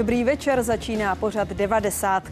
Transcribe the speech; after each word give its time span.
Dobrý 0.00 0.24
večer, 0.24 0.62
začíná 0.62 1.14
pořad 1.14 1.48
90. 1.48 2.28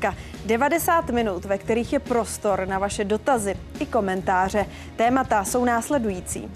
90 0.46 1.10
minut, 1.10 1.44
ve 1.44 1.58
kterých 1.58 1.92
je 1.92 1.98
prostor 1.98 2.68
na 2.68 2.78
vaše 2.78 3.04
dotazy 3.04 3.54
i 3.80 3.86
komentáře. 3.86 4.66
Témata 4.96 5.44
jsou 5.44 5.64
následující. 5.64 6.50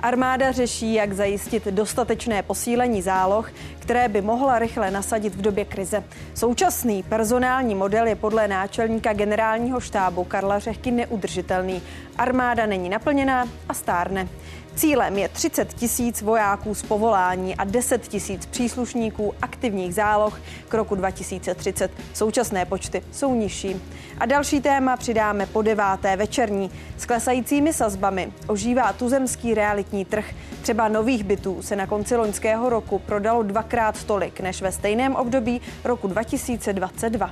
Armáda 0.00 0.52
řeší, 0.52 0.94
jak 0.94 1.12
zajistit 1.12 1.64
dostatečné 1.66 2.42
posílení 2.42 3.02
záloh, 3.02 3.50
které 3.78 4.08
by 4.08 4.22
mohla 4.22 4.58
rychle 4.58 4.90
nasadit 4.90 5.34
v 5.34 5.42
době 5.42 5.64
krize. 5.64 6.04
Současný 6.34 7.02
personální 7.02 7.74
model 7.74 8.06
je 8.06 8.16
podle 8.16 8.48
náčelníka 8.48 9.12
generálního 9.12 9.80
štábu 9.80 10.24
Karla 10.24 10.58
Řehky 10.58 10.90
neudržitelný. 10.90 11.82
Armáda 12.18 12.66
není 12.66 12.88
naplněná 12.88 13.48
a 13.68 13.74
stárne. 13.74 14.28
Cílem 14.76 15.18
je 15.18 15.28
30 15.28 15.74
tisíc 15.74 16.22
vojáků 16.22 16.74
z 16.74 16.82
povolání 16.82 17.56
a 17.56 17.64
10 17.64 18.08
tisíc 18.08 18.46
příslušníků 18.46 19.34
aktivních 19.42 19.94
záloh 19.94 20.40
k 20.68 20.74
roku 20.74 20.94
2030. 20.94 21.90
Současné 22.14 22.64
počty 22.64 23.02
jsou 23.12 23.34
nižší. 23.34 23.82
A 24.18 24.26
další 24.26 24.60
téma 24.60 24.96
přidáme 24.96 25.46
po 25.46 25.62
deváté 25.62 26.16
večerní. 26.16 26.70
S 26.98 27.06
klesajícími 27.06 27.72
sazbami 27.72 28.32
ožívá 28.46 28.92
tuzemský 28.92 29.54
realitní 29.54 30.04
trh. 30.04 30.24
Třeba 30.62 30.88
nových 30.88 31.24
bytů 31.24 31.62
se 31.62 31.76
na 31.76 31.86
konci 31.86 32.16
loňského 32.16 32.68
roku 32.68 32.98
prodalo 32.98 33.42
dvakrát 33.42 34.04
tolik 34.04 34.40
než 34.40 34.62
ve 34.62 34.72
stejném 34.72 35.14
období 35.16 35.60
roku 35.84 36.08
2022. 36.08 37.30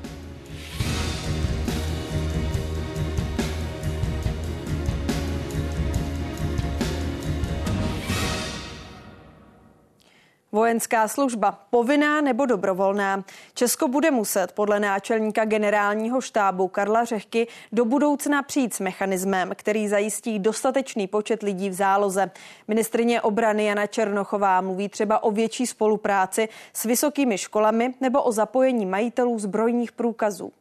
Vojenská 10.54 11.08
služba 11.08 11.58
povinná 11.70 12.20
nebo 12.20 12.46
dobrovolná. 12.46 13.24
Česko 13.54 13.88
bude 13.88 14.10
muset 14.10 14.52
podle 14.52 14.80
náčelníka 14.80 15.44
generálního 15.44 16.20
štábu 16.20 16.68
Karla 16.68 17.04
Řehky 17.04 17.46
do 17.72 17.84
budoucna 17.84 18.42
přijít 18.42 18.74
s 18.74 18.80
mechanismem, 18.80 19.50
který 19.54 19.88
zajistí 19.88 20.38
dostatečný 20.38 21.06
počet 21.06 21.42
lidí 21.42 21.70
v 21.70 21.72
záloze. 21.72 22.30
Ministrině 22.68 23.20
obrany 23.20 23.64
Jana 23.64 23.86
Černochová 23.86 24.60
mluví 24.60 24.88
třeba 24.88 25.22
o 25.22 25.30
větší 25.30 25.66
spolupráci 25.66 26.48
s 26.72 26.84
vysokými 26.84 27.38
školami 27.38 27.94
nebo 28.00 28.22
o 28.22 28.32
zapojení 28.32 28.86
majitelů 28.86 29.38
zbrojních 29.38 29.92
průkazů. 29.92 30.52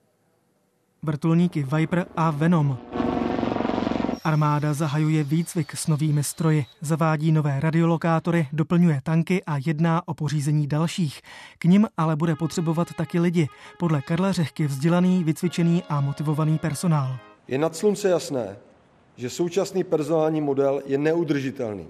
Vrtulníky 1.04 1.64
Viper 1.64 2.06
a 2.16 2.32
Venom 2.32 2.78
Armáda 4.24 4.74
zahajuje 4.74 5.24
výcvik 5.24 5.76
s 5.76 5.88
novými 5.88 6.24
stroji, 6.24 6.66
zavádí 6.82 7.32
nové 7.32 7.60
radiolokátory, 7.60 8.48
doplňuje 8.54 9.02
tanky 9.04 9.44
a 9.44 9.58
jedná 9.66 10.08
o 10.08 10.14
pořízení 10.14 10.68
dalších. 10.68 11.22
K 11.58 11.66
nim 11.66 11.88
ale 11.98 12.16
bude 12.16 12.36
potřebovat 12.36 12.88
taky 12.98 13.20
lidi. 13.20 13.48
Podle 13.80 14.02
Karla 14.02 14.32
Řehky 14.32 14.68
vzdělaný, 14.68 15.24
vycvičený 15.24 15.84
a 15.90 16.02
motivovaný 16.02 16.58
personál. 16.58 17.18
Je 17.48 17.58
nad 17.58 17.76
slunce 17.76 18.10
jasné, 18.10 18.58
že 19.16 19.30
současný 19.30 19.84
personální 19.84 20.42
model 20.42 20.82
je 20.86 20.98
neudržitelný. 20.98 21.88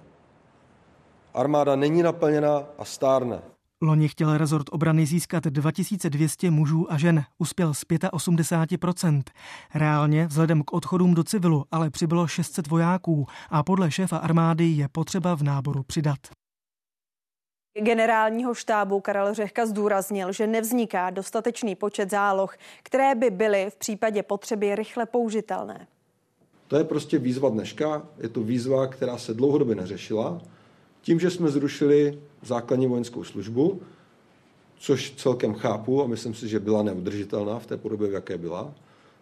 Armáda 1.33 1.75
není 1.75 2.03
naplněna 2.03 2.63
a 2.77 2.85
stárne. 2.85 3.50
Loni 3.83 4.07
chtěl 4.07 4.37
rezort 4.37 4.65
obrany 4.71 5.05
získat 5.05 5.43
2200 5.43 6.51
mužů 6.51 6.91
a 6.91 6.97
žen, 6.97 7.23
uspěl 7.37 7.73
z 7.73 7.83
85%. 7.83 9.23
Reálně 9.75 10.27
vzhledem 10.27 10.63
k 10.63 10.73
odchodům 10.73 11.13
do 11.13 11.23
civilu 11.23 11.65
ale 11.71 11.89
přibylo 11.89 12.27
600 12.27 12.67
vojáků 12.67 13.27
a 13.49 13.63
podle 13.63 13.91
šéfa 13.91 14.17
armády 14.17 14.65
je 14.65 14.87
potřeba 14.87 15.35
v 15.35 15.43
náboru 15.43 15.83
přidat. 15.83 16.17
Generálního 17.81 18.53
štábu 18.53 18.99
Karel 18.99 19.33
Řehka 19.33 19.65
zdůraznil, 19.65 20.31
že 20.31 20.47
nevzniká 20.47 21.09
dostatečný 21.09 21.75
počet 21.75 22.09
záloh, 22.09 22.55
které 22.83 23.15
by 23.15 23.29
byly 23.29 23.69
v 23.69 23.75
případě 23.75 24.23
potřeby 24.23 24.75
rychle 24.75 25.05
použitelné. 25.05 25.87
To 26.67 26.77
je 26.77 26.83
prostě 26.83 27.17
výzva 27.17 27.49
dneška, 27.49 28.07
je 28.17 28.29
to 28.29 28.43
výzva, 28.43 28.87
která 28.87 29.17
se 29.17 29.33
dlouhodobě 29.33 29.75
neřešila 29.75 30.41
tím, 31.01 31.19
že 31.19 31.29
jsme 31.29 31.49
zrušili 31.49 32.19
základní 32.43 32.87
vojenskou 32.87 33.23
službu, 33.23 33.81
což 34.79 35.11
celkem 35.11 35.53
chápu 35.53 36.03
a 36.03 36.07
myslím 36.07 36.33
si, 36.33 36.47
že 36.47 36.59
byla 36.59 36.83
neudržitelná 36.83 37.59
v 37.59 37.65
té 37.65 37.77
podobě, 37.77 38.07
v 38.07 38.13
jaké 38.13 38.37
byla, 38.37 38.73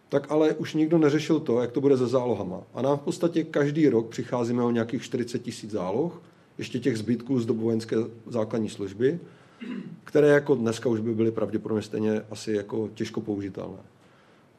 tak 0.08 0.30
ale 0.30 0.54
už 0.54 0.74
nikdo 0.74 0.98
neřešil 0.98 1.40
to, 1.40 1.60
jak 1.60 1.72
to 1.72 1.80
bude 1.80 1.98
se 1.98 2.06
zálohama. 2.06 2.62
A 2.74 2.82
nám 2.82 2.98
v 2.98 3.00
podstatě 3.00 3.44
každý 3.44 3.88
rok 3.88 4.08
přicházíme 4.08 4.62
o 4.62 4.70
nějakých 4.70 5.02
40 5.02 5.38
tisíc 5.38 5.70
záloh, 5.70 6.22
ještě 6.58 6.78
těch 6.78 6.98
zbytků 6.98 7.40
z 7.40 7.46
dobu 7.46 7.62
vojenské 7.62 7.96
základní 8.26 8.68
služby, 8.68 9.20
které 10.04 10.28
jako 10.28 10.54
dneska 10.54 10.88
už 10.88 11.00
by 11.00 11.14
byly 11.14 11.30
pravděpodobně 11.30 11.82
stejně 11.82 12.22
asi 12.30 12.52
jako 12.52 12.88
těžko 12.94 13.20
použitelné. 13.20 13.78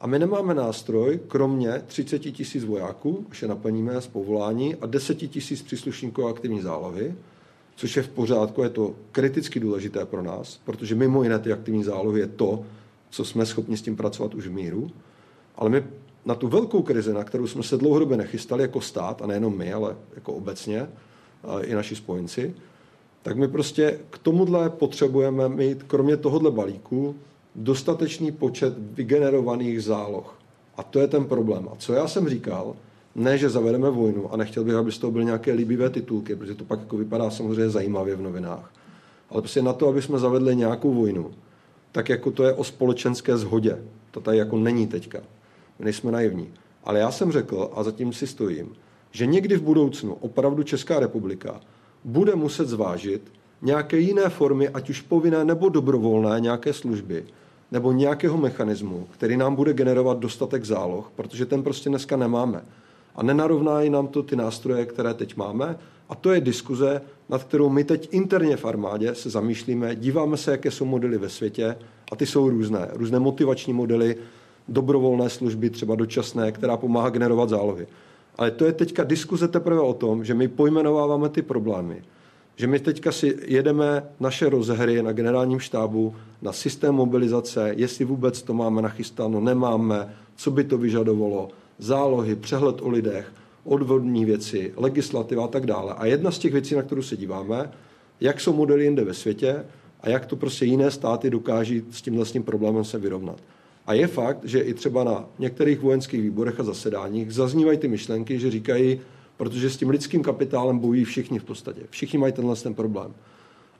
A 0.02 0.06
my 0.06 0.18
nemáme 0.18 0.54
nástroj, 0.54 1.20
kromě 1.28 1.82
30 1.86 2.18
tisíc 2.18 2.64
vojáků, 2.64 3.26
až 3.30 3.42
je 3.42 3.48
naplníme 3.48 4.00
z 4.00 4.06
povolání, 4.06 4.76
a 4.76 4.86
10 4.86 5.14
tisíc 5.14 5.62
příslušníků 5.62 6.26
aktivní 6.26 6.60
zálohy, 6.60 7.14
což 7.76 7.96
je 7.96 8.02
v 8.02 8.08
pořádku, 8.08 8.62
je 8.62 8.70
to 8.70 8.94
kriticky 9.12 9.60
důležité 9.60 10.04
pro 10.04 10.22
nás, 10.22 10.60
protože 10.64 10.94
mimo 10.94 11.22
jiné 11.22 11.38
ty 11.38 11.52
aktivní 11.52 11.84
zálohy 11.84 12.20
je 12.20 12.26
to, 12.26 12.64
co 13.10 13.24
jsme 13.24 13.46
schopni 13.46 13.76
s 13.76 13.82
tím 13.82 13.96
pracovat 13.96 14.34
už 14.34 14.46
v 14.46 14.52
míru. 14.52 14.90
Ale 15.56 15.70
my 15.70 15.84
na 16.24 16.34
tu 16.34 16.48
velkou 16.48 16.82
krizi, 16.82 17.12
na 17.12 17.24
kterou 17.24 17.46
jsme 17.46 17.62
se 17.62 17.76
dlouhodobě 17.76 18.16
nechystali 18.16 18.62
jako 18.62 18.80
stát, 18.80 19.22
a 19.22 19.26
nejenom 19.26 19.58
my, 19.58 19.72
ale 19.72 19.96
jako 20.14 20.32
obecně, 20.32 20.88
i 21.62 21.74
naši 21.74 21.96
spojenci, 21.96 22.54
tak 23.22 23.36
my 23.36 23.48
prostě 23.48 23.98
k 24.10 24.18
tomuhle 24.18 24.70
potřebujeme 24.70 25.48
mít, 25.48 25.82
kromě 25.82 26.16
tohohle 26.16 26.50
balíku, 26.50 27.14
dostatečný 27.54 28.32
počet 28.32 28.74
vygenerovaných 28.78 29.82
záloh. 29.82 30.38
A 30.76 30.82
to 30.82 31.00
je 31.00 31.08
ten 31.08 31.24
problém. 31.24 31.68
A 31.72 31.76
co 31.78 31.92
já 31.92 32.08
jsem 32.08 32.28
říkal, 32.28 32.76
ne, 33.14 33.38
že 33.38 33.50
zavedeme 33.50 33.90
vojnu 33.90 34.32
a 34.32 34.36
nechtěl 34.36 34.64
bych, 34.64 34.74
aby 34.74 34.92
z 34.92 34.98
toho 34.98 35.10
byly 35.10 35.24
nějaké 35.24 35.52
líbivé 35.52 35.90
titulky, 35.90 36.36
protože 36.36 36.54
to 36.54 36.64
pak 36.64 36.80
jako 36.80 36.96
vypadá 36.96 37.30
samozřejmě 37.30 37.70
zajímavě 37.70 38.16
v 38.16 38.22
novinách. 38.22 38.72
Ale 39.30 39.42
prostě 39.42 39.62
na 39.62 39.72
to, 39.72 39.88
aby 39.88 40.02
jsme 40.02 40.18
zavedli 40.18 40.56
nějakou 40.56 40.94
vojnu, 40.94 41.30
tak 41.92 42.08
jako 42.08 42.30
to 42.30 42.44
je 42.44 42.52
o 42.52 42.64
společenské 42.64 43.36
zhodě. 43.36 43.78
To 44.10 44.20
tady 44.20 44.38
jako 44.38 44.56
není 44.56 44.86
teďka. 44.86 45.18
My 45.78 45.84
nejsme 45.84 46.12
naivní. 46.12 46.48
Ale 46.84 46.98
já 46.98 47.10
jsem 47.10 47.32
řekl, 47.32 47.70
a 47.74 47.82
zatím 47.82 48.12
si 48.12 48.26
stojím, 48.26 48.72
že 49.10 49.26
někdy 49.26 49.56
v 49.56 49.62
budoucnu 49.62 50.14
opravdu 50.14 50.62
Česká 50.62 51.00
republika 51.00 51.60
bude 52.04 52.34
muset 52.34 52.68
zvážit 52.68 53.32
nějaké 53.62 53.98
jiné 53.98 54.28
formy, 54.28 54.68
ať 54.68 54.90
už 54.90 55.00
povinné 55.00 55.44
nebo 55.44 55.68
dobrovolné 55.68 56.40
nějaké 56.40 56.72
služby, 56.72 57.24
nebo 57.72 57.92
nějakého 57.92 58.36
mechanismu, 58.36 59.06
který 59.10 59.36
nám 59.36 59.54
bude 59.54 59.72
generovat 59.72 60.18
dostatek 60.18 60.64
záloh, 60.64 61.12
protože 61.16 61.46
ten 61.46 61.62
prostě 61.62 61.88
dneska 61.88 62.16
nemáme. 62.16 62.64
A 63.16 63.22
nenarovnají 63.22 63.90
nám 63.90 64.08
to 64.08 64.22
ty 64.22 64.36
nástroje, 64.36 64.86
které 64.86 65.14
teď 65.14 65.36
máme. 65.36 65.78
A 66.08 66.14
to 66.14 66.32
je 66.32 66.40
diskuze, 66.40 67.00
nad 67.28 67.44
kterou 67.44 67.68
my 67.68 67.84
teď 67.84 68.08
interně 68.10 68.56
v 68.56 68.64
armádě 68.64 69.14
se 69.14 69.30
zamýšlíme, 69.30 69.96
díváme 69.96 70.36
se, 70.36 70.50
jaké 70.50 70.70
jsou 70.70 70.84
modely 70.84 71.18
ve 71.18 71.28
světě 71.28 71.76
a 72.12 72.16
ty 72.16 72.26
jsou 72.26 72.48
různé. 72.48 72.88
Různé 72.92 73.18
motivační 73.18 73.72
modely, 73.72 74.16
dobrovolné 74.68 75.30
služby, 75.30 75.70
třeba 75.70 75.94
dočasné, 75.94 76.52
která 76.52 76.76
pomáhá 76.76 77.10
generovat 77.10 77.48
zálohy. 77.48 77.86
Ale 78.36 78.50
to 78.50 78.64
je 78.64 78.72
teďka 78.72 79.04
diskuze 79.04 79.48
teprve 79.48 79.80
o 79.80 79.94
tom, 79.94 80.24
že 80.24 80.34
my 80.34 80.48
pojmenováváme 80.48 81.28
ty 81.28 81.42
problémy 81.42 82.02
že 82.56 82.66
my 82.66 82.78
teďka 82.78 83.12
si 83.12 83.36
jedeme 83.46 84.04
naše 84.20 84.48
rozhry 84.48 85.02
na 85.02 85.12
generálním 85.12 85.60
štábu, 85.60 86.14
na 86.42 86.52
systém 86.52 86.94
mobilizace, 86.94 87.72
jestli 87.76 88.04
vůbec 88.04 88.42
to 88.42 88.54
máme 88.54 88.82
nachystáno, 88.82 89.40
nemáme, 89.40 90.14
co 90.36 90.50
by 90.50 90.64
to 90.64 90.78
vyžadovalo, 90.78 91.48
zálohy, 91.78 92.36
přehled 92.36 92.82
o 92.82 92.88
lidech, 92.88 93.32
odvodní 93.64 94.24
věci, 94.24 94.72
legislativa 94.76 95.44
a 95.44 95.48
tak 95.48 95.66
dále. 95.66 95.94
A 95.94 96.06
jedna 96.06 96.30
z 96.30 96.38
těch 96.38 96.52
věcí, 96.52 96.74
na 96.74 96.82
kterou 96.82 97.02
se 97.02 97.16
díváme, 97.16 97.70
jak 98.20 98.40
jsou 98.40 98.52
modely 98.52 98.84
jinde 98.84 99.04
ve 99.04 99.14
světě 99.14 99.64
a 100.00 100.08
jak 100.08 100.26
to 100.26 100.36
prostě 100.36 100.64
jiné 100.64 100.90
státy 100.90 101.30
dokáží 101.30 101.82
s 101.90 102.02
tím 102.02 102.16
vlastním 102.16 102.42
problémem 102.42 102.84
se 102.84 102.98
vyrovnat. 102.98 103.36
A 103.86 103.94
je 103.94 104.06
fakt, 104.06 104.38
že 104.44 104.60
i 104.60 104.74
třeba 104.74 105.04
na 105.04 105.24
některých 105.38 105.80
vojenských 105.80 106.22
výborech 106.22 106.60
a 106.60 106.62
zasedáních 106.62 107.34
zaznívají 107.34 107.78
ty 107.78 107.88
myšlenky, 107.88 108.38
že 108.38 108.50
říkají, 108.50 109.00
protože 109.36 109.70
s 109.70 109.76
tím 109.76 109.90
lidským 109.90 110.22
kapitálem 110.22 110.78
bojují 110.78 111.04
všichni 111.04 111.38
v 111.38 111.44
podstatě. 111.44 111.80
Všichni 111.90 112.18
mají 112.18 112.32
tenhle 112.32 112.56
ten 112.56 112.74
problém. 112.74 113.14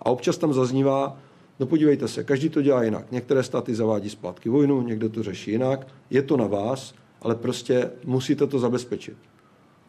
A 0.00 0.06
občas 0.06 0.38
tam 0.38 0.54
zaznívá, 0.54 1.18
no 1.60 1.66
podívejte 1.66 2.08
se, 2.08 2.24
každý 2.24 2.48
to 2.48 2.62
dělá 2.62 2.82
jinak. 2.82 3.12
Některé 3.12 3.42
státy 3.42 3.74
zavádí 3.74 4.10
splátky 4.10 4.48
vojnu, 4.48 4.82
někdo 4.82 5.08
to 5.08 5.22
řeší 5.22 5.50
jinak. 5.50 5.86
Je 6.10 6.22
to 6.22 6.36
na 6.36 6.46
vás, 6.46 6.94
ale 7.22 7.34
prostě 7.34 7.90
musíte 8.04 8.46
to 8.46 8.58
zabezpečit. 8.58 9.16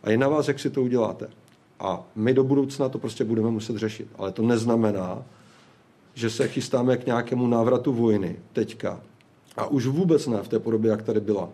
A 0.04 0.10
je 0.10 0.18
na 0.18 0.28
vás, 0.28 0.48
jak 0.48 0.60
si 0.60 0.70
to 0.70 0.82
uděláte. 0.82 1.28
A 1.80 2.04
my 2.16 2.34
do 2.34 2.44
budoucna 2.44 2.90
to 2.90 2.98
prostě 3.00 3.24
budeme 3.24 3.50
muset 3.50 3.78
řešit. 3.78 4.08
Ale 4.16 4.32
to 4.32 4.42
neznamená, 4.42 5.24
že 6.14 6.30
se 6.30 6.48
chystáme 6.48 6.98
k 6.98 7.06
nějakému 7.06 7.48
návratu 7.48 7.94
vojny 7.94 8.36
teďka. 8.54 9.02
A 9.58 9.68
už 9.68 9.88
vůbec 9.88 10.28
ne 10.28 10.42
v 10.42 10.48
té 10.48 10.60
podobě, 10.60 10.92
jak 10.92 11.02
tady 11.02 11.20
byla. 11.20 11.50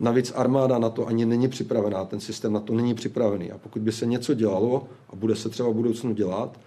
Navíc 0.00 0.32
armáda 0.36 0.78
na 0.78 0.90
to 0.90 1.06
ani 1.06 1.26
není 1.26 1.48
připravená, 1.48 2.04
ten 2.04 2.20
systém 2.20 2.52
na 2.52 2.60
to 2.60 2.74
není 2.74 2.94
připravený. 2.94 3.52
A 3.52 3.58
pokud 3.58 3.82
by 3.82 3.92
se 3.92 4.06
něco 4.06 4.34
dělalo 4.34 4.88
a 5.08 5.16
bude 5.16 5.36
se 5.36 5.48
třeba 5.48 5.68
v 5.68 5.74
budoucnu 5.74 6.14
dělat, 6.14 6.60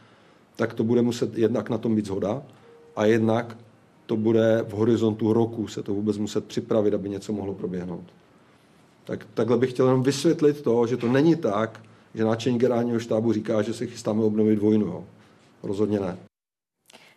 tak 0.55 0.73
to 0.73 0.83
bude 0.83 1.01
muset 1.01 1.37
jednak 1.37 1.69
na 1.69 1.77
tom 1.77 1.95
být 1.95 2.05
zhoda 2.05 2.41
a 2.95 3.05
jednak 3.05 3.57
to 4.05 4.17
bude 4.17 4.65
v 4.67 4.71
horizontu 4.71 5.33
roku 5.33 5.67
se 5.67 5.83
to 5.83 5.93
vůbec 5.93 6.17
muset 6.17 6.45
připravit, 6.45 6.93
aby 6.93 7.09
něco 7.09 7.33
mohlo 7.33 7.53
proběhnout. 7.53 8.05
Tak, 9.03 9.27
takhle 9.33 9.57
bych 9.57 9.69
chtěl 9.69 9.85
jenom 9.85 10.03
vysvětlit 10.03 10.61
to, 10.61 10.87
že 10.87 10.97
to 10.97 11.11
není 11.11 11.35
tak, 11.35 11.79
že 12.15 12.23
náčelník 12.23 12.61
generálního 12.61 12.99
štábu 12.99 13.33
říká, 13.33 13.61
že 13.61 13.73
se 13.73 13.87
chystáme 13.87 14.23
obnovit 14.23 14.59
vojnu. 14.59 14.85
Jo. 14.85 15.03
Rozhodně 15.63 15.99
ne. 15.99 16.17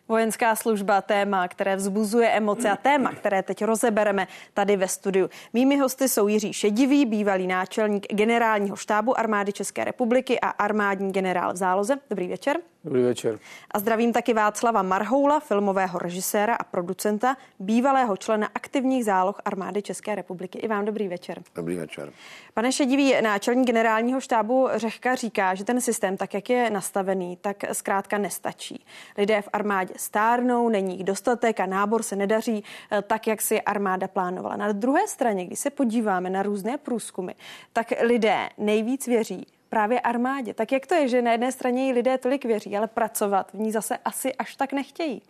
Vojenská 0.08 0.56
služba, 0.56 1.00
téma, 1.00 1.48
které 1.48 1.76
vzbuzuje 1.76 2.28
emoce 2.28 2.70
a 2.70 2.76
téma, 2.76 3.12
které 3.12 3.42
teď 3.42 3.64
rozebereme 3.64 4.28
tady 4.54 4.76
ve 4.76 4.88
studiu. 4.88 5.30
Mými 5.52 5.76
hosty 5.76 6.08
jsou 6.08 6.28
Jiří 6.28 6.52
Šedivý, 6.52 7.06
bývalý 7.06 7.46
náčelník 7.46 8.06
generálního 8.14 8.76
štábu 8.76 9.18
armády 9.18 9.52
České 9.52 9.84
republiky 9.84 10.40
a 10.40 10.48
armádní 10.48 11.12
generál 11.12 11.52
v 11.52 11.56
záloze. 11.56 11.96
Dobrý 12.10 12.28
večer. 12.28 12.56
Dobrý 12.86 13.02
večer. 13.02 13.38
A 13.70 13.78
zdravím 13.78 14.12
taky 14.12 14.34
Václava 14.34 14.82
Marhoula, 14.82 15.40
filmového 15.40 15.98
režiséra 15.98 16.54
a 16.54 16.64
producenta, 16.64 17.36
bývalého 17.58 18.16
člena 18.16 18.48
aktivních 18.54 19.04
záloh 19.04 19.40
armády 19.44 19.82
České 19.82 20.14
republiky. 20.14 20.58
I 20.58 20.68
vám 20.68 20.84
dobrý 20.84 21.08
večer. 21.08 21.42
Dobrý 21.54 21.76
večer. 21.76 22.12
Pane 22.54 22.72
Šedivý, 22.72 23.14
náčelník 23.22 23.66
generálního 23.66 24.20
štábu 24.20 24.68
Řehka 24.74 25.14
říká, 25.14 25.54
že 25.54 25.64
ten 25.64 25.80
systém, 25.80 26.16
tak 26.16 26.34
jak 26.34 26.50
je 26.50 26.70
nastavený, 26.70 27.38
tak 27.40 27.56
zkrátka 27.72 28.18
nestačí. 28.18 28.84
Lidé 29.18 29.42
v 29.42 29.48
armádě 29.52 29.94
stárnou, 29.96 30.68
není 30.68 30.96
jich 30.96 31.04
dostatek 31.04 31.60
a 31.60 31.66
nábor 31.66 32.02
se 32.02 32.16
nedaří 32.16 32.64
eh, 32.90 33.02
tak, 33.02 33.26
jak 33.26 33.42
si 33.42 33.62
armáda 33.62 34.08
plánovala. 34.08 34.56
Na 34.56 34.72
druhé 34.72 35.08
straně, 35.08 35.46
když 35.46 35.58
se 35.58 35.70
podíváme 35.70 36.30
na 36.30 36.42
různé 36.42 36.78
průzkumy, 36.78 37.32
tak 37.72 37.92
lidé 38.02 38.48
nejvíc 38.58 39.06
věří 39.06 39.46
právě 39.68 40.00
armádě. 40.00 40.54
Tak 40.54 40.72
jak 40.72 40.86
to 40.86 40.94
je, 40.94 41.08
že 41.08 41.22
na 41.22 41.32
jedné 41.32 41.52
straně 41.52 41.86
jí 41.86 41.92
lidé 41.92 42.18
tolik 42.18 42.44
věří, 42.44 42.76
ale 42.76 42.86
pracovat 42.86 43.52
v 43.52 43.58
ní 43.58 43.72
zase 43.72 43.96
asi 43.96 44.34
až 44.34 44.56
tak 44.56 44.72
nechtějí? 44.72 45.22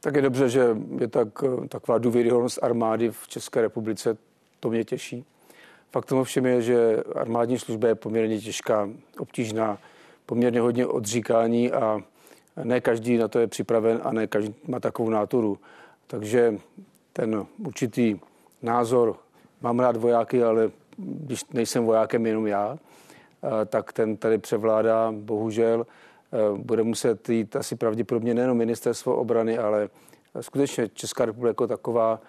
Tak 0.00 0.14
je 0.14 0.22
dobře, 0.22 0.48
že 0.48 0.76
je 1.00 1.08
tak, 1.08 1.28
taková 1.68 1.98
důvěryhodnost 1.98 2.62
armády 2.62 3.10
v 3.10 3.28
České 3.28 3.60
republice. 3.60 4.16
To 4.60 4.70
mě 4.70 4.84
těší. 4.84 5.24
Faktem 5.90 6.18
ovšem 6.18 6.46
je, 6.46 6.62
že 6.62 6.96
armádní 7.14 7.58
služba 7.58 7.88
je 7.88 7.94
poměrně 7.94 8.40
těžká, 8.40 8.88
obtížná, 9.18 9.78
poměrně 10.26 10.60
hodně 10.60 10.86
odříkání 10.86 11.72
a 11.72 12.00
ne 12.64 12.80
každý 12.80 13.16
na 13.16 13.28
to 13.28 13.38
je 13.38 13.46
připraven 13.46 14.00
a 14.04 14.12
ne 14.12 14.26
každý 14.26 14.54
má 14.68 14.80
takovou 14.80 15.10
náturu. 15.10 15.58
Takže 16.06 16.58
ten 17.12 17.46
určitý 17.66 18.20
názor, 18.62 19.16
mám 19.60 19.80
rád 19.80 19.96
vojáky, 19.96 20.42
ale 20.42 20.70
když 20.98 21.44
nejsem 21.52 21.84
vojákem 21.84 22.26
jenom 22.26 22.46
já, 22.46 22.78
Eh, 22.78 22.87
tak 23.66 23.92
ten 23.92 24.16
tady 24.16 24.38
převládá, 24.38 25.12
bohužel. 25.12 25.86
Bude 26.56 26.82
muset 26.82 27.28
jít 27.28 27.56
asi 27.56 27.76
pravděpodobně 27.76 28.34
nejenom 28.34 28.56
ministerstvo 28.56 29.16
obrany, 29.16 29.58
ale 29.58 29.88
skutečně 30.40 30.88
Česká 30.88 31.24
republika 31.24 31.50
jako 31.50 31.66
taková 31.66 32.20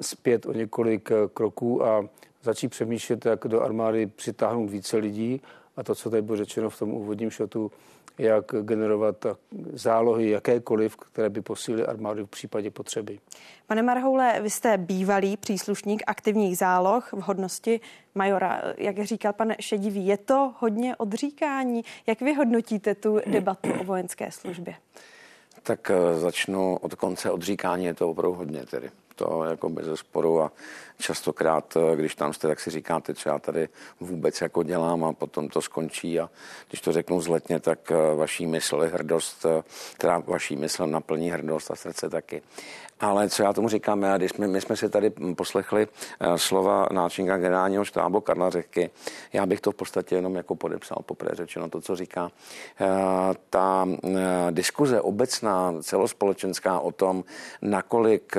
zpět 0.00 0.46
o 0.46 0.52
několik 0.52 1.10
kroků 1.34 1.84
a 1.84 2.08
začít 2.42 2.68
přemýšlet, 2.68 3.26
jak 3.26 3.48
do 3.48 3.62
armády 3.62 4.06
přitáhnout 4.06 4.70
více 4.70 4.96
lidí. 4.96 5.40
A 5.76 5.82
to, 5.82 5.94
co 5.94 6.10
tady 6.10 6.22
bylo 6.22 6.36
řečeno 6.36 6.70
v 6.70 6.78
tom 6.78 6.92
úvodním 6.92 7.30
šotu, 7.30 7.70
jak 8.18 8.44
generovat 8.62 9.26
zálohy 9.72 10.30
jakékoliv, 10.30 10.96
které 10.96 11.30
by 11.30 11.40
posílily 11.40 11.86
armádu 11.86 12.26
v 12.26 12.30
případě 12.30 12.70
potřeby. 12.70 13.18
Pane 13.66 13.82
Marhoule, 13.82 14.40
vy 14.40 14.50
jste 14.50 14.78
bývalý 14.78 15.36
příslušník 15.36 16.02
aktivních 16.06 16.58
záloh 16.58 17.12
v 17.12 17.20
hodnosti 17.20 17.80
majora. 18.14 18.62
Jak 18.76 19.04
říkal 19.04 19.32
pan 19.32 19.52
Šedivý, 19.60 20.06
je 20.06 20.16
to 20.16 20.54
hodně 20.58 20.96
odříkání. 20.96 21.84
Jak 22.06 22.20
vy 22.20 22.34
hodnotíte 22.34 22.94
tu 22.94 23.20
debatu 23.26 23.72
o 23.80 23.84
vojenské 23.84 24.32
službě? 24.32 24.74
Tak 25.62 25.90
eh, 25.90 26.18
začnu 26.18 26.76
od 26.76 26.94
konce 26.94 27.30
odříkání, 27.30 27.84
je 27.84 27.94
to 27.94 28.10
opravdu 28.10 28.36
hodně 28.36 28.66
tedy 28.66 28.90
to 29.18 29.44
jako 29.44 29.68
bez 29.68 29.86
sporu 30.00 30.42
a 30.42 30.52
častokrát, 30.98 31.76
eh, 31.76 31.96
když 31.96 32.14
tam 32.14 32.32
jste, 32.32 32.48
tak 32.48 32.60
si 32.60 32.70
říkáte, 32.70 33.14
co 33.14 33.28
já 33.28 33.38
tady 33.38 33.68
vůbec 34.00 34.40
jako 34.40 34.62
dělám 34.62 35.04
a 35.04 35.12
potom 35.12 35.48
to 35.48 35.62
skončí 35.62 36.20
a 36.20 36.30
když 36.68 36.80
to 36.80 36.92
řeknu 36.92 37.20
zletně, 37.20 37.60
tak 37.60 37.90
eh, 37.90 38.14
vaší 38.14 38.46
mysl 38.46 38.78
hrdost, 38.92 39.46
která 39.94 40.18
vaší 40.18 40.56
mysl 40.56 40.86
naplní 40.86 41.30
hrdost 41.30 41.70
a 41.70 41.76
srdce 41.76 42.10
taky. 42.10 42.42
Ale 43.00 43.28
co 43.28 43.42
já 43.42 43.52
tomu 43.52 43.68
říkám, 43.68 44.02
já, 44.02 44.16
když 44.16 44.30
jsme, 44.30 44.48
my 44.48 44.60
jsme 44.60 44.76
si 44.76 44.88
tady 44.88 45.10
poslechli 45.10 45.86
uh, 45.86 46.34
slova 46.36 46.86
náčinka 46.92 47.38
generálního 47.38 47.84
štábu 47.84 48.20
Karla 48.20 48.50
Řehky, 48.50 48.90
já 49.32 49.46
bych 49.46 49.60
to 49.60 49.72
v 49.72 49.74
podstatě 49.74 50.14
jenom 50.14 50.36
jako 50.36 50.54
podepsal, 50.54 50.98
poprvé 51.06 51.30
řečeno 51.34 51.68
to, 51.68 51.80
co 51.80 51.96
říká. 51.96 52.24
Uh, 52.24 52.88
ta 53.50 53.84
uh, 53.84 54.20
diskuze 54.50 55.00
obecná, 55.00 55.74
celospolečenská 55.82 56.80
o 56.80 56.92
tom, 56.92 57.24
nakolik 57.62 58.36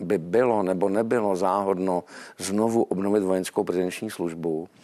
by 0.00 0.18
bylo 0.18 0.62
nebo 0.62 0.88
nebylo 0.88 1.36
záhodno 1.36 2.04
znovu 2.38 2.82
obnovit 2.82 3.22
vojenskou 3.22 3.64
prezenční 3.64 4.10
službu, 4.10 4.68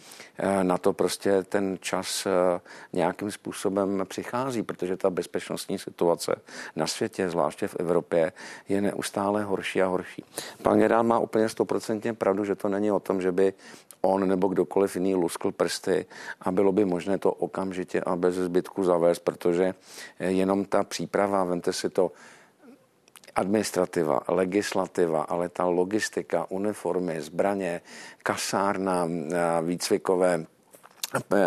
na 0.63 0.77
to 0.77 0.93
prostě 0.93 1.43
ten 1.43 1.77
čas 1.81 2.25
eh, 2.25 2.61
nějakým 2.93 3.31
způsobem 3.31 4.05
přichází, 4.07 4.63
protože 4.63 4.97
ta 4.97 5.09
bezpečnostní 5.09 5.79
situace 5.79 6.35
na 6.75 6.87
světě, 6.87 7.29
zvláště 7.29 7.67
v 7.67 7.75
Evropě, 7.79 8.31
je 8.69 8.81
neustále 8.81 9.43
horší 9.43 9.81
a 9.81 9.87
horší. 9.87 10.23
Pan 10.61 10.77
generál 10.77 11.03
má 11.03 11.19
úplně 11.19 11.49
stoprocentně 11.49 12.13
pravdu, 12.13 12.45
že 12.45 12.55
to 12.55 12.69
není 12.69 12.91
o 12.91 12.99
tom, 12.99 13.21
že 13.21 13.31
by 13.31 13.53
on 14.01 14.27
nebo 14.27 14.47
kdokoliv 14.47 14.95
jiný 14.95 15.15
luskl 15.15 15.51
prsty 15.51 16.05
a 16.41 16.51
bylo 16.51 16.71
by 16.71 16.85
možné 16.85 17.17
to 17.17 17.31
okamžitě 17.31 18.01
a 18.01 18.15
bez 18.15 18.35
zbytku 18.35 18.83
zavést, 18.83 19.19
protože 19.19 19.73
jenom 20.19 20.65
ta 20.65 20.83
příprava, 20.83 21.43
vente 21.43 21.73
si 21.73 21.89
to, 21.89 22.11
administrativa, 23.35 24.21
legislativa, 24.27 25.21
ale 25.21 25.49
ta 25.49 25.65
logistika, 25.65 26.45
uniformy, 26.49 27.21
zbraně, 27.21 27.81
kasárna, 28.23 29.07
výcvikové 29.61 30.45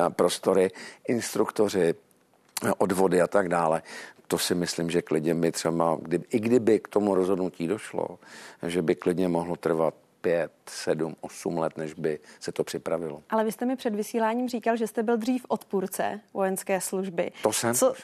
prostory, 0.08 0.70
instruktoři, 1.08 1.94
odvody 2.78 3.22
a 3.22 3.26
tak 3.26 3.48
dále. 3.48 3.82
To 4.28 4.38
si 4.38 4.54
myslím, 4.54 4.90
že 4.90 5.02
klidně 5.02 5.34
by 5.34 5.52
třeba, 5.52 5.98
kdy, 6.02 6.20
i 6.30 6.40
kdyby 6.40 6.80
k 6.80 6.88
tomu 6.88 7.14
rozhodnutí 7.14 7.68
došlo, 7.68 8.18
že 8.66 8.82
by 8.82 8.94
klidně 8.94 9.28
mohlo 9.28 9.56
trvat 9.56 9.94
pět, 10.20 10.52
sedm, 10.68 11.16
osm 11.20 11.58
let, 11.58 11.76
než 11.76 11.94
by 11.94 12.18
se 12.40 12.52
to 12.52 12.64
připravilo. 12.64 13.22
Ale 13.30 13.44
vy 13.44 13.52
jste 13.52 13.66
mi 13.66 13.76
před 13.76 13.94
vysíláním 13.94 14.48
říkal, 14.48 14.76
že 14.76 14.86
jste 14.86 15.02
byl 15.02 15.16
dřív 15.16 15.46
odpůrce 15.48 16.20
vojenské 16.34 16.80
služby. 16.80 17.32
To 17.42 17.52
jsem. 17.52 17.74
Co, 17.74 17.94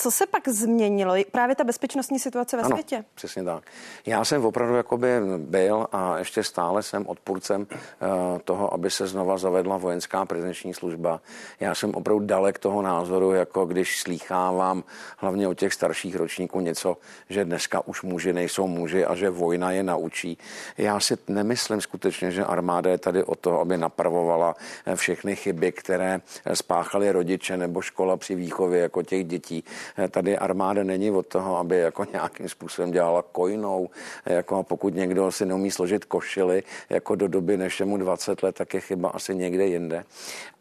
co 0.00 0.10
se 0.10 0.26
pak 0.26 0.48
změnilo? 0.48 1.14
Právě 1.32 1.56
ta 1.56 1.64
bezpečnostní 1.64 2.18
situace 2.18 2.56
ve 2.56 2.62
ano, 2.62 2.76
světě? 2.76 3.04
přesně 3.14 3.44
tak. 3.44 3.64
Já 4.06 4.24
jsem 4.24 4.46
opravdu 4.46 4.76
jakoby 4.76 5.08
byl 5.38 5.86
a 5.92 6.18
ještě 6.18 6.44
stále 6.44 6.82
jsem 6.82 7.06
odpůrcem 7.06 7.66
uh, 7.70 8.38
toho, 8.44 8.74
aby 8.74 8.90
se 8.90 9.06
znova 9.06 9.38
zavedla 9.38 9.76
vojenská 9.76 10.24
prezenční 10.24 10.74
služba. 10.74 11.20
Já 11.60 11.74
jsem 11.74 11.94
opravdu 11.94 12.26
dalek 12.26 12.58
toho 12.58 12.82
názoru, 12.82 13.32
jako 13.32 13.66
když 13.66 14.00
slýchávám 14.00 14.84
hlavně 15.16 15.48
o 15.48 15.54
těch 15.54 15.74
starších 15.74 16.16
ročníků 16.16 16.60
něco, 16.60 16.96
že 17.28 17.44
dneska 17.44 17.86
už 17.86 18.02
muži 18.02 18.32
nejsou 18.32 18.66
muži 18.66 19.04
a 19.04 19.14
že 19.14 19.30
vojna 19.30 19.70
je 19.70 19.82
naučí. 19.82 20.38
Já 20.78 21.00
si 21.00 21.18
nemyslím 21.28 21.80
skutečně, 21.80 22.30
že 22.30 22.44
armáda 22.44 22.90
je 22.90 22.98
tady 22.98 23.24
o 23.24 23.34
to, 23.34 23.60
aby 23.60 23.76
napravovala 23.76 24.56
eh, 24.86 24.96
všechny 24.96 25.36
chyby, 25.36 25.72
které 25.72 26.20
spáchali 26.54 27.12
rodiče 27.12 27.56
nebo 27.56 27.80
škola 27.80 28.16
při 28.16 28.34
výchově 28.34 28.80
jako 28.80 29.02
těch 29.02 29.24
dětí. 29.24 29.64
Eh, 29.98 30.08
tady 30.08 30.38
armáda 30.38 30.84
není 30.84 31.10
od 31.10 31.26
toho, 31.26 31.56
aby 31.56 31.78
jako 31.78 32.06
nějakým 32.12 32.48
způsobem 32.48 32.90
dělala 32.90 33.22
kojnou, 33.22 33.90
jako 34.26 34.62
pokud 34.62 34.94
někdo 34.94 35.32
si 35.32 35.46
neumí 35.46 35.70
složit 35.70 36.04
košily 36.04 36.62
jako 36.90 37.14
do 37.14 37.28
doby, 37.28 37.56
než 37.56 37.80
je 37.80 37.86
mu 37.86 37.96
20 37.96 38.42
let, 38.42 38.54
tak 38.54 38.74
je 38.74 38.80
chyba 38.80 39.08
asi 39.08 39.34
někde 39.34 39.66
jinde. 39.66 40.04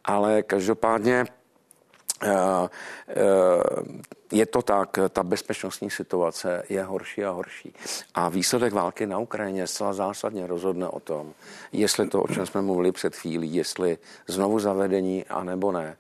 Ale 0.06 0.44
každopádně 0.44 1.16
eh, 1.16 1.26
eh, 1.26 1.39
je 4.32 4.46
to 4.46 4.62
tak, 4.62 5.00
ta 5.10 5.24
bezpečnostní 5.24 5.90
situace 5.90 6.64
je 6.70 6.84
horší 6.84 7.26
a 7.26 7.32
horší. 7.32 7.74
A 8.14 8.30
výsledek 8.30 8.74
války 8.74 9.06
na 9.06 9.20
Ukrajině 9.20 9.68
zcela 9.68 9.94
zásadně 9.94 10.48
rozhodne 10.48 10.88
o 10.88 11.00
tom, 11.00 11.34
jestli 11.72 12.08
to, 12.08 12.24
o 12.24 12.28
čem 12.28 12.46
jsme 12.46 12.62
mluvili 12.62 12.92
před 12.92 13.16
chvílí, 13.16 13.56
jestli 13.56 13.98
znovu 14.28 14.60
zavedení, 14.60 15.26
anebo 15.26 15.72
ne 15.72 15.98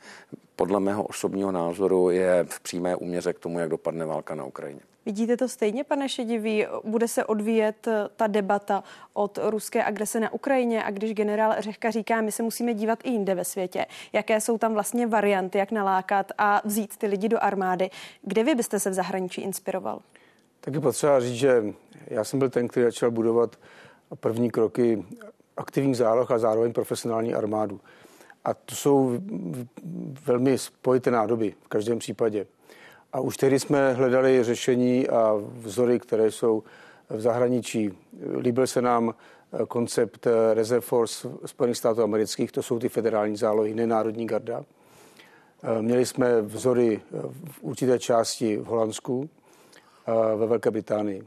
podle 0.56 0.80
mého 0.80 1.04
osobního 1.04 1.52
názoru 1.52 2.10
je 2.10 2.46
v 2.50 2.60
přímé 2.60 2.96
úměře 2.96 3.34
k 3.34 3.40
tomu, 3.40 3.60
jak 3.60 3.70
dopadne 3.70 4.06
válka 4.06 4.36
na 4.36 4.44
Ukrajině. 4.44 4.89
Vidíte 5.06 5.38
to 5.38 5.48
stejně, 5.48 5.84
pane 5.84 6.10
Šedivý? 6.10 6.66
Bude 6.84 7.08
se 7.08 7.26
odvíjet 7.26 7.88
eh, 7.88 8.10
ta 8.16 8.28
debata 8.28 8.84
od 9.14 9.40
ruské 9.42 9.84
agrese 9.84 10.20
na 10.20 10.34
Ukrajině 10.34 10.84
a 10.84 10.92
když 10.92 11.14
generál 11.14 11.56
Řehka 11.60 11.92
říká, 11.92 12.22
my 12.22 12.32
se 12.32 12.44
musíme 12.44 12.74
dívat 12.74 13.00
i 13.04 13.10
jinde 13.10 13.36
ve 13.36 13.46
světě, 13.46 13.86
jaké 14.14 14.42
jsou 14.42 14.58
tam 14.58 14.74
vlastně 14.74 15.08
varianty, 15.08 15.58
jak 15.58 15.72
nalákat 15.72 16.32
a 16.38 16.62
vzít 16.66 16.98
ty 16.98 17.08
lidi 17.08 17.30
do 17.30 17.44
armády, 17.44 17.90
kde 18.22 18.44
vy 18.44 18.56
byste 18.56 18.80
se 18.80 18.90
v 18.90 18.94
zahraničí 18.94 19.42
inspiroval? 19.42 20.00
Taky 20.62 20.80
potřeba 20.80 21.20
říct, 21.20 21.36
že 21.36 21.64
já 22.08 22.24
jsem 22.24 22.40
byl 22.40 22.50
ten, 22.50 22.68
který 22.68 22.84
začal 22.84 23.12
budovat 23.12 23.56
první 24.16 24.52
kroky 24.52 25.06
aktivních 25.58 25.98
záloh 25.98 26.32
a 26.32 26.40
zároveň 26.40 26.74
profesionální 26.74 27.34
armádu. 27.34 27.80
A 28.46 28.54
to 28.54 28.76
jsou 28.76 29.20
velmi 30.26 30.58
spojité 30.58 31.12
nádoby 31.12 31.56
v 31.62 31.68
každém 31.68 32.00
případě. 32.00 32.46
A 33.14 33.20
už 33.20 33.38
tehdy 33.38 33.60
jsme 33.60 33.94
hledali 33.94 34.44
řešení 34.44 35.10
a 35.10 35.34
vzory, 35.54 36.00
které 36.00 36.32
jsou 36.32 36.64
v 37.10 37.22
zahraničí. 37.22 37.92
Líbil 38.40 38.68
se 38.68 38.82
nám 38.82 39.16
koncept 39.68 40.28
Reserve 40.54 40.82
Force 40.82 41.30
Spojených 41.46 41.78
států 41.78 42.04
amerických, 42.04 42.52
to 42.52 42.64
jsou 42.64 42.80
ty 42.80 42.90
federální 42.90 43.38
zálohy, 43.38 43.74
nenárodní 43.74 44.28
garda. 44.28 44.66
Měli 45.82 46.06
jsme 46.06 46.42
vzory 46.42 47.02
v 47.52 47.64
určité 47.64 48.00
části 48.00 48.58
v 48.58 48.66
Holandsku, 48.66 49.30
ve 50.36 50.48
Velké 50.48 50.72
Británii. 50.72 51.24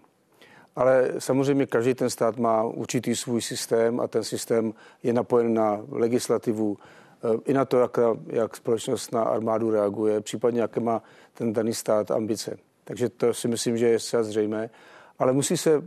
Ale 0.77 1.11
samozřejmě 1.19 1.67
každý 1.67 1.95
ten 1.95 2.11
stát 2.11 2.37
má 2.37 2.63
určitý 2.63 3.17
svůj 3.17 3.43
systém 3.43 4.01
a 4.01 4.09
ten 4.09 4.25
systém 4.25 4.75
je 5.03 5.13
napojen 5.13 5.55
na 5.55 5.81
legislativu, 5.91 6.77
eh, 6.79 7.02
i 7.45 7.53
na 7.53 7.65
to, 7.65 7.79
jak, 7.79 7.99
jak 8.27 8.57
společnost 8.57 9.13
na 9.13 9.23
armádu 9.23 9.71
reaguje, 9.71 10.21
případně 10.21 10.61
jaké 10.61 10.81
má 10.81 11.03
ten 11.35 11.53
daný 11.53 11.75
stát 11.75 12.11
ambice. 12.11 12.57
Takže 12.85 13.09
to 13.09 13.35
si 13.35 13.49
myslím, 13.49 13.79
že 13.79 13.89
je 13.89 13.99
zcela 13.99 14.23
zřejmé. 14.23 14.71
Ale 15.19 15.33
musí 15.33 15.57
se 15.57 15.83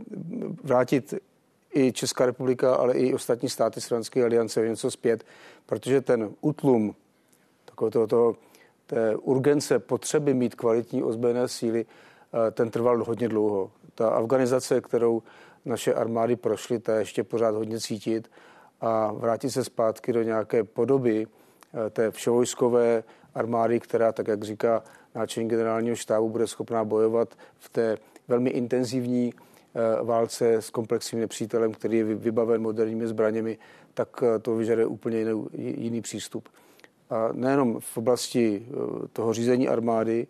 vrátit 0.62 1.14
i 1.74 1.92
Česká 1.92 2.26
republika, 2.26 2.74
ale 2.74 2.94
i 2.94 3.14
ostatní 3.14 3.48
státy 3.48 3.80
Stranské 3.80 4.24
aliance 4.24 4.68
něco 4.68 4.90
zpět, 4.90 5.24
protože 5.66 6.00
ten 6.00 6.30
útlum 6.40 6.94
takového 7.64 7.90
toho, 7.90 8.06
toho, 8.06 8.36
té 8.86 9.16
urgence 9.16 9.78
potřeby 9.78 10.34
mít 10.34 10.54
kvalitní 10.54 11.02
ozbrojené 11.02 11.48
síly, 11.48 11.86
eh, 11.86 12.50
ten 12.50 12.70
trval 12.70 13.04
hodně 13.04 13.28
dlouho 13.28 13.70
ta 13.94 14.08
afganizace, 14.08 14.80
kterou 14.80 15.22
naše 15.64 15.94
armády 15.94 16.36
prošly, 16.36 16.78
ta 16.78 16.98
ještě 16.98 17.24
pořád 17.24 17.54
hodně 17.54 17.80
cítit 17.80 18.30
a 18.80 19.12
vrátit 19.12 19.50
se 19.50 19.64
zpátky 19.64 20.12
do 20.12 20.22
nějaké 20.22 20.64
podoby 20.64 21.26
eh, 21.26 21.90
té 21.90 22.10
vševojskové 22.10 23.04
armády, 23.34 23.80
která, 23.80 24.12
tak 24.12 24.28
jak 24.28 24.42
říká 24.42 24.82
náčelník 25.14 25.50
generálního 25.50 25.96
štábu, 25.96 26.28
bude 26.28 26.46
schopná 26.46 26.84
bojovat 26.84 27.34
v 27.58 27.68
té 27.68 27.96
velmi 28.28 28.50
intenzivní 28.50 29.34
eh, 29.34 30.04
válce 30.04 30.54
s 30.54 30.70
komplexním 30.70 31.20
nepřítelem, 31.20 31.72
který 31.72 31.98
je 31.98 32.04
vybaven 32.04 32.62
moderními 32.62 33.06
zbraněmi, 33.06 33.58
tak 33.94 34.22
eh, 34.22 34.38
to 34.38 34.56
vyžaduje 34.56 34.86
úplně 34.86 35.18
jiný, 35.18 35.46
jiný 35.54 36.00
přístup. 36.00 36.48
A 37.10 37.28
nejenom 37.32 37.80
v 37.80 37.96
oblasti 37.96 38.66
toho 39.12 39.32
řízení 39.32 39.68
armády, 39.68 40.26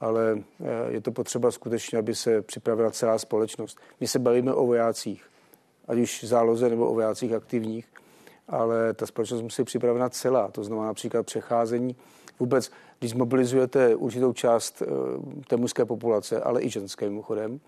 ale 0.00 0.38
je 0.88 1.00
to 1.00 1.12
potřeba 1.12 1.50
skutečně, 1.50 1.98
aby 1.98 2.14
se 2.14 2.42
připravila 2.42 2.90
celá 2.90 3.18
společnost. 3.18 3.78
My 4.00 4.06
se 4.06 4.18
bavíme 4.18 4.54
o 4.54 4.66
vojácích, 4.66 5.29
ať 5.90 5.98
už 5.98 6.24
záloze 6.24 6.68
nebo 6.68 6.86
o 6.86 6.94
vojácích 6.94 7.32
aktivních, 7.32 7.86
ale 8.48 8.94
ta 8.94 9.06
společnost 9.06 9.42
musí 9.42 9.64
připravena 9.64 10.08
celá. 10.08 10.48
To 10.48 10.64
znamená 10.64 10.86
například 10.86 11.26
přecházení 11.26 11.96
vůbec, 12.40 12.70
když 12.98 13.10
zmobilizujete 13.10 13.94
určitou 13.94 14.32
část 14.32 14.82
eh, 14.82 14.86
té 15.48 15.56
mužské 15.56 15.84
populace, 15.84 16.40
ale 16.40 16.62
i 16.62 16.70
ženské 16.70 17.08
mimochodem, 17.08 17.60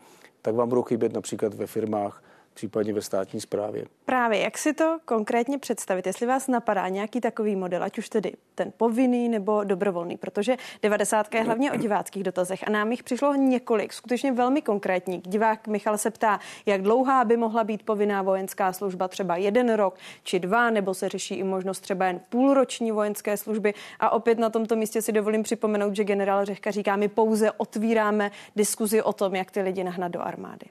tak 0.43 0.55
vám 0.55 0.69
budou 0.69 0.83
chybět 0.83 1.13
například 1.13 1.55
ve 1.55 1.67
firmách 1.67 2.23
případně 2.55 2.93
ve 2.93 3.03
státní 3.03 3.41
správě. 3.41 3.85
Právě, 4.05 4.41
jak 4.41 4.59
si 4.59 4.73
to 4.73 4.99
konkrétně 5.05 5.59
představit, 5.59 6.07
jestli 6.07 6.27
vás 6.27 6.49
napadá 6.49 6.89
nějaký 6.89 7.21
takový 7.21 7.57
model, 7.57 7.83
ať 7.83 7.99
už 7.99 8.09
tedy 8.09 8.33
ten 8.55 8.73
povinný 8.77 9.29
nebo 9.29 9.65
dobrovolný, 9.65 10.17
protože 10.17 10.57
90. 10.83 11.35
je 11.35 11.43
hlavně 11.43 11.73
o 11.73 11.77
diváckých 11.77 12.23
dotazech 12.23 12.65
a 12.67 12.71
nám 12.71 12.91
jich 12.91 13.03
přišlo 13.03 13.35
několik, 13.35 13.93
skutečně 13.93 14.33
velmi 14.33 14.63
konkrétní. 14.63 15.19
Divák 15.19 15.69
Michal 15.69 15.99
se 15.99 16.11
ptá, 16.11 16.41
jak 16.67 16.83
dlouhá 16.83 17.25
by 17.25 17.37
mohla 17.37 17.65
být 17.65 17.83
povinná 17.83 18.23
vojenská 18.23 18.73
služba, 18.73 19.09
třeba 19.09 19.37
jeden 19.37 19.75
rok 19.75 19.99
či 20.23 20.41
dva, 20.41 20.71
nebo 20.71 20.95
se 20.95 21.09
řeší 21.09 21.35
i 21.35 21.43
možnost 21.43 21.81
třeba 21.81 22.07
jen 22.07 22.21
půlroční 22.29 22.93
vojenské 22.93 23.37
služby. 23.37 23.75
A 24.01 24.11
opět 24.11 24.39
na 24.39 24.51
tomto 24.51 24.77
místě 24.77 25.03
si 25.03 25.13
dovolím 25.13 25.43
připomenout, 25.43 25.97
že 25.97 26.05
generál 26.05 26.45
Řehka 26.45 26.71
říká, 26.71 26.97
my 26.97 27.09
pouze 27.09 27.53
otvíráme 27.53 28.31
diskuzi 28.57 29.03
o 29.03 29.13
tom, 29.13 29.35
jak 29.35 29.51
ty 29.51 29.63
lidi 29.63 29.85
nahnat 29.85 30.13
do 30.13 30.21
armády 30.21 30.67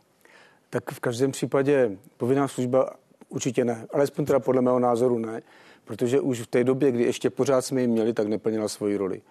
tak 0.71 0.91
v 0.91 0.99
každém 0.99 1.31
případě 1.31 1.97
povinná 2.17 2.47
služba 2.47 2.89
určitě 3.29 3.65
ne. 3.65 3.87
Alespoň 3.93 4.25
teda 4.25 4.39
podle 4.39 4.61
mého 4.61 4.79
názoru 4.79 5.19
ne, 5.19 5.41
protože 5.85 6.19
už 6.19 6.41
v 6.41 6.47
té 6.47 6.63
době, 6.63 6.91
kdy 6.91 7.03
ještě 7.03 7.29
pořád 7.29 7.61
jsme 7.61 7.81
ji 7.81 7.87
měli, 7.87 8.13
tak 8.13 8.27
neplnila 8.27 8.67
svoji 8.67 8.97
roli. 8.97 9.21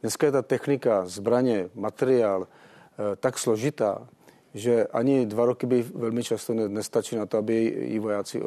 Dneska 0.00 0.26
je 0.26 0.32
ta 0.32 0.42
technika, 0.42 1.06
zbraně, 1.06 1.68
materiál 1.74 2.46
eh, 2.46 3.16
tak 3.16 3.38
složitá, 3.38 4.08
že 4.54 4.86
ani 4.86 5.26
dva 5.26 5.46
roky 5.46 5.66
by 5.66 5.82
velmi 5.82 6.22
často 6.22 6.54
nestačí 6.54 7.16
na 7.16 7.26
to, 7.26 7.38
aby 7.38 7.54
ji 7.88 7.98
vojáci 7.98 8.42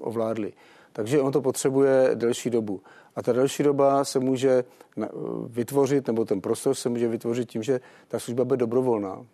ovládli. 0.00 0.52
Takže 0.92 1.20
on 1.20 1.32
to 1.32 1.42
potřebuje 1.42 2.10
delší 2.14 2.50
dobu. 2.50 2.80
A 3.16 3.22
ta 3.22 3.32
delší 3.32 3.62
doba 3.62 4.04
se 4.04 4.18
může 4.18 4.64
vytvořit, 5.46 6.06
nebo 6.06 6.24
ten 6.24 6.40
prostor 6.40 6.74
se 6.74 6.88
může 6.88 7.08
vytvořit 7.08 7.50
tím, 7.50 7.62
že 7.62 7.80
ta 8.08 8.18
služba 8.18 8.44
bude 8.44 8.56
dobrovolná. 8.56 9.26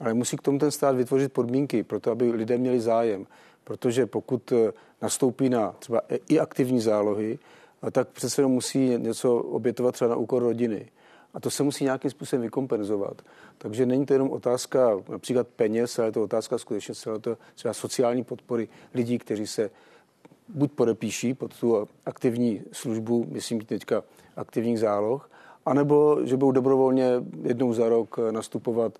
Ale 0.00 0.14
musí 0.14 0.36
k 0.36 0.42
tomu 0.42 0.58
ten 0.58 0.70
stát 0.70 0.96
vytvořit 0.96 1.32
podmínky 1.32 1.82
pro 1.82 2.00
to, 2.00 2.10
aby 2.10 2.30
lidé 2.30 2.58
měli 2.58 2.80
zájem. 2.80 3.26
Protože 3.64 4.06
pokud 4.06 4.52
eh, 4.52 4.72
nastoupí 5.02 5.48
na 5.48 5.72
třeba 5.78 6.00
i 6.28 6.38
aktivní 6.38 6.80
zálohy, 6.80 7.38
tak 7.92 8.08
přece 8.08 8.46
musí 8.46 8.98
něco 8.98 9.36
obětovat 9.36 9.94
třeba 9.94 10.10
na 10.10 10.16
úkor 10.16 10.42
rodiny. 10.42 10.88
A 11.34 11.40
to 11.40 11.50
se 11.50 11.62
musí 11.62 11.84
nějakým 11.84 12.10
způsobem 12.10 12.42
vykompenzovat. 12.42 13.22
Takže 13.58 13.86
není 13.86 14.06
to 14.06 14.12
jenom 14.12 14.30
otázka 14.30 14.90
například 15.08 15.46
peněz, 15.48 15.98
ale 15.98 16.08
je 16.08 16.12
to 16.12 16.22
otázka 16.22 16.58
skutečně 16.58 16.94
to 17.20 17.38
třeba 17.54 17.74
sociální 17.74 18.24
podpory 18.24 18.68
lidí, 18.94 19.18
kteří 19.18 19.46
se 19.46 19.70
buď 20.48 20.72
podepíší 20.72 21.34
pod 21.34 21.60
tu 21.60 21.88
aktivní 22.06 22.62
službu, 22.72 23.26
myslím 23.28 23.60
teďka 23.60 24.02
aktivních 24.36 24.78
záloh, 24.78 25.30
anebo 25.66 26.18
že 26.24 26.36
budou 26.36 26.52
dobrovolně 26.52 27.10
jednou 27.42 27.72
za 27.72 27.88
rok 27.88 28.18
nastupovat 28.30 28.98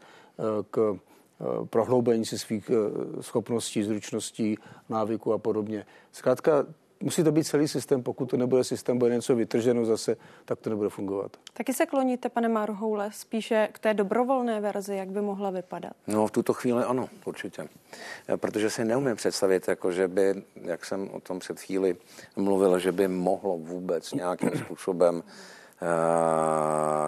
k 0.70 0.94
eh, 0.94 1.44
prohloubení 1.64 2.24
si 2.24 2.38
svých 2.38 2.70
eh, 2.70 3.22
schopností, 3.22 3.82
zručností, 3.82 4.58
návyků 4.88 5.32
a 5.32 5.38
podobně. 5.38 5.86
Zkrátka, 6.12 6.66
musí 7.02 7.24
to 7.24 7.32
být 7.32 7.44
celý 7.44 7.68
systém, 7.68 8.02
pokud 8.02 8.30
to 8.30 8.36
nebude 8.36 8.64
systém, 8.64 8.98
bude 8.98 9.14
něco 9.14 9.36
vytrženo 9.36 9.84
zase, 9.84 10.16
tak 10.44 10.58
to 10.60 10.70
nebude 10.70 10.88
fungovat. 10.88 11.36
Taky 11.52 11.74
se 11.74 11.86
kloníte, 11.86 12.28
pane 12.28 12.48
Marhoule, 12.48 13.10
spíše 13.12 13.68
k 13.72 13.78
té 13.78 13.94
dobrovolné 13.94 14.60
verzi, 14.60 14.96
jak 14.96 15.08
by 15.08 15.20
mohla 15.20 15.50
vypadat? 15.50 15.92
No 16.06 16.26
v 16.26 16.30
tuto 16.30 16.52
chvíli 16.52 16.84
ano, 16.84 17.08
určitě. 17.24 17.68
Eh, 18.28 18.36
protože 18.36 18.70
si 18.70 18.84
neumím 18.84 19.16
představit, 19.16 19.68
jako 19.68 19.92
že 19.92 20.08
by, 20.08 20.42
jak 20.54 20.84
jsem 20.84 21.10
o 21.12 21.20
tom 21.20 21.38
před 21.38 21.60
chvíli 21.60 21.96
mluvil, 22.36 22.78
že 22.78 22.92
by 22.92 23.08
mohlo 23.08 23.58
vůbec 23.58 24.12
nějakým 24.12 24.50
způsobem 24.64 25.22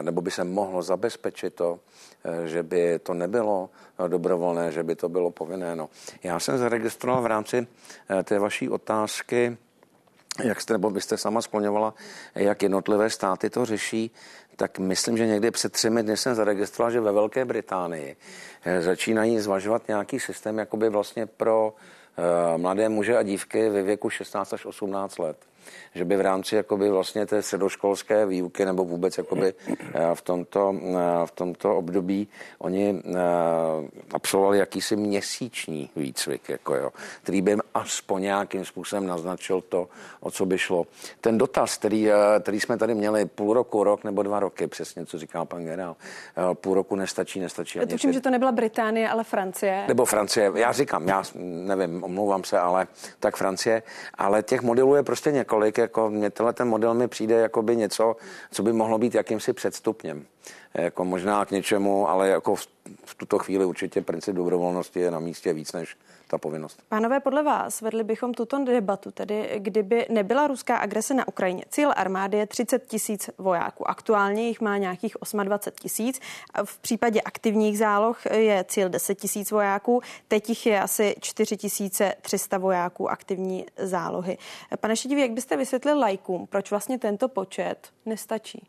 nebo 0.03 0.21
by 0.21 0.31
se 0.31 0.45
mohlo 0.45 0.83
zabezpečit 0.83 1.55
to, 1.55 1.79
Eh, 2.25 2.49
že 2.49 2.63
by 2.63 2.99
to 2.99 3.15
nebylo 3.15 3.71
eh, 3.99 4.09
dobrovolné, 4.09 4.73
že 4.73 4.83
by 4.83 4.97
to 4.97 5.09
bylo 5.09 5.31
povinné. 5.31 5.77
No. 5.77 5.91
Já 6.23 6.41
jsem 6.41 6.59
zaregistroval 6.59 7.23
v 7.23 7.27
rámci 7.27 7.67
eh, 8.11 8.23
té 8.23 8.39
vaší 8.39 8.69
otázky, 8.69 9.57
jak 10.45 10.61
jste, 10.61 10.75
nebo 10.75 10.91
byste 10.91 11.17
sama 11.17 11.43
skloňovala, 11.43 11.95
jak 12.35 12.63
jednotlivé 12.63 13.11
státy 13.11 13.51
to 13.51 13.65
řeší, 13.65 14.11
tak 14.57 14.79
myslím, 14.79 15.17
že 15.17 15.27
někdy 15.27 15.51
před 15.51 15.73
třemi 15.73 16.03
dny 16.03 16.17
jsem 16.17 16.35
zaregistroval, 16.35 16.91
že 16.91 17.01
ve 17.01 17.13
Velké 17.13 17.45
Británii 17.45 18.17
začínají 18.81 19.41
zvažovat 19.41 19.89
nějaký 19.89 20.21
systém 20.21 20.59
jakoby 20.59 20.89
vlastně 20.89 21.27
pro 21.27 21.75
mladé 22.57 22.89
muže 22.89 23.17
a 23.17 23.23
dívky 23.23 23.69
ve 23.69 23.83
věku 23.83 24.11
16 24.11 24.53
až 24.53 24.67
18 24.67 25.19
let 25.19 25.37
že 25.95 26.05
by 26.05 26.17
v 26.17 26.21
rámci 26.21 26.57
jakoby 26.57 26.91
vlastně 26.91 27.27
té 27.27 27.43
středoškolské 27.43 28.27
výuky 28.27 28.65
nebo 28.65 28.85
vůbec 28.85 29.19
jakoby 29.19 29.55
eh, 29.69 30.15
v 30.15 30.23
tomto, 30.23 30.75
eh, 30.75 31.27
v 31.27 31.31
tomto 31.31 31.77
období 31.77 32.29
oni 32.59 33.03
eh, 33.05 33.13
absolvovali 34.11 34.59
jakýsi 34.59 34.97
měsíční 34.97 35.91
výcvik, 35.97 36.49
jako 36.49 36.75
jo, 36.75 36.91
který 37.23 37.43
by 37.43 37.51
jim 37.51 37.61
aspoň 37.75 38.23
nějakým 38.23 38.65
způsobem 38.65 39.07
naznačil 39.07 39.61
to, 39.61 39.89
o 40.21 40.31
co 40.31 40.47
by 40.47 40.59
šlo. 40.59 40.87
Ten 41.21 41.39
dotaz, 41.39 41.77
který, 41.77 42.09
který 42.41 42.61
jsme 42.61 42.79
tady 42.79 42.95
měli 42.95 43.25
půl 43.25 43.55
roku, 43.55 43.85
rok 43.85 44.05
nebo 44.05 44.23
dva 44.23 44.41
roky, 44.41 44.67
přesně 44.67 45.07
co 45.07 45.19
říká 45.19 45.45
pan 45.45 45.65
generál, 45.65 45.97
půl 46.55 46.75
roku 46.75 46.97
nestačí, 46.97 47.41
nestačí. 47.41 47.79
Tuším, 47.91 48.13
že 48.13 48.21
to 48.21 48.31
nebyla 48.31 48.53
Británie, 48.53 49.09
ale 49.09 49.25
Francie. 49.25 49.85
Nebo 49.89 50.05
Francie, 50.05 50.53
já 50.55 50.73
říkám, 50.73 51.09
já 51.09 51.23
nevím, 51.35 52.05
omlouvám 52.05 52.45
se, 52.45 52.59
ale 52.59 52.87
tak 53.21 53.37
Francie, 53.37 53.83
ale 54.15 54.43
těch 54.43 54.63
modelů 54.63 54.95
je 54.95 55.03
prostě 55.03 55.33
několik, 55.33 55.52
jako 55.79 56.11
mě 56.11 56.31
tenhle 56.31 56.53
ten 56.53 56.69
model 56.69 56.95
mi 56.95 57.09
přijde 57.09 57.35
jako 57.35 57.63
by 57.63 57.77
něco, 57.77 58.17
co 58.51 58.63
by 58.63 58.73
mohlo 58.73 58.99
být 58.99 59.15
jakýmsi 59.15 59.53
předstupněm. 59.53 60.27
Jako 60.75 61.05
možná 61.05 61.45
k 61.45 61.51
něčemu, 61.51 62.09
ale 62.09 62.29
jako 62.29 62.55
v, 62.55 62.67
v 63.05 63.15
tuto 63.15 63.39
chvíli 63.39 63.65
určitě 63.65 64.01
princip 64.01 64.37
dobrovolnosti 64.37 65.01
je 65.01 65.11
na 65.11 65.21
místě 65.21 65.53
víc 65.53 65.73
než 65.73 65.97
ta 66.33 66.39
povinnost. 66.39 66.83
Pánové, 66.89 67.21
podle 67.21 67.43
vás 67.43 67.81
vedli 67.81 68.05
bychom 68.05 68.35
tuto 68.35 68.65
debatu, 68.65 69.11
tedy 69.11 69.51
kdyby 69.59 70.07
nebyla 70.09 70.47
ruská 70.47 70.77
agrese 70.77 71.15
na 71.15 71.29
Ukrajině. 71.29 71.65
Cíl 71.69 71.93
armády 71.97 72.39
je 72.39 72.47
30 72.47 72.87
tisíc 72.87 73.31
vojáků. 73.39 73.91
Aktuálně 73.91 74.49
jich 74.49 74.61
má 74.61 74.79
nějakých 74.79 75.17
28 75.43 75.83
tisíc. 75.83 76.21
V 76.65 76.79
případě 76.79 77.21
aktivních 77.21 77.79
záloh 77.79 78.27
je 78.27 78.65
cíl 78.69 78.89
10 78.89 79.15
tisíc 79.15 79.51
vojáků. 79.51 80.01
Teď 80.29 80.49
jich 80.49 80.67
je 80.67 80.81
asi 80.81 81.15
4 81.21 81.57
300 82.23 82.59
vojáků 82.59 83.11
aktivní 83.11 83.67
zálohy. 83.77 84.39
Pane 84.81 84.97
Šediv, 84.97 85.19
jak 85.19 85.31
byste 85.31 85.57
vysvětlil 85.57 85.99
lajkům, 85.99 86.47
proč 86.47 86.71
vlastně 86.71 86.99
tento 86.99 87.29
počet 87.29 87.89
nestačí? 88.07 88.67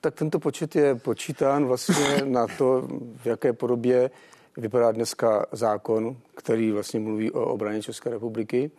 Tak 0.00 0.14
tento 0.14 0.38
počet 0.38 0.76
je 0.76 0.94
počítán 0.94 1.64
vlastně 1.64 2.24
na 2.24 2.46
to, 2.58 2.88
v 3.16 3.26
jaké 3.26 3.52
podobě 3.52 4.10
vypadá 4.56 4.92
dneska 4.92 5.46
zákon, 5.52 6.16
který 6.34 6.72
vlastně 6.72 7.00
mluví 7.00 7.30
o 7.30 7.44
obraně 7.44 7.82
České 7.82 8.10
republiky. 8.10 8.70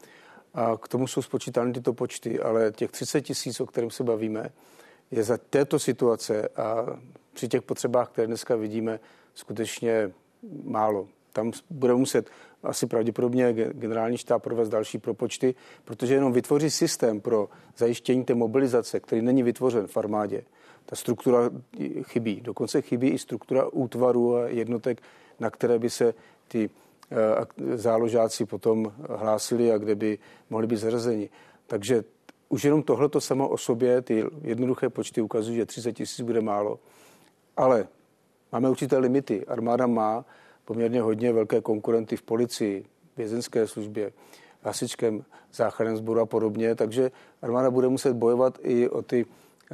A 0.54 0.78
k 0.78 0.88
tomu 0.88 1.08
jsou 1.08 1.22
spočítány 1.22 1.74
tyto 1.74 1.94
počty, 1.94 2.40
ale 2.40 2.72
těch 2.72 2.92
30 2.92 3.22
tisíc, 3.22 3.60
o 3.60 3.66
kterém 3.66 3.90
se 3.90 4.04
bavíme, 4.04 4.50
je 5.12 5.24
za 5.24 5.38
této 5.38 5.80
situace 5.80 6.48
a 6.48 6.86
při 7.34 7.48
těch 7.48 7.62
potřebách, 7.62 8.10
které 8.10 8.28
dneska 8.28 8.56
vidíme, 8.56 9.00
skutečně 9.34 10.12
málo. 10.64 11.08
Tam 11.34 11.52
bude 11.70 11.94
muset 11.94 12.30
asi 12.64 12.88
pravděpodobně 12.88 13.54
generální 13.54 14.18
štáb 14.18 14.44
provést 14.44 14.70
další 14.70 14.98
propočty, 14.98 15.56
protože 15.86 16.14
jenom 16.14 16.34
vytvoří 16.34 16.70
systém 16.70 17.22
pro 17.22 17.50
zajištění 17.78 18.24
té 18.24 18.36
mobilizace, 18.36 19.00
který 19.00 19.22
není 19.22 19.44
vytvořen 19.44 19.88
v 19.88 19.98
armádě. 19.98 20.44
Ta 20.86 20.96
struktura 20.96 21.50
chybí. 22.02 22.42
Dokonce 22.42 22.82
chybí 22.82 23.10
i 23.10 23.20
struktura 23.20 23.68
útvarů 23.68 24.36
a 24.36 24.48
jednotek, 24.48 25.02
na 25.40 25.50
které 25.50 25.80
by 25.80 25.90
se 25.90 26.14
ty 26.48 26.70
eh, 27.12 27.78
záložáci 27.78 28.46
potom 28.46 28.94
hlásili 29.10 29.72
a 29.72 29.78
kde 29.78 29.96
by 29.96 30.18
mohli 30.50 30.68
být 30.68 30.78
zařazeni. 30.78 31.30
Takže 31.68 32.04
už 32.50 32.64
jenom 32.64 32.84
tohleto 32.84 33.22
samo 33.22 33.50
o 33.50 33.58
sobě, 33.58 34.02
ty 34.02 34.26
jednoduché 34.42 34.90
počty 34.90 35.22
ukazují, 35.22 35.58
že 35.58 35.66
30 35.66 35.94
tisíc 35.94 36.22
bude 36.22 36.42
málo. 36.42 36.80
Ale 37.58 37.88
máme 38.52 38.70
určité 38.70 38.98
limity. 38.98 39.46
Armáda 39.46 39.88
má 39.88 40.26
poměrně 40.66 41.02
hodně 41.02 41.34
velké 41.34 41.62
konkurenty 41.62 42.16
v 42.18 42.22
policii, 42.22 42.86
vězenské 43.18 43.68
službě, 43.68 44.12
hasičském 44.62 45.24
záchranném 45.54 45.98
sboru 45.98 46.20
a 46.20 46.26
podobně, 46.26 46.76
takže 46.76 47.12
armáda 47.42 47.72
bude 47.72 47.90
muset 47.90 48.14
bojovat 48.14 48.60
i 48.62 48.90
o 48.90 49.02
ty 49.02 49.26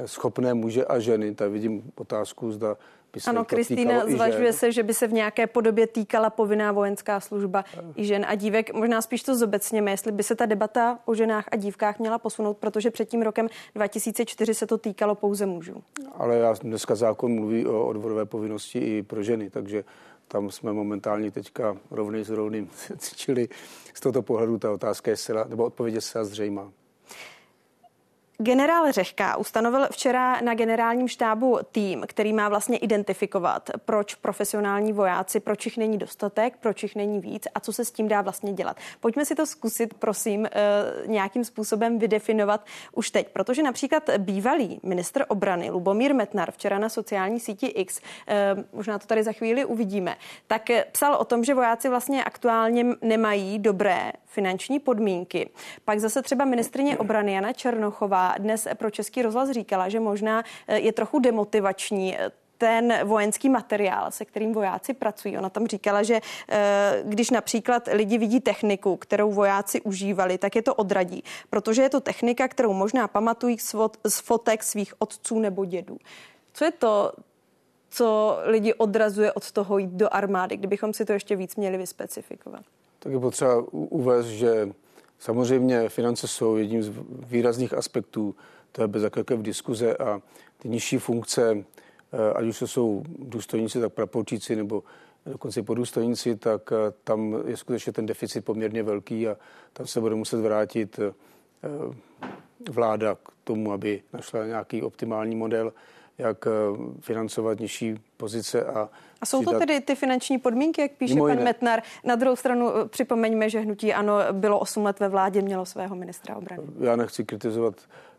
schopné 0.06 0.54
muže 0.54 0.84
a 0.84 0.98
ženy. 0.98 1.34
Tady 1.34 1.50
vidím 1.50 1.92
otázku, 1.96 2.52
zda 2.52 2.76
by 3.12 3.20
se 3.20 3.30
Ano, 3.30 3.44
Kristýna, 3.44 4.06
zvažuje 4.06 4.52
se, 4.52 4.72
že 4.72 4.82
by 4.82 4.94
se 4.94 5.06
v 5.06 5.12
nějaké 5.12 5.46
podobě 5.46 5.86
týkala 5.86 6.30
povinná 6.30 6.72
vojenská 6.72 7.20
služba 7.20 7.64
i 7.96 8.04
žen 8.04 8.26
a 8.28 8.34
dívek. 8.34 8.74
Možná 8.74 9.02
spíš 9.02 9.22
to 9.22 9.36
zobecněme, 9.36 9.90
jestli 9.90 10.12
by 10.12 10.22
se 10.22 10.34
ta 10.34 10.46
debata 10.46 10.98
o 11.04 11.14
ženách 11.14 11.44
a 11.52 11.56
dívkách 11.56 11.98
měla 11.98 12.18
posunout, 12.18 12.56
protože 12.56 12.90
před 12.90 13.08
tím 13.08 13.22
rokem 13.22 13.48
2004 13.74 14.54
se 14.54 14.66
to 14.66 14.78
týkalo 14.78 15.14
pouze 15.14 15.46
mužů. 15.46 15.82
Ale 16.14 16.36
já 16.36 16.52
dneska 16.52 16.94
zákon 16.94 17.34
mluví 17.34 17.66
o 17.66 17.86
odvodové 17.86 18.24
povinnosti 18.24 18.78
i 18.78 19.02
pro 19.02 19.22
ženy, 19.22 19.50
takže 19.50 19.84
tam 20.28 20.50
jsme 20.50 20.72
momentálně 20.72 21.30
teďka 21.30 21.76
rovný 21.90 22.24
s 22.24 22.30
rovným, 22.30 22.70
čili 23.16 23.48
z 23.94 24.00
tohoto 24.00 24.22
pohledu 24.22 24.58
ta 24.58 24.72
otázka 24.72 25.10
je 25.10 25.16
zcela, 25.16 25.44
nebo 25.48 25.64
odpověď 25.64 25.94
je 25.94 26.00
zcela 26.00 26.24
zřejmá. 26.24 26.72
Generál 28.42 28.92
Řehka 28.92 29.36
ustanovil 29.36 29.86
včera 29.90 30.40
na 30.40 30.54
generálním 30.54 31.08
štábu 31.08 31.58
tým, 31.72 32.04
který 32.06 32.32
má 32.32 32.48
vlastně 32.48 32.78
identifikovat, 32.78 33.70
proč 33.84 34.14
profesionální 34.14 34.92
vojáci, 34.92 35.40
proč 35.40 35.64
jich 35.64 35.76
není 35.76 35.98
dostatek, 35.98 36.56
proč 36.60 36.82
jich 36.82 36.96
není 36.96 37.20
víc 37.20 37.48
a 37.54 37.60
co 37.60 37.72
se 37.72 37.84
s 37.84 37.90
tím 37.90 38.08
dá 38.08 38.20
vlastně 38.22 38.52
dělat. 38.52 38.76
Pojďme 39.00 39.24
si 39.24 39.34
to 39.34 39.46
zkusit, 39.46 39.94
prosím, 39.94 40.46
eh, 40.46 40.50
nějakým 41.06 41.44
způsobem 41.44 41.98
vydefinovat 41.98 42.66
už 42.92 43.10
teď, 43.10 43.28
protože 43.28 43.62
například 43.62 44.10
bývalý 44.18 44.80
ministr 44.82 45.24
obrany 45.28 45.70
Lubomír 45.70 46.14
Metnar 46.14 46.50
včera 46.50 46.78
na 46.78 46.88
sociální 46.88 47.40
síti 47.40 47.66
X, 47.66 48.00
eh, 48.28 48.56
možná 48.72 48.98
to 48.98 49.06
tady 49.06 49.22
za 49.22 49.32
chvíli 49.32 49.64
uvidíme, 49.64 50.16
tak 50.46 50.62
psal 50.92 51.14
o 51.14 51.24
tom, 51.24 51.44
že 51.44 51.54
vojáci 51.54 51.88
vlastně 51.88 52.24
aktuálně 52.24 52.86
nemají 53.02 53.58
dobré 53.58 54.12
finanční 54.26 54.78
podmínky. 54.78 55.50
Pak 55.84 55.98
zase 55.98 56.22
třeba 56.22 56.44
ministrině 56.44 56.98
obrany 56.98 57.32
Jana 57.32 57.52
Černochová 57.52 58.29
dnes 58.38 58.68
pro 58.74 58.90
Český 58.90 59.22
rozhlas 59.22 59.50
říkala, 59.50 59.88
že 59.88 60.00
možná 60.00 60.44
eh, 60.68 60.78
je 60.78 60.92
trochu 60.92 61.18
demotivační 61.18 62.18
eh, 62.18 62.30
ten 62.58 62.94
vojenský 63.04 63.48
materiál, 63.48 64.10
se 64.10 64.24
kterým 64.24 64.52
vojáci 64.52 64.94
pracují. 64.94 65.38
Ona 65.38 65.50
tam 65.50 65.66
říkala, 65.66 66.02
že 66.02 66.20
eh, 66.48 67.02
když 67.04 67.30
například 67.30 67.88
lidi 67.92 68.18
vidí 68.18 68.40
techniku, 68.40 68.96
kterou 68.96 69.32
vojáci 69.32 69.80
užívali, 69.80 70.38
tak 70.38 70.56
je 70.56 70.62
to 70.62 70.74
odradí, 70.74 71.24
protože 71.50 71.82
je 71.82 71.88
to 71.88 72.00
technika, 72.00 72.48
kterou 72.48 72.72
možná 72.72 73.08
pamatují 73.08 73.58
z 74.08 74.20
fotek 74.20 74.62
svých 74.62 74.94
otců 74.98 75.38
nebo 75.38 75.64
dědů. 75.64 75.98
Co 76.52 76.64
je 76.64 76.70
to, 76.70 77.12
co 77.90 78.38
lidi 78.44 78.74
odrazuje 78.74 79.32
od 79.32 79.52
toho 79.52 79.78
jít 79.78 79.90
do 79.90 80.14
armády, 80.14 80.56
kdybychom 80.56 80.92
si 80.92 81.04
to 81.04 81.12
ještě 81.12 81.36
víc 81.36 81.56
měli 81.56 81.78
vyspecifikovat? 81.78 82.62
Tak 82.98 83.12
je 83.12 83.20
potřeba 83.20 83.64
uvést, 83.72 84.26
že 84.26 84.68
samozřejmě 85.20 85.88
finance 85.88 86.28
jsou 86.28 86.56
jedním 86.56 86.82
z 86.82 86.92
výrazných 87.08 87.74
aspektů, 87.74 88.34
to 88.72 88.82
je 88.82 88.88
bez 88.88 89.02
jakékoliv 89.02 89.42
diskuze 89.42 89.96
a 89.96 90.22
ty 90.58 90.68
nižší 90.68 90.98
funkce, 90.98 91.64
eh, 92.12 92.32
ať 92.34 92.44
už 92.44 92.58
to 92.58 92.66
jsou 92.66 93.02
důstojníci, 93.18 93.80
tak 93.80 93.92
praporčíci 93.92 94.56
nebo 94.56 94.82
dokonce 95.26 95.62
podůstojníci, 95.62 96.36
tak 96.36 96.72
eh, 96.72 96.92
tam 97.04 97.42
je 97.46 97.56
skutečně 97.56 97.92
ten 97.92 98.06
deficit 98.06 98.44
poměrně 98.44 98.82
velký 98.82 99.28
a 99.28 99.36
tam 99.72 99.86
se 99.86 100.00
bude 100.00 100.14
muset 100.14 100.40
vrátit 100.40 100.98
eh, 100.98 101.12
vláda 102.70 103.14
k 103.14 103.32
tomu, 103.44 103.72
aby 103.72 104.02
našla 104.12 104.46
nějaký 104.46 104.82
optimální 104.82 105.36
model 105.36 105.72
jak 106.20 106.46
eh, 106.46 106.50
financovat 107.00 107.60
nižší 107.60 107.94
pozice. 108.16 108.64
A, 108.64 108.88
a 109.20 109.26
jsou 109.26 109.44
to 109.44 109.58
tedy 109.58 109.80
ty 109.80 109.94
finanční 109.94 110.38
podmínky, 110.38 110.80
jak 110.80 110.92
píše 110.92 111.14
pan 111.14 111.30
jiné. 111.30 111.44
Metnar? 111.44 111.82
Na 112.04 112.14
druhou 112.14 112.36
stranu 112.36 112.76
eh, 112.76 112.88
připomeňme, 112.88 113.50
že 113.50 113.60
hnutí 113.60 113.94
ano 113.94 114.14
bylo 114.32 114.58
8 114.58 114.84
let 114.84 115.00
ve 115.00 115.08
vládě, 115.08 115.42
mělo 115.42 115.66
svého 115.66 115.96
ministra 115.96 116.36
obrany. 116.36 116.62
Já 116.80 116.96
nechci 116.96 117.24
kritizovat 117.24 117.74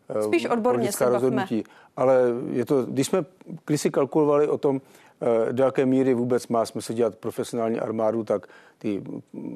eh, 0.10 0.24
Spíš 0.24 0.46
odborně 0.46 0.92
se 0.92 1.10
rozhodnutí, 1.10 1.64
ale 1.98 2.22
je 2.52 2.66
to, 2.66 2.84
když 2.84 3.08
jsme 3.08 3.26
když 3.66 3.82
si 3.82 3.92
kalkulovali 3.92 4.48
o 4.48 4.58
tom, 4.58 4.82
do 5.52 5.64
jaké 5.64 5.86
míry 5.86 6.14
vůbec 6.14 6.48
má 6.48 6.66
smysl 6.66 6.94
dělat 6.94 7.16
profesionální 7.16 7.80
armádu, 7.80 8.24
tak 8.24 8.48
ty 8.78 9.04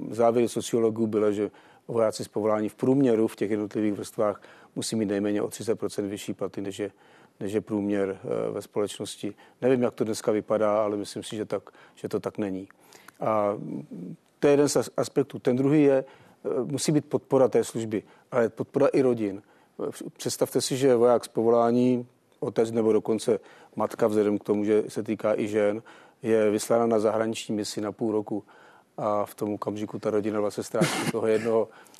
závěry 0.10 0.50
sociologů 0.50 1.08
byly, 1.08 1.34
že 1.34 1.52
vojáci 1.88 2.24
z 2.24 2.28
povolání 2.28 2.70
v 2.70 2.76
průměru 2.76 3.28
v 3.28 3.36
těch 3.36 3.52
jednotlivých 3.52 3.94
vrstvách 3.94 4.42
musí 4.76 4.96
mít 4.96 5.06
nejméně 5.06 5.42
o 5.42 5.48
30% 5.48 6.08
vyšší 6.08 6.34
platy, 6.34 6.62
než 6.62 6.80
je 6.80 6.92
než 7.40 7.54
je 7.54 7.62
průměr 7.62 8.20
eh, 8.24 8.52
ve 8.52 8.62
společnosti. 8.62 9.34
Nevím, 9.62 9.82
jak 9.82 9.94
to 9.94 10.04
dneska 10.04 10.32
vypadá, 10.32 10.84
ale 10.84 10.98
myslím 10.98 11.24
si, 11.24 11.36
že, 11.36 11.46
tak, 11.46 11.70
že 11.96 12.10
to 12.10 12.20
tak 12.20 12.38
není. 12.38 12.68
A 13.20 13.58
to 14.40 14.48
je 14.48 14.54
jeden 14.54 14.70
z 14.70 14.90
aspektů. 14.98 15.40
Ten 15.40 15.56
druhý 15.56 15.84
je, 15.84 16.06
eh, 16.46 16.50
musí 16.64 16.92
být 16.92 17.06
podpora 17.06 17.48
té 17.48 17.64
služby, 17.64 18.04
ale 18.32 18.50
podpora 18.50 18.88
i 18.88 19.02
rodin. 19.02 19.42
Představte 20.18 20.62
si, 20.62 20.78
že 20.78 20.96
voják 20.96 21.26
z 21.26 21.28
povolání, 21.28 22.08
otec 22.40 22.72
nebo 22.72 22.94
dokonce 22.94 23.40
matka, 23.76 24.08
vzhledem 24.08 24.38
k 24.38 24.44
tomu, 24.44 24.64
že 24.64 24.84
se 24.88 25.04
týká 25.04 25.40
i 25.40 25.48
žen, 25.48 25.84
je 26.22 26.50
vyslána 26.50 26.86
na 26.86 27.00
zahraniční 27.00 27.56
misi 27.56 27.82
na 27.82 27.92
půl 27.92 28.12
roku 28.12 28.44
a 28.98 29.26
v 29.26 29.36
tom 29.36 29.54
okamžiku 29.54 30.00
ta 30.00 30.10
rodina 30.10 30.40
vlastně 30.40 30.64
ztrácí 30.64 31.12
toho 31.12 31.28
jednoho 31.28 31.68
Eh, 31.68 31.95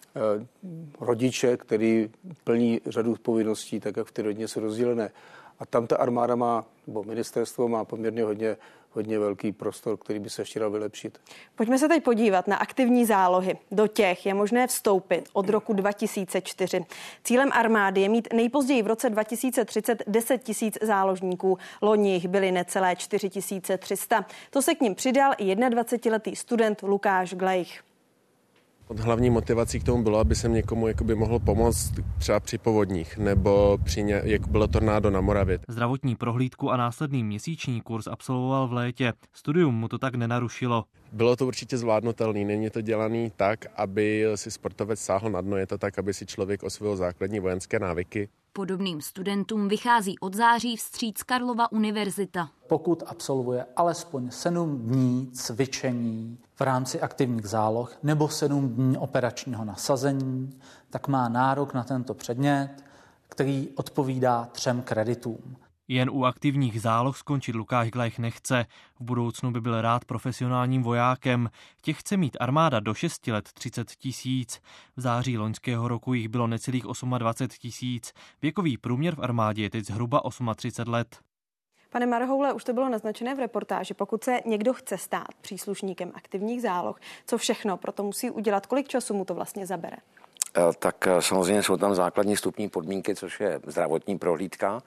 rodiče, 1.00 1.58
který 1.58 2.10
plní 2.44 2.82
řadu 2.86 3.16
povinností, 3.22 3.80
tak 3.80 3.98
jak 3.98 4.08
v 4.08 4.12
té 4.12 4.22
rodině 4.22 4.48
jsou 4.48 4.60
rozdílené. 4.60 5.12
A 5.60 5.66
tam 5.66 5.88
ta 5.88 5.98
armáda 5.98 6.36
má, 6.36 6.66
nebo 6.88 7.04
ministerstvo 7.04 7.68
má 7.68 7.86
poměrně 7.86 8.24
hodně, 8.24 8.58
hodně 8.92 9.20
velký 9.20 9.52
prostor, 9.52 9.98
který 9.98 10.20
by 10.20 10.30
se 10.30 10.42
ještě 10.42 10.60
dal 10.60 10.70
vylepšit. 10.70 11.20
Pojďme 11.56 11.78
se 11.78 11.88
teď 11.88 12.04
podívat 12.04 12.48
na 12.48 12.56
aktivní 12.56 13.06
zálohy. 13.06 13.58
Do 13.72 13.88
těch 13.88 14.26
je 14.26 14.34
možné 14.34 14.68
vstoupit 14.68 15.30
od 15.34 15.50
roku 15.50 15.74
2004. 15.74 16.86
Cílem 17.24 17.50
armády 17.54 18.02
je 18.02 18.10
mít 18.10 18.34
nejpozději 18.34 18.82
v 18.82 18.88
roce 18.88 19.10
2030 19.10 20.04
10 20.08 20.44
tisíc 20.44 20.78
záložníků. 20.82 21.58
Loni 21.82 22.14
jich 22.14 22.28
byly 22.28 22.52
necelé 22.52 22.96
4300. 22.96 24.26
To 24.50 24.62
se 24.62 24.76
k 24.76 24.82
ním 24.82 24.96
přidal 24.96 25.34
i 25.38 25.56
21-letý 25.56 26.36
student 26.36 26.84
Lukáš 26.84 27.34
Glejch. 27.34 27.84
Od 28.88 29.00
hlavní 29.00 29.30
motivací 29.30 29.80
k 29.80 29.84
tomu 29.84 30.04
bylo, 30.04 30.20
aby 30.20 30.36
jsem 30.36 30.54
někomu 30.54 30.88
jakoby 30.88 31.16
mohl 31.16 31.40
pomoct 31.40 31.94
třeba 32.18 32.40
při 32.40 32.58
povodních 32.58 33.18
nebo 33.18 33.78
při 33.84 34.04
ně, 34.04 34.22
jak 34.24 34.48
bylo 34.48 34.68
tornádo 34.68 35.12
na 35.12 35.22
Moravě. 35.22 35.60
Zdravotní 35.68 36.16
prohlídku 36.16 36.72
a 36.72 36.78
následný 36.78 37.24
měsíční 37.24 37.82
kurz 37.82 38.08
absolvoval 38.08 38.68
v 38.68 38.74
létě. 38.74 39.14
Studium 39.34 39.76
mu 39.76 39.88
to 39.88 39.98
tak 39.98 40.16
nenarušilo. 40.16 40.84
Bylo 41.12 41.36
to 41.36 41.48
určitě 41.48 41.78
zvládnutelný, 41.78 42.46
není 42.46 42.70
to 42.70 42.82
dělaný 42.82 43.32
tak, 43.36 43.66
aby 43.76 44.26
si 44.36 44.52
sportovec 44.52 45.00
sáhl 45.00 45.30
na 45.30 45.42
dno, 45.42 45.58
je 45.58 45.68
to 45.68 45.78
tak, 45.78 46.00
aby 46.00 46.14
si 46.14 46.26
člověk 46.26 46.64
osvojil 46.64 46.96
základní 46.96 47.40
vojenské 47.40 47.80
návyky. 47.80 48.30
Podobným 48.58 49.02
studentům 49.02 49.68
vychází 49.68 50.20
od 50.20 50.34
září 50.34 50.78
vstříc 50.78 51.24
Karlova 51.24 51.72
univerzita. 51.72 52.50
Pokud 52.68 53.04
absolvuje 53.08 53.66
alespoň 53.76 54.32
7 54.32 54.78
dní 54.78 55.30
cvičení 55.34 56.38
v 56.56 56.62
rámci 56.62 57.02
aktivních 57.02 57.48
záloh 57.48 57.98
nebo 58.04 58.30
7 58.30 58.70
dní 58.70 58.98
operačního 58.98 59.66
nasazení, 59.66 60.60
tak 60.90 61.08
má 61.08 61.30
nárok 61.30 61.74
na 61.74 61.84
tento 61.84 62.14
předmět, 62.14 62.70
který 63.30 63.70
odpovídá 63.76 64.50
třem 64.52 64.82
kreditům. 64.82 65.56
Jen 65.88 66.10
u 66.10 66.26
aktivních 66.26 66.82
záloh 66.82 67.18
skončit 67.18 67.56
Lukáš 67.56 67.92
Glech 67.92 68.20
nechce. 68.20 68.66
V 69.00 69.04
budoucnu 69.04 69.52
by 69.52 69.62
byl 69.62 69.82
rád 69.82 70.06
profesionálním 70.06 70.84
vojákem. 70.84 71.50
Těch 71.82 72.00
chce 72.00 72.18
mít 72.18 72.38
armáda 72.40 72.80
do 72.80 72.94
6 72.94 73.28
let 73.28 73.50
30 73.54 73.92
tisíc. 73.92 74.62
V 74.98 75.02
září 75.02 75.38
loňského 75.38 75.88
roku 75.88 76.14
jich 76.14 76.30
bylo 76.30 76.48
necelých 76.48 76.84
28 77.18 77.58
tisíc. 77.60 78.14
Věkový 78.42 78.78
průměr 78.78 79.16
v 79.16 79.24
armádě 79.24 79.64
je 79.64 79.70
teď 79.70 79.86
zhruba 79.86 80.22
38 80.56 80.92
let. 80.92 81.20
Pane 81.90 82.06
Marhoule, 82.06 82.54
už 82.54 82.64
to 82.64 82.74
bylo 82.74 82.90
naznačené 82.90 83.36
v 83.36 83.40
reportáži. 83.40 83.94
Pokud 83.94 84.24
se 84.24 84.40
někdo 84.46 84.74
chce 84.74 84.98
stát 84.98 85.28
příslušníkem 85.42 86.12
aktivních 86.16 86.62
záloh, 86.62 87.00
co 87.28 87.38
všechno 87.38 87.78
proto 87.78 88.04
musí 88.04 88.30
udělat, 88.30 88.66
kolik 88.66 88.88
času 88.88 89.14
mu 89.14 89.26
to 89.26 89.34
vlastně 89.34 89.66
zabere? 89.66 89.98
Eh, 90.58 90.74
tak 90.80 91.08
eh, 91.08 91.22
samozřejmě 91.22 91.64
jsou 91.64 91.78
tam 91.78 91.96
základní 91.96 92.38
stupní 92.38 92.70
podmínky, 92.70 93.16
což 93.16 93.40
je 93.40 93.60
zdravotní 93.68 94.18
prohlídka, 94.18 94.82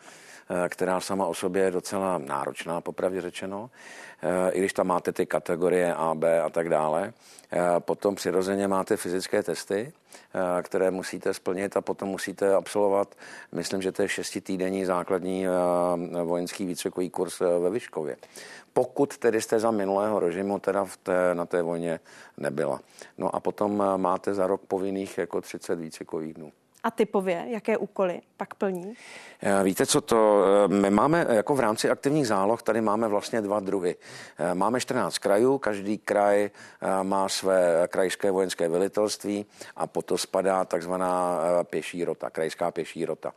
která 0.69 1.01
sama 1.01 1.27
o 1.27 1.35
sobě 1.35 1.63
je 1.63 1.71
docela 1.71 2.19
náročná, 2.19 2.81
popravdě 2.81 3.21
řečeno, 3.21 3.71
i 4.51 4.59
když 4.59 4.73
tam 4.73 4.87
máte 4.87 5.13
ty 5.13 5.27
kategorie 5.27 5.95
A, 5.95 6.15
B 6.15 6.43
a 6.43 6.51
tak 6.51 6.69
dále. 6.69 7.13
Potom 7.79 8.15
přirozeně 8.15 8.69
máte 8.69 8.97
fyzické 8.97 9.43
testy, 9.43 9.93
které 10.63 10.91
musíte 10.91 11.35
splnit 11.35 11.77
a 11.77 11.81
potom 11.81 12.09
musíte 12.09 12.55
absolvovat, 12.55 13.15
myslím, 13.53 13.83
že 13.83 13.93
to 13.93 14.03
je 14.03 14.09
šestitýdenní 14.09 14.85
základní 14.85 15.47
vojenský 16.25 16.67
výcvikový 16.67 17.11
kurz 17.11 17.41
ve 17.41 17.71
Vyškově 17.71 18.17
pokud 18.79 19.19
tedy 19.19 19.43
jste 19.43 19.61
za 19.61 19.71
minulého 19.71 20.21
režimu 20.21 20.59
teda 20.59 20.85
v 20.85 20.97
té, 20.97 21.35
na 21.35 21.47
té 21.47 21.63
vojně 21.63 22.01
nebyla. 22.37 22.81
No 23.19 23.35
a 23.35 23.41
potom 23.41 23.83
eh, 23.83 23.99
máte 23.99 24.35
za 24.35 24.47
rok 24.47 24.61
povinných 24.69 25.19
jako 25.19 25.41
30 25.41 25.75
výcvikových 25.75 26.35
dnů. 26.35 26.53
A 26.83 26.91
typově, 26.91 27.45
jaké 27.49 27.77
úkoly 27.77 28.21
pak 28.37 28.55
plní? 28.55 28.95
Eh, 29.43 29.65
víte, 29.65 29.87
co 29.87 30.01
to? 30.01 30.45
Eh, 30.65 30.69
my 30.69 30.91
máme 30.91 31.27
jako 31.31 31.55
v 31.55 31.61
rámci 31.61 31.91
aktivních 31.91 32.27
záloh, 32.27 32.63
tady 32.63 32.81
máme 32.81 33.09
vlastně 33.09 33.41
dva 33.41 33.61
druhy. 33.61 33.97
Máme 34.55 34.81
14 34.81 35.19
krajů, 35.19 35.59
každý 35.59 35.99
kraj 35.99 36.51
má 37.03 37.29
své 37.29 37.89
krajské 37.89 38.31
vojenské 38.31 38.69
velitelství 38.69 39.47
a 39.77 39.87
potom 39.87 40.19
spadá 40.19 40.65
takzvaná 40.65 41.39
pěší 41.63 42.05
rota, 42.05 42.31
krajská 42.31 42.71
pěší 42.71 43.05
rota. 43.05 43.33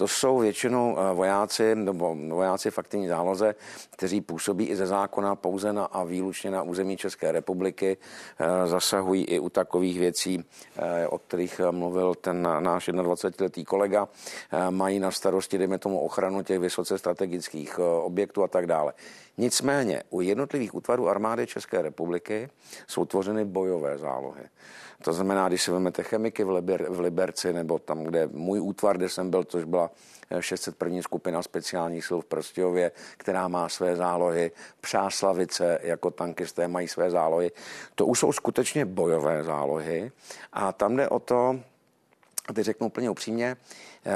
To 0.00 0.08
jsou 0.08 0.38
většinou 0.38 0.96
eh, 0.98 1.14
vojáci 1.14 1.74
nebo 1.74 2.16
vojáci 2.28 2.70
v 2.70 2.78
aktivní 2.78 3.08
záloze, 3.08 3.54
kteří 3.90 4.20
působí 4.20 4.66
i 4.66 4.76
ze 4.76 4.86
zákona 4.86 5.34
pouze 5.36 5.72
na 5.72 5.84
a 5.84 6.04
výlučně 6.04 6.50
na 6.50 6.62
území 6.62 6.96
České 6.96 7.32
republiky. 7.32 7.96
Eh, 8.38 8.66
zasahují 8.66 9.24
i 9.24 9.38
u 9.38 9.48
takových 9.48 9.98
věcí, 9.98 10.44
eh, 10.76 11.06
o 11.08 11.18
kterých 11.18 11.60
mluvil 11.70 12.14
ten 12.14 12.48
náš 12.60 12.79
21-letý 12.88 13.64
kolega. 13.64 14.08
Mají 14.70 15.00
na 15.00 15.10
starosti, 15.10 15.58
dejme 15.58 15.78
tomu, 15.78 16.00
ochranu 16.00 16.42
těch 16.42 16.58
vysoce 16.58 16.98
strategických 16.98 17.78
objektů 17.78 18.42
a 18.42 18.48
tak 18.48 18.66
dále. 18.66 18.92
Nicméně 19.38 20.02
u 20.10 20.20
jednotlivých 20.20 20.74
útvarů 20.74 21.08
armády 21.08 21.46
České 21.46 21.82
republiky 21.82 22.48
jsou 22.86 23.04
tvořeny 23.04 23.44
bojové 23.44 23.98
zálohy. 23.98 24.42
To 25.02 25.12
znamená, 25.12 25.48
když 25.48 25.62
si 25.62 25.70
vezmete 25.70 26.02
chemiky 26.02 26.44
v, 26.44 26.50
Liber, 26.50 26.90
v 26.90 27.00
Liberci, 27.00 27.52
nebo 27.52 27.78
tam, 27.78 28.04
kde 28.04 28.26
můj 28.26 28.60
útvar, 28.60 28.96
kde 28.96 29.08
jsem 29.08 29.30
byl, 29.30 29.44
což 29.44 29.64
byla 29.64 29.90
601. 30.40 30.98
Eh, 30.98 31.02
skupina 31.02 31.42
speciálních 31.42 32.04
sil 32.08 32.18
v 32.20 32.24
Prostějově, 32.24 32.92
která 33.16 33.48
má 33.48 33.68
své 33.68 33.96
zálohy, 33.96 34.52
Přáslavice 34.80 35.78
jako 35.82 36.10
tankisté 36.10 36.68
mají 36.68 36.88
své 36.88 37.10
zálohy. 37.10 37.50
To 37.94 38.06
už 38.06 38.18
jsou 38.18 38.32
skutečně 38.32 38.84
bojové 38.84 39.44
zálohy 39.44 40.12
a 40.52 40.72
tam 40.72 40.96
jde 40.96 41.08
o 41.08 41.18
to, 41.18 41.60
a 42.50 42.52
teď 42.52 42.64
řeknu 42.64 42.86
úplně 42.86 43.10
upřímně, 43.10 43.56
eh, 44.04 44.12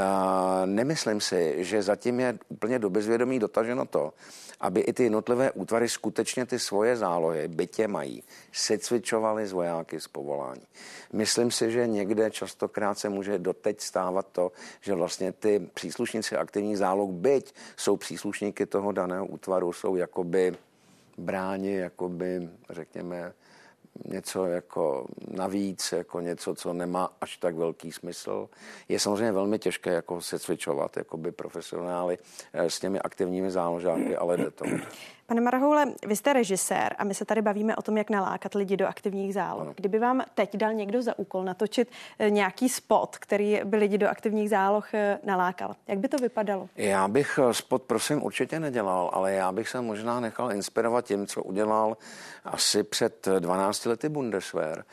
nemyslím 0.66 1.20
si, 1.20 1.64
že 1.64 1.82
zatím 1.82 2.20
je 2.20 2.38
úplně 2.48 2.78
do 2.78 2.90
bezvědomí 2.90 3.38
dotaženo 3.38 3.86
to, 3.86 4.12
aby 4.60 4.80
i 4.80 4.92
ty 4.92 5.02
jednotlivé 5.02 5.50
útvary 5.50 5.88
skutečně 5.88 6.46
ty 6.46 6.58
svoje 6.58 6.96
zálohy, 6.96 7.48
bytě 7.48 7.88
mají, 7.88 8.22
secvičovali 8.52 9.46
z 9.46 9.52
vojáky 9.52 10.00
z 10.00 10.08
povolání. 10.08 10.66
Myslím 11.12 11.50
si, 11.50 11.70
že 11.70 11.86
někde 11.86 12.30
častokrát 12.30 12.98
se 12.98 13.08
může 13.08 13.38
doteď 13.38 13.80
stávat 13.80 14.26
to, 14.32 14.52
že 14.80 14.94
vlastně 14.94 15.32
ty 15.32 15.70
příslušníci 15.74 16.36
aktivních 16.36 16.78
záloh, 16.78 17.10
byť 17.10 17.54
jsou 17.76 17.96
příslušníky 17.96 18.66
toho 18.66 18.92
daného 18.92 19.26
útvaru, 19.26 19.72
jsou 19.72 19.96
jakoby 19.96 20.56
bráni, 21.18 21.74
jakoby, 21.74 22.48
řekněme, 22.70 23.32
něco 24.04 24.46
jako 24.46 25.06
navíc, 25.28 25.92
jako 25.92 26.20
něco, 26.20 26.54
co 26.54 26.72
nemá 26.72 27.12
až 27.20 27.36
tak 27.36 27.54
velký 27.54 27.92
smysl. 27.92 28.48
Je 28.88 29.00
samozřejmě 29.00 29.32
velmi 29.32 29.58
těžké 29.58 29.90
jako 29.92 30.20
se 30.20 30.38
cvičovat, 30.38 30.96
jako 30.96 31.16
by 31.16 31.32
profesionály 31.32 32.18
eh, 32.52 32.70
s 32.70 32.80
těmi 32.80 33.00
aktivními 33.00 33.50
záložáky, 33.50 34.16
ale 34.16 34.36
jde 34.36 34.50
to. 34.50 34.64
Pane 35.26 35.40
Marhoule, 35.40 35.86
vy 36.06 36.16
jste 36.16 36.32
režisér 36.32 36.94
a 36.98 37.04
my 37.04 37.14
se 37.14 37.24
tady 37.24 37.42
bavíme 37.42 37.76
o 37.76 37.82
tom, 37.82 37.96
jak 37.96 38.10
nalákat 38.10 38.54
lidi 38.54 38.76
do 38.76 38.86
aktivních 38.86 39.34
záloh. 39.34 39.62
Ano. 39.62 39.72
Kdyby 39.76 39.98
vám 39.98 40.22
teď 40.34 40.56
dal 40.56 40.72
někdo 40.72 41.02
za 41.02 41.18
úkol 41.18 41.44
natočit 41.44 41.88
eh, 42.18 42.30
nějaký 42.30 42.68
spot, 42.68 43.16
který 43.18 43.60
by 43.64 43.76
lidi 43.76 43.98
do 43.98 44.08
aktivních 44.08 44.50
záloh 44.50 44.94
eh, 44.94 45.18
nalákal, 45.24 45.76
jak 45.88 45.98
by 45.98 46.08
to 46.08 46.16
vypadalo? 46.16 46.68
Já 46.76 47.08
bych 47.08 47.38
eh, 47.42 47.54
spot, 47.54 47.82
prosím, 47.82 48.22
určitě 48.22 48.60
nedělal, 48.60 49.10
ale 49.12 49.32
já 49.32 49.52
bych 49.52 49.68
se 49.68 49.80
možná 49.80 50.20
nechal 50.20 50.52
inspirovat 50.52 51.04
tím, 51.04 51.26
co 51.26 51.42
udělal 51.42 51.96
asi 52.44 52.82
před 52.82 53.28
12 53.38 53.84
lety 53.86 54.08
Bundeswehr, 54.08 54.84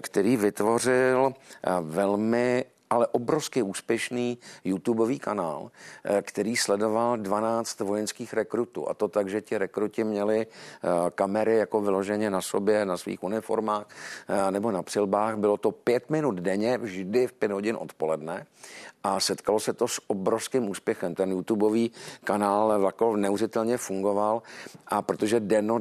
který 0.00 0.36
vytvořil 0.36 1.34
velmi 1.80 2.64
ale 2.90 3.06
obrovský 3.06 3.62
úspěšný 3.62 4.38
YouTubeový 4.64 5.18
kanál, 5.18 5.70
eh, 6.04 6.22
který 6.22 6.56
sledoval 6.56 7.16
12 7.16 7.80
vojenských 7.80 8.34
rekrutů. 8.34 8.88
A 8.88 8.94
to 8.94 9.08
tak, 9.08 9.28
že 9.28 9.40
ti 9.40 9.58
rekruti 9.58 10.04
měli 10.04 10.46
eh, 10.46 10.88
kamery 11.14 11.56
jako 11.56 11.80
vyloženě 11.80 12.30
na 12.30 12.40
sobě, 12.40 12.84
na 12.84 12.96
svých 12.96 13.22
uniformách 13.22 13.86
eh, 14.28 14.50
nebo 14.50 14.70
na 14.70 14.82
přilbách. 14.82 15.36
Bylo 15.36 15.56
to 15.56 15.70
pět 15.70 16.10
minut 16.10 16.34
denně, 16.34 16.78
vždy 16.78 17.26
v 17.26 17.32
pět 17.32 17.52
hodin 17.52 17.76
odpoledne 17.80 18.46
a 19.04 19.20
setkalo 19.20 19.60
se 19.60 19.72
to 19.72 19.88
s 19.88 20.00
obrovským 20.06 20.68
úspěchem. 20.68 21.14
Ten 21.14 21.30
YouTubeový 21.30 21.90
kanál 22.24 22.82
jako 22.84 23.16
neuvěřitelně 23.16 23.76
fungoval 23.76 24.42
a 24.86 25.02
protože 25.02 25.40
deno 25.40 25.78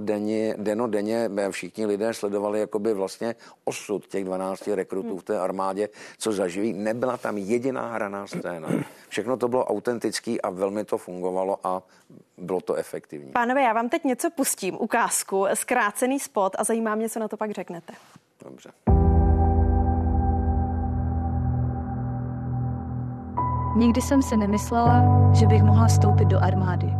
denně 0.87 1.29
všichni 1.51 1.85
lidé 1.85 2.13
sledovali 2.13 2.59
jakoby 2.59 2.93
vlastně 2.93 3.35
osud 3.65 4.07
těch 4.07 4.25
12 4.25 4.67
rekrutů 4.67 5.17
v 5.17 5.23
té 5.23 5.39
armádě, 5.39 5.89
co 6.17 6.31
zaživí. 6.31 6.73
Nebyla 6.73 7.17
tam 7.17 7.37
jediná 7.37 7.91
hraná 7.91 8.27
scéna. 8.27 8.69
Všechno 9.09 9.37
to 9.37 9.47
bylo 9.47 9.65
autentický 9.65 10.41
a 10.41 10.49
velmi 10.49 10.85
to 10.85 10.97
fungovalo 10.97 11.59
a 11.63 11.83
bylo 12.37 12.61
to 12.61 12.75
efektivní. 12.75 13.31
Pánové, 13.31 13.61
já 13.61 13.73
vám 13.73 13.89
teď 13.89 14.03
něco 14.03 14.29
pustím, 14.29 14.75
ukázku, 14.79 15.45
zkrácený 15.53 16.19
spot 16.19 16.55
a 16.59 16.63
zajímá 16.63 16.95
mě, 16.95 17.09
co 17.09 17.19
na 17.19 17.27
to 17.27 17.37
pak 17.37 17.51
řeknete. 17.51 17.93
Dobře. 18.45 18.69
Nikdy 23.75 24.01
jsem 24.01 24.21
si 24.21 24.37
nemyslela, 24.37 25.03
že 25.33 25.47
bych 25.47 25.63
mohla 25.63 25.87
vstoupit 25.87 26.25
do 26.25 26.43
armády. 26.43 26.93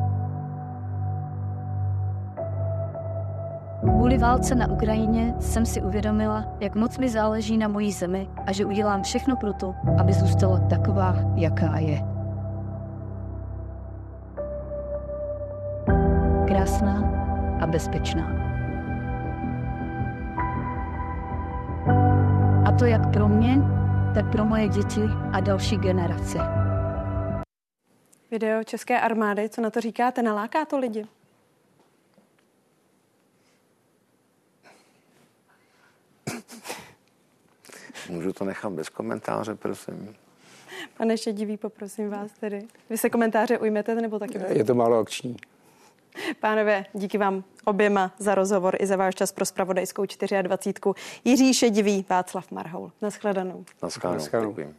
Kvůli 3.82 4.18
válce 4.18 4.56
na 4.56 4.68
Ukrajině 4.68 5.34
jsem 5.40 5.66
si 5.66 5.82
uvědomila, 5.82 6.46
jak 6.60 6.76
moc 6.76 6.98
mi 6.98 7.10
záleží 7.10 7.58
na 7.58 7.68
mojí 7.68 7.92
zemi 7.92 8.28
a 8.46 8.52
že 8.52 8.66
udělám 8.66 9.04
všechno 9.04 9.36
pro 9.36 9.54
to, 9.54 9.76
aby 10.00 10.14
zůstala 10.14 10.60
taková, 10.60 11.16
jaká 11.36 11.78
je. 11.78 12.02
Krásná 16.48 17.04
a 17.60 17.68
bezpečná. 17.68 18.24
A 22.66 22.72
to 22.72 22.86
jak 22.86 23.14
pro 23.14 23.28
mě, 23.28 23.62
tak 24.14 24.32
pro 24.32 24.46
moje 24.46 24.68
děti 24.68 25.04
a 25.32 25.40
další 25.40 25.78
generace. 25.78 26.59
Video 28.32 28.64
České 28.64 29.00
armády, 29.00 29.50
co 29.50 29.62
na 29.62 29.70
to 29.70 29.82
říkáte? 29.82 30.22
Naláká 30.22 30.66
to 30.66 30.78
lidi? 30.78 31.06
Můžu 38.10 38.34
to 38.34 38.46
nechat 38.46 38.74
bez 38.74 38.90
komentáře, 38.90 39.56
prosím. 39.56 40.16
Pane 40.98 41.18
Šedivý, 41.18 41.58
poprosím 41.58 42.10
vás 42.10 42.32
tedy. 42.32 42.68
Vy 42.90 42.98
se 42.98 43.10
komentáře 43.10 43.58
ujmete 43.58 43.96
nebo 43.96 44.20
taky? 44.20 44.40
Je 44.50 44.64
to 44.64 44.76
málo 44.76 45.00
akční. 45.00 45.38
Pánové, 46.40 46.86
díky 46.94 47.18
vám 47.18 47.44
oběma 47.66 48.12
za 48.18 48.36
rozhovor 48.36 48.76
i 48.80 48.88
za 48.88 48.96
váš 48.96 49.16
čas 49.16 49.32
pro 49.32 49.46
spravodajskou 49.46 50.06
24. 50.42 50.94
Jiří 51.26 51.54
Šedivý, 51.54 52.06
Václav 52.10 52.52
Marhoul. 52.52 52.92
Naschledanou. 53.02 53.66
Naschledanou. 53.82 54.20
Naschledanou. 54.20 54.74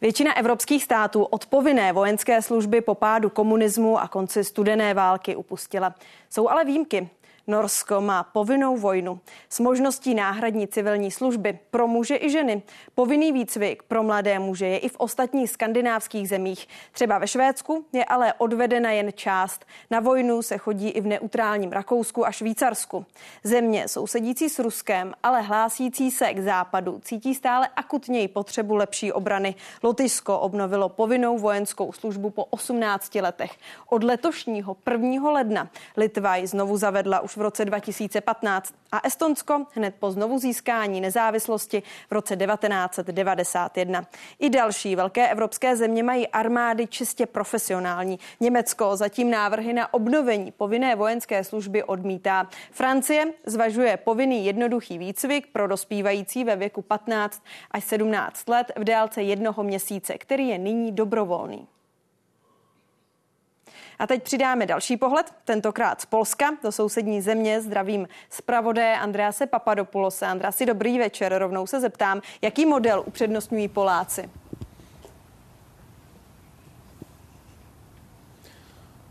Většina 0.00 0.36
evropských 0.36 0.84
států 0.84 1.22
od 1.22 1.46
povinné 1.46 1.92
vojenské 1.92 2.42
služby 2.42 2.80
po 2.80 2.94
pádu 2.94 3.30
komunismu 3.30 4.00
a 4.00 4.08
konci 4.08 4.44
studené 4.44 4.94
války 4.94 5.36
upustila. 5.36 5.94
Jsou 6.30 6.48
ale 6.48 6.64
výjimky. 6.64 7.08
Norsko 7.48 8.00
má 8.00 8.22
povinnou 8.22 8.76
vojnu 8.76 9.20
s 9.48 9.60
možností 9.60 10.14
náhradní 10.14 10.68
civilní 10.68 11.10
služby 11.10 11.58
pro 11.70 11.88
muže 11.88 12.16
i 12.16 12.30
ženy. 12.30 12.62
Povinný 12.94 13.32
výcvik 13.32 13.82
pro 13.82 14.02
mladé 14.02 14.38
muže 14.38 14.66
je 14.66 14.78
i 14.78 14.88
v 14.88 14.96
ostatních 14.96 15.50
skandinávských 15.50 16.28
zemích. 16.28 16.68
Třeba 16.92 17.18
ve 17.18 17.28
Švédsku 17.28 17.84
je 17.92 18.04
ale 18.04 18.34
odvedena 18.38 18.90
jen 18.90 19.12
část. 19.12 19.64
Na 19.90 20.00
vojnu 20.00 20.42
se 20.42 20.58
chodí 20.58 20.88
i 20.88 21.00
v 21.00 21.06
neutrálním 21.06 21.72
Rakousku 21.72 22.26
a 22.26 22.30
Švýcarsku. 22.30 23.06
Země 23.44 23.88
sousedící 23.88 24.48
s 24.48 24.58
Ruskem, 24.58 25.14
ale 25.22 25.42
hlásící 25.42 26.10
se 26.10 26.34
k 26.34 26.40
západu, 26.40 27.00
cítí 27.04 27.34
stále 27.34 27.68
akutněji 27.76 28.28
potřebu 28.28 28.74
lepší 28.74 29.12
obrany. 29.12 29.54
Lotyšsko 29.82 30.38
obnovilo 30.38 30.88
povinnou 30.88 31.38
vojenskou 31.38 31.92
službu 31.92 32.30
po 32.30 32.44
18 32.44 33.14
letech. 33.14 33.50
Od 33.88 34.04
letošního 34.04 34.76
1. 34.90 35.30
ledna 35.30 35.70
Litva 35.96 36.36
ji 36.36 36.46
znovu 36.46 36.76
zavedla 36.76 37.20
už 37.20 37.35
v 37.36 37.40
roce 37.40 37.64
2015 37.64 38.74
a 38.92 39.00
Estonsko 39.06 39.66
hned 39.74 39.94
po 39.98 40.10
znovu 40.10 40.38
získání 40.38 41.00
nezávislosti 41.00 41.82
v 42.08 42.12
roce 42.12 42.36
1991. 42.36 44.06
I 44.38 44.50
další 44.50 44.96
velké 44.96 45.28
evropské 45.28 45.76
země 45.76 46.02
mají 46.02 46.28
armády 46.28 46.86
čistě 46.86 47.26
profesionální. 47.26 48.18
Německo 48.40 48.96
zatím 48.96 49.30
návrhy 49.30 49.72
na 49.72 49.94
obnovení 49.94 50.52
povinné 50.52 50.96
vojenské 50.96 51.44
služby 51.44 51.84
odmítá. 51.84 52.48
Francie 52.70 53.32
zvažuje 53.46 53.96
povinný 53.96 54.46
jednoduchý 54.46 54.98
výcvik 54.98 55.46
pro 55.46 55.66
dospívající 55.66 56.44
ve 56.44 56.56
věku 56.56 56.82
15 56.82 57.42
až 57.70 57.84
17 57.84 58.48
let 58.48 58.72
v 58.76 58.84
délce 58.84 59.22
jednoho 59.22 59.62
měsíce, 59.62 60.18
který 60.18 60.48
je 60.48 60.58
nyní 60.58 60.92
dobrovolný. 60.92 61.66
A 63.98 64.06
teď 64.06 64.22
přidáme 64.22 64.66
další 64.66 64.96
pohled, 64.96 65.34
tentokrát 65.44 66.00
z 66.00 66.06
Polska 66.06 66.50
do 66.62 66.72
sousední 66.72 67.22
země. 67.22 67.60
Zdravím 67.60 68.08
zpravodé 68.30 68.96
Andrease 68.96 69.46
Papadopulose. 69.46 70.26
Andrasi, 70.26 70.66
dobrý 70.66 70.98
večer. 70.98 71.38
Rovnou 71.38 71.66
se 71.66 71.80
zeptám, 71.80 72.22
jaký 72.42 72.66
model 72.66 73.02
upřednostňují 73.06 73.68
Poláci? 73.68 74.30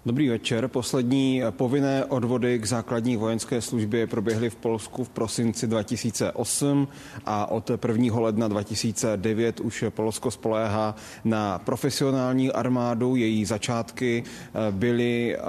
Dobrý 0.05 0.29
večer. 0.29 0.67
Poslední 0.67 1.41
povinné 1.49 2.05
odvody 2.05 2.59
k 2.59 2.65
základní 2.65 3.17
vojenské 3.17 3.61
službě 3.61 4.07
proběhly 4.07 4.49
v 4.49 4.55
Polsku 4.55 5.03
v 5.03 5.09
prosinci 5.09 5.67
2008 5.67 6.87
a 7.25 7.51
od 7.51 7.71
1. 7.87 8.19
ledna 8.19 8.47
2009 8.47 9.59
už 9.59 9.85
Polsko 9.89 10.31
spoléhá 10.31 10.95
na 11.23 11.59
profesionální 11.59 12.51
armádu. 12.51 13.15
Její 13.15 13.45
začátky 13.45 14.23
eh, 14.23 14.71
byly 14.71 15.37
eh, 15.37 15.41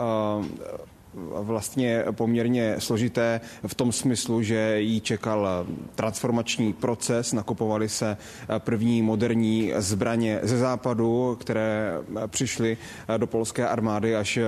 vlastně 1.41 2.05
poměrně 2.11 2.75
složité 2.79 3.41
v 3.67 3.75
tom 3.75 3.93
smyslu, 3.93 4.43
že 4.43 4.81
jí 4.81 5.01
čekal 5.01 5.67
transformační 5.95 6.73
proces, 6.73 7.33
nakupovaly 7.33 7.89
se 7.89 8.17
první 8.59 9.03
moderní 9.03 9.73
zbraně 9.77 10.41
ze 10.43 10.59
západu, 10.59 11.37
které 11.41 11.93
přišly 12.27 12.77
do 13.17 13.27
polské 13.27 13.69
armády 13.69 14.17
až 14.17 14.39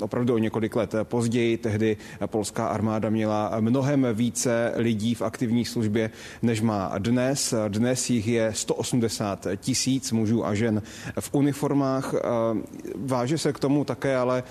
opravdu 0.00 0.34
o 0.34 0.38
několik 0.38 0.76
let 0.76 0.94
později. 1.02 1.56
Tehdy 1.56 1.96
polská 2.26 2.66
armáda 2.66 3.10
měla 3.10 3.52
mnohem 3.60 4.06
více 4.12 4.72
lidí 4.76 5.14
v 5.14 5.22
aktivní 5.22 5.64
službě, 5.64 6.10
než 6.42 6.60
má 6.60 6.92
dnes. 6.98 7.54
Dnes 7.68 8.10
jich 8.10 8.26
je 8.26 8.52
180 8.54 9.46
tisíc 9.56 10.12
mužů 10.12 10.46
a 10.46 10.54
žen 10.54 10.82
v 11.20 11.30
uniformách. 11.32 12.14
Váže 12.96 13.38
se 13.38 13.52
k 13.52 13.58
tomu 13.58 13.84
také 13.84 14.16
ale, 14.16 14.42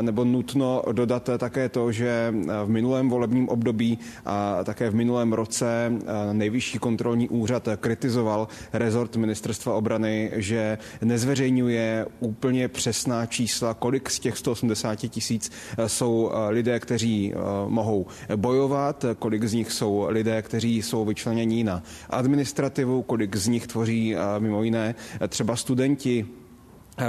nebo 0.00 0.24
nutno 0.24 0.82
dodat, 0.92 1.17
dodat 1.26 1.38
také 1.38 1.68
to, 1.68 1.92
že 1.92 2.34
v 2.64 2.68
minulém 2.68 3.08
volebním 3.08 3.48
období 3.48 3.98
a 4.26 4.64
také 4.64 4.90
v 4.90 4.94
minulém 4.94 5.32
roce 5.32 5.92
nejvyšší 6.32 6.78
kontrolní 6.78 7.28
úřad 7.28 7.68
kritizoval 7.80 8.48
rezort 8.72 9.16
ministerstva 9.16 9.74
obrany, 9.74 10.30
že 10.34 10.78
nezveřejňuje 11.02 12.06
úplně 12.20 12.68
přesná 12.68 13.26
čísla, 13.26 13.74
kolik 13.74 14.10
z 14.10 14.18
těch 14.18 14.38
180 14.38 14.96
tisíc 14.96 15.52
jsou 15.86 16.30
lidé, 16.48 16.80
kteří 16.80 17.34
mohou 17.66 18.06
bojovat, 18.36 19.04
kolik 19.18 19.44
z 19.44 19.52
nich 19.52 19.72
jsou 19.72 20.06
lidé, 20.08 20.42
kteří 20.42 20.82
jsou 20.82 21.04
vyčlenění 21.04 21.64
na 21.64 21.82
administrativu, 22.10 23.02
kolik 23.02 23.36
z 23.36 23.48
nich 23.48 23.66
tvoří 23.66 24.14
mimo 24.38 24.62
jiné 24.62 24.94
třeba 25.28 25.56
studenti 25.56 26.26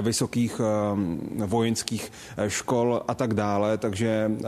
vysokých 0.02 0.62
eh, 0.62 1.46
vojenských 1.46 2.12
eh, 2.38 2.50
škol 2.50 3.02
a 3.08 3.14
tak 3.16 3.34
dále, 3.34 3.78
takže 3.78 4.32
eh, 4.32 4.44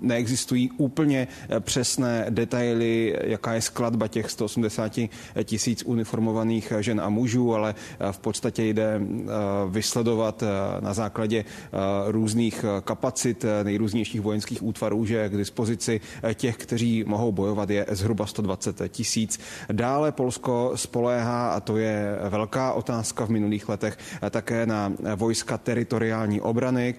neexistují 0.00 0.70
úplně 0.76 1.28
přesné 1.60 2.26
detaily, 2.30 3.16
jaká 3.24 3.54
je 3.54 3.60
skladba 3.60 4.08
těch 4.08 4.30
180 4.30 4.98
tisíc 5.44 5.82
uniformovaných 5.86 6.72
žen 6.80 7.00
a 7.00 7.08
mužů, 7.08 7.54
ale 7.54 7.74
v 8.10 8.18
podstatě 8.18 8.64
jde 8.64 9.00
vysledovat 9.68 10.42
na 10.80 10.94
základě 10.94 11.44
různých 12.06 12.64
kapacit 12.84 13.44
nejrůznějších 13.62 14.20
vojenských 14.20 14.62
útvarů, 14.62 15.04
že 15.04 15.28
k 15.28 15.36
dispozici 15.36 16.00
těch, 16.34 16.56
kteří 16.56 17.04
mohou 17.06 17.32
bojovat, 17.32 17.70
je 17.70 17.86
zhruba 17.90 18.26
120 18.26 18.82
tisíc. 18.88 19.40
Dále 19.72 20.12
Polsko 20.12 20.72
spoléhá, 20.74 21.50
a 21.50 21.60
to 21.60 21.76
je 21.76 22.18
velká 22.28 22.72
otázka 22.72 23.26
v 23.26 23.30
minulých 23.30 23.68
letech, 23.68 23.98
také 24.30 24.66
na 24.66 24.73
na 24.74 24.92
vojska 25.16 25.58
teritoriální 25.58 26.40
obrany. 26.40 26.94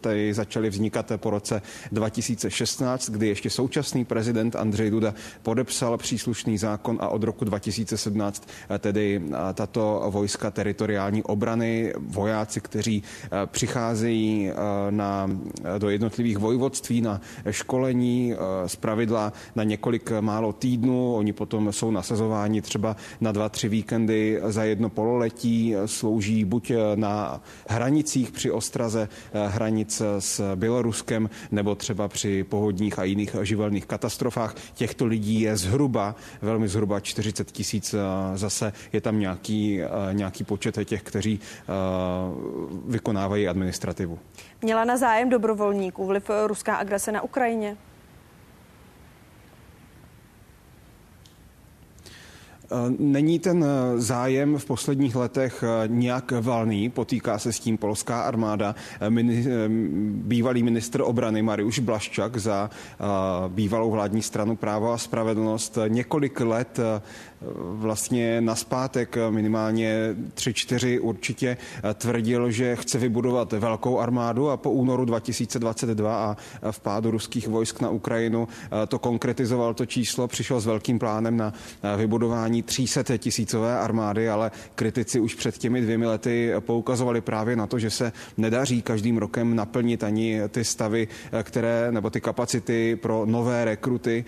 Tady 0.00 0.34
začaly 0.34 0.70
vznikat 0.70 1.12
po 1.16 1.30
roce 1.30 1.62
2016, 1.92 3.10
kdy 3.10 3.28
ještě 3.28 3.50
současný 3.50 4.04
prezident 4.04 4.56
Andřej 4.56 4.90
Duda 4.90 5.14
podepsal 5.42 5.98
příslušný 5.98 6.58
zákon 6.58 6.98
a 7.00 7.08
od 7.08 7.22
roku 7.22 7.44
2017 7.44 8.48
tedy 8.78 9.22
tato 9.54 10.06
vojska 10.10 10.50
teritoriální 10.50 11.22
obrany, 11.22 11.92
vojáci, 11.98 12.60
kteří 12.60 13.02
přicházejí 13.46 14.50
na, 14.90 15.30
do 15.78 15.90
jednotlivých 15.90 16.38
vojvodství 16.38 17.00
na 17.00 17.20
školení 17.50 18.34
z 18.66 18.76
pravidla 18.76 19.32
na 19.56 19.64
několik 19.64 20.10
málo 20.20 20.52
týdnů. 20.52 21.14
Oni 21.14 21.32
potom 21.32 21.72
jsou 21.72 21.90
nasazováni 21.90 22.62
třeba 22.62 22.96
na 23.20 23.32
dva, 23.32 23.48
tři 23.48 23.68
víkendy 23.68 24.40
za 24.44 24.64
jedno 24.64 24.88
pololetí, 24.88 25.74
slouží 25.86 26.44
buď 26.44 26.69
na 26.94 27.40
hranicích 27.68 28.30
při 28.30 28.50
ostraze 28.50 29.08
eh, 29.32 29.48
hranic 29.48 30.02
s 30.18 30.54
Běloruskem 30.56 31.30
nebo 31.50 31.74
třeba 31.74 32.08
při 32.08 32.44
pohodních 32.44 32.98
a 32.98 33.04
jiných 33.04 33.36
živelných 33.42 33.86
katastrofách. 33.86 34.54
Těchto 34.74 35.06
lidí 35.06 35.40
je 35.40 35.56
zhruba, 35.56 36.14
velmi 36.42 36.68
zhruba 36.68 37.00
40 37.00 37.52
tisíc. 37.52 37.94
Eh, 37.94 37.98
zase 38.38 38.72
je 38.92 39.00
tam 39.00 39.20
nějaký, 39.20 39.82
eh, 39.82 39.88
nějaký 40.12 40.44
počet 40.44 40.78
těch, 40.84 41.02
kteří 41.02 41.40
vykonávají 42.86 43.48
administrativu. 43.48 44.18
Měla 44.62 44.84
na 44.84 44.96
zájem 44.96 45.28
dobrovolníků 45.28 46.06
vliv 46.06 46.30
ruská 46.46 46.76
agrese 46.76 47.12
na 47.12 47.22
Ukrajině? 47.22 47.76
Není 52.98 53.38
ten 53.38 53.64
eh, 53.64 54.00
zájem 54.00 54.58
v 54.58 54.64
posledních 54.64 55.16
letech 55.16 55.64
eh, 55.66 55.88
nějak 55.88 56.32
valný, 56.40 56.90
potýká 56.90 57.38
se 57.38 57.52
s 57.52 57.60
tím 57.60 57.78
polská 57.78 58.22
armáda. 58.22 58.74
Bývalý 60.00 60.62
ministr 60.62 61.00
obrany 61.00 61.42
Mariuš 61.42 61.78
Blaščak 61.78 62.36
za 62.36 62.70
bývalou 63.48 63.90
vládní 63.90 64.22
stranu 64.22 64.56
Právo 64.56 64.92
a 64.92 64.98
spravedlnost 64.98 65.78
několik 65.88 66.40
let 66.40 66.80
vlastně 67.72 68.40
naspátek 68.40 69.16
minimálně 69.30 70.16
tři, 70.34 70.54
čtyři 70.54 71.00
určitě 71.00 71.56
tvrdil, 71.94 72.50
že 72.50 72.76
chce 72.76 72.98
vybudovat 72.98 73.52
velkou 73.52 73.98
armádu 73.98 74.50
a 74.50 74.56
po 74.56 74.70
únoru 74.70 75.04
2022 75.04 76.24
a 76.24 76.36
v 76.70 76.80
pádu 76.80 77.10
ruských 77.10 77.48
vojsk 77.48 77.80
na 77.80 77.90
Ukrajinu 77.90 78.48
to 78.88 78.98
konkretizoval 78.98 79.74
to 79.74 79.86
číslo, 79.86 80.28
přišel 80.28 80.60
s 80.60 80.66
velkým 80.66 80.98
plánem 80.98 81.36
na 81.36 81.52
vybudování 81.96 82.62
300 82.62 83.16
tisícové 83.18 83.78
armády, 83.78 84.28
ale 84.28 84.50
kritici 84.74 85.20
už 85.20 85.34
před 85.34 85.58
těmi 85.58 85.80
dvěmi 85.80 86.06
lety 86.06 86.52
poukazovali 86.60 87.20
právě 87.20 87.56
na 87.56 87.66
to, 87.66 87.78
že 87.78 87.90
se 87.90 88.12
nedaří 88.36 88.82
každým 88.82 89.18
rokem 89.18 89.56
naplnit 89.56 90.04
ani 90.04 90.40
ty 90.48 90.64
stavy, 90.64 91.08
které, 91.42 91.92
nebo 91.92 92.10
ty 92.10 92.20
kapacity 92.20 92.96
pro 92.96 93.26
nové 93.26 93.64
rekruty, 93.64 94.24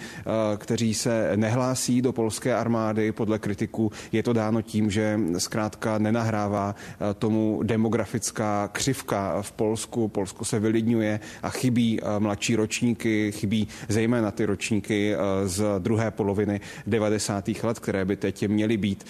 kteří 0.56 0.94
se 0.94 1.32
nehlásí 1.36 2.02
do 2.02 2.12
polské 2.12 2.54
armády 2.54 3.01
armády. 3.02 3.12
Podle 3.12 3.38
kritiků 3.38 3.90
je 4.12 4.22
to 4.22 4.32
dáno 4.32 4.62
tím, 4.62 4.90
že 4.90 5.20
zkrátka 5.38 5.98
nenahrává 5.98 6.74
tomu 7.18 7.62
demografická 7.62 8.68
křivka 8.72 9.42
v 9.42 9.52
Polsku. 9.52 10.08
Polsko 10.08 10.44
se 10.44 10.60
vylidňuje 10.60 11.20
a 11.42 11.50
chybí 11.50 12.00
mladší 12.18 12.56
ročníky, 12.56 13.32
chybí 13.32 13.68
zejména 13.88 14.30
ty 14.30 14.44
ročníky 14.44 15.14
z 15.44 15.64
druhé 15.78 16.10
poloviny 16.10 16.60
90. 16.86 17.48
let, 17.62 17.78
které 17.78 18.04
by 18.04 18.16
teď 18.16 18.48
měly 18.48 18.76
být 18.76 19.04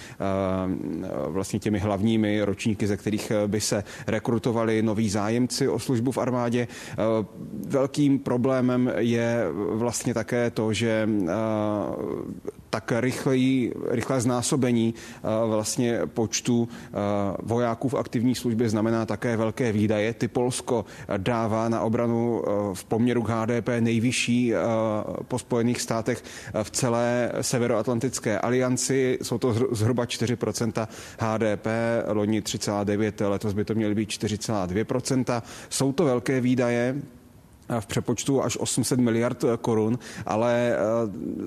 vlastně 1.29 1.59
těmi 1.59 1.79
hlavními 1.79 2.43
ročníky, 2.43 2.87
ze 2.87 2.97
kterých 2.97 3.33
by 3.47 3.61
se 3.61 3.85
rekrutovali 4.07 4.83
noví 4.83 5.11
zájemci 5.11 5.69
o 5.69 5.79
službu 5.79 6.13
v 6.13 6.19
armádě. 6.19 6.69
Velkým 7.69 8.19
problémem 8.19 8.93
je 8.99 9.45
vlastně 9.75 10.15
také 10.15 10.51
to, 10.51 10.73
že 10.73 11.09
tak 12.73 12.93
rychlý, 12.97 13.73
rychlé 13.89 14.21
znásobení 14.21 14.95
vlastně 15.47 16.01
počtu 16.07 16.69
vojáků 17.43 17.89
v 17.89 17.95
aktivní 17.95 18.35
službě 18.35 18.69
znamená 18.69 19.07
také 19.07 19.37
velké 19.37 19.73
výdaje. 19.73 20.15
Ty 20.15 20.29
Polsko 20.29 20.85
dává 21.17 21.69
na 21.69 21.81
obranu 21.81 22.43
v 22.75 22.85
poměru 22.85 23.23
k 23.23 23.29
HDP 23.29 23.69
nejvyšší 23.81 24.53
po 25.29 25.39
Spojených 25.39 25.81
státech 25.81 26.25
v 26.63 26.71
celé 26.71 27.33
severoatlantické 27.41 28.39
alianci. 28.39 29.19
Jsou 29.23 29.39
to 29.39 29.55
zhruba 29.71 30.05
4% 30.05 30.89
HDP, 31.19 31.67
loni 32.09 32.41
3,9, 32.41 33.31
letos 33.31 33.53
by 33.53 33.65
to 33.65 33.75
měly 33.75 33.95
být 33.95 34.11
4,2%. 34.11 35.43
Jsou 35.69 35.93
to 35.93 36.05
velké 36.05 36.41
výdaje, 36.41 36.97
v 37.81 37.87
přepočtu 37.87 38.43
až 38.43 38.57
800 38.57 39.01
miliard 39.01 39.45
korun, 39.61 39.99
ale 40.27 40.73
eh, 40.73 40.79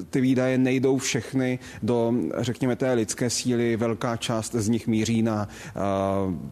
ty 0.10 0.21
výdaje 0.21 0.58
nejdou 0.58 0.97
všechny 0.97 1.60
do, 1.84 2.13
řekněme, 2.38 2.75
té 2.75 2.93
lidské 2.93 3.30
síly. 3.30 3.78
Velká 3.78 4.17
část 4.17 4.56
z 4.56 4.69
nich 4.69 4.88
míří 4.88 5.21
na 5.21 5.47
eh, 5.67 5.80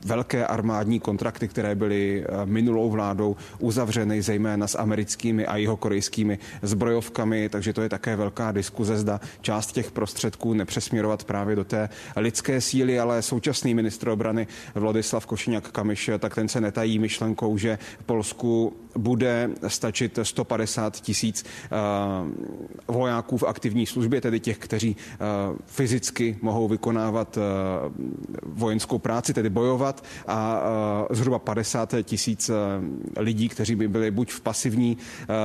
velké 0.05 0.47
armádní 0.47 0.99
kontrakty, 0.99 1.47
které 1.47 1.75
byly 1.75 2.25
eh, 2.25 2.45
minulou 2.45 2.89
vládou 2.89 3.35
uzavřeny, 3.59 4.21
zejména 4.21 4.67
s 4.67 4.77
americkými 4.77 5.45
a 5.45 5.57
jeho 5.57 5.77
korejskými 5.77 6.39
zbrojovkami, 6.61 7.49
takže 7.49 7.73
to 7.73 7.81
je 7.81 7.89
také 7.89 8.15
velká 8.15 8.51
diskuze, 8.51 8.97
zda 8.97 9.21
část 9.41 9.71
těch 9.71 9.91
prostředků 9.91 10.53
nepřesměrovat 10.53 11.23
právě 11.23 11.55
do 11.55 11.63
té 11.63 11.89
lidské 12.15 12.61
síly, 12.61 12.99
ale 12.99 13.21
současný 13.21 13.73
ministr 13.73 14.09
obrany 14.09 14.47
Vladislav 14.75 15.25
Košiňák 15.25 15.71
Kamiš, 15.71 16.09
tak 16.19 16.35
ten 16.35 16.47
se 16.47 16.61
netají 16.61 16.99
myšlenkou, 16.99 17.57
že 17.57 17.77
Polsku 18.05 18.73
bude 18.97 19.49
stačit 19.67 20.19
150 20.23 21.01
tisíc 21.01 21.45
eh, 21.45 21.77
vojáků 22.87 23.37
v 23.37 23.43
aktivní 23.43 23.85
službě, 23.85 24.21
tedy 24.21 24.39
těch, 24.39 24.57
kteří 24.57 24.95
eh, 24.99 25.17
fyzicky 25.65 26.37
mohou 26.41 26.67
vykonávat 26.67 27.37
eh, 27.37 27.41
vojenskou 28.43 28.99
práci, 28.99 29.33
tedy 29.33 29.49
bojovat 29.49 30.03
a 30.27 30.63
zhruba 31.09 31.39
50 31.39 31.95
tisíc 32.03 32.51
lidí, 33.17 33.49
kteří 33.49 33.75
by 33.75 33.87
byli 33.87 34.11
buď 34.11 34.31
v 34.31 34.41
pasivní 34.41 34.97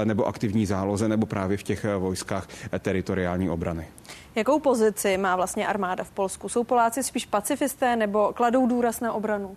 nebo 0.04 0.26
aktivní 0.26 0.66
záloze, 0.66 1.08
nebo 1.08 1.26
právě 1.26 1.56
v 1.56 1.62
těch 1.62 1.86
vojskách 1.98 2.48
teritoriální 2.78 3.50
obrany. 3.50 3.86
Jakou 4.34 4.58
pozici 4.58 5.18
má 5.18 5.36
vlastně 5.36 5.66
armáda 5.66 6.04
v 6.04 6.10
Polsku? 6.10 6.48
Jsou 6.48 6.64
Poláci 6.64 7.02
spíš 7.02 7.26
pacifisté 7.26 7.96
nebo 7.96 8.32
kladou 8.32 8.66
důraz 8.66 9.00
na 9.00 9.12
obranu? 9.12 9.56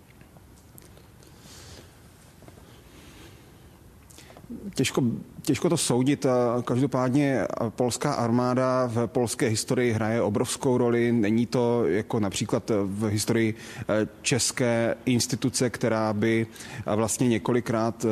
Těžko, 4.74 5.02
těžko 5.42 5.68
to 5.68 5.76
soudit. 5.76 6.26
Každopádně 6.64 7.46
polská 7.68 8.12
armáda 8.12 8.86
v 8.86 9.06
polské 9.06 9.46
historii 9.46 9.92
hraje 9.92 10.22
obrovskou 10.22 10.78
roli. 10.78 11.12
Není 11.12 11.46
to 11.46 11.86
jako 11.86 12.20
například 12.20 12.70
v 12.84 13.08
historii 13.08 13.54
eh, 13.54 14.08
české 14.22 14.94
instituce, 15.04 15.70
která 15.70 16.12
by 16.12 16.46
eh, 16.86 16.96
vlastně 16.96 17.28
několikrát 17.28 18.04
eh, 18.04 18.08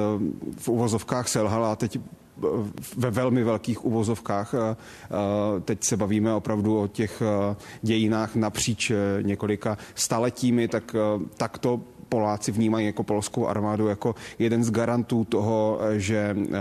v 0.59 0.69
uvozovkách 0.69 1.29
selhala 1.29 1.77
teď 1.77 1.99
ve 2.97 3.11
velmi 3.11 3.45
velkých 3.45 3.85
uvozovkách. 3.85 4.55
Teď 5.65 5.85
se 5.85 5.97
bavíme 5.97 6.35
opravdu 6.35 6.81
o 6.81 6.87
těch 6.87 7.23
dějinách 7.83 8.35
napříč 8.35 8.93
několika 9.23 9.79
staletími, 9.95 10.69
tak, 10.69 10.97
tak 11.37 11.59
to 11.59 11.81
Poláci 12.11 12.53
vnímají 12.53 12.87
jako 12.87 13.03
polskou 13.03 13.47
armádu 13.47 13.87
jako 13.87 14.15
jeden 14.39 14.65
z 14.65 14.71
garantů 14.71 15.25
toho, 15.25 15.79
že 15.97 16.37
eh, 16.37 16.59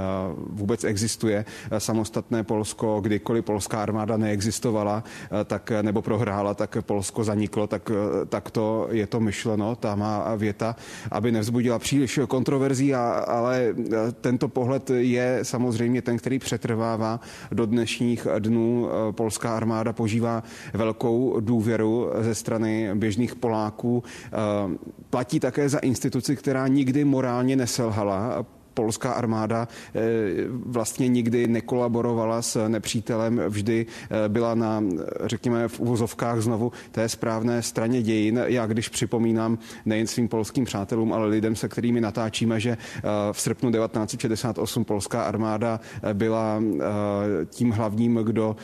vůbec 0.50 0.84
existuje 0.84 1.46
eh, 1.46 1.80
samostatné 1.80 2.44
Polsko. 2.44 3.02
Kdykoliv 3.02 3.46
polská 3.46 3.82
armáda 3.82 4.18
neexistovala, 4.18 5.04
eh, 5.04 5.46
tak 5.46 5.72
nebo 5.82 6.02
prohrála, 6.02 6.54
tak 6.54 6.78
Polsko 6.82 7.24
zaniklo, 7.24 7.68
tak, 7.68 7.92
tak 8.30 8.52
to 8.52 8.88
je 8.92 9.08
to 9.08 9.20
myšleno, 9.20 9.76
ta 9.76 9.96
má 9.96 10.36
věta, 10.36 10.76
aby 11.12 11.32
nevzbudila 11.32 11.80
příliš 11.80 12.20
kontroverzí, 12.28 12.94
a, 12.96 13.10
ale 13.10 13.74
tento 14.22 14.48
pohled 14.48 14.90
je 14.90 15.40
samozřejmě 15.44 16.02
ten, 16.02 16.18
který 16.18 16.40
přetrvává 16.40 17.20
do 17.52 17.66
dnešních 17.66 18.28
dnů. 18.40 18.90
Polská 19.12 19.58
armáda 19.58 19.94
požívá 19.94 20.44
velkou 20.74 21.40
důvěru 21.40 22.10
ze 22.22 22.36
strany 22.36 22.90
běžných 22.94 23.36
Poláků. 23.36 24.04
Platí 25.10 25.39
také 25.40 25.70
za 25.70 25.80
instituci, 25.80 26.36
která 26.36 26.68
nikdy 26.68 27.06
morálně 27.06 27.56
neselhala 27.56 28.46
polská 28.80 29.12
armáda 29.12 29.68
eh, 29.68 30.00
vlastně 30.66 31.08
nikdy 31.08 31.48
nekolaborovala 31.48 32.42
s 32.42 32.68
nepřítelem, 32.68 33.42
vždy 33.48 33.86
eh, 33.86 34.30
byla 34.30 34.56
na, 34.56 34.84
řekněme, 35.24 35.68
v 35.68 35.80
uvozovkách 35.80 36.40
znovu 36.40 36.72
té 36.92 37.10
správné 37.10 37.62
straně 37.62 38.02
dějin. 38.02 38.40
Já 38.48 38.66
když 38.66 38.90
připomínám 38.90 39.58
nejen 39.86 40.08
svým 40.08 40.28
polským 40.28 40.66
přátelům, 40.66 41.14
ale 41.14 41.28
lidem, 41.28 41.56
se 41.56 41.68
kterými 41.68 42.02
natáčíme, 42.02 42.60
že 42.60 42.70
eh, 42.72 43.02
v 43.32 43.42
srpnu 43.42 43.72
1968 43.72 44.86
polská 44.86 45.24
armáda 45.24 45.80
byla 46.14 46.62
tím 47.50 47.72
hlavním, 47.72 48.16
kdo 48.16 48.56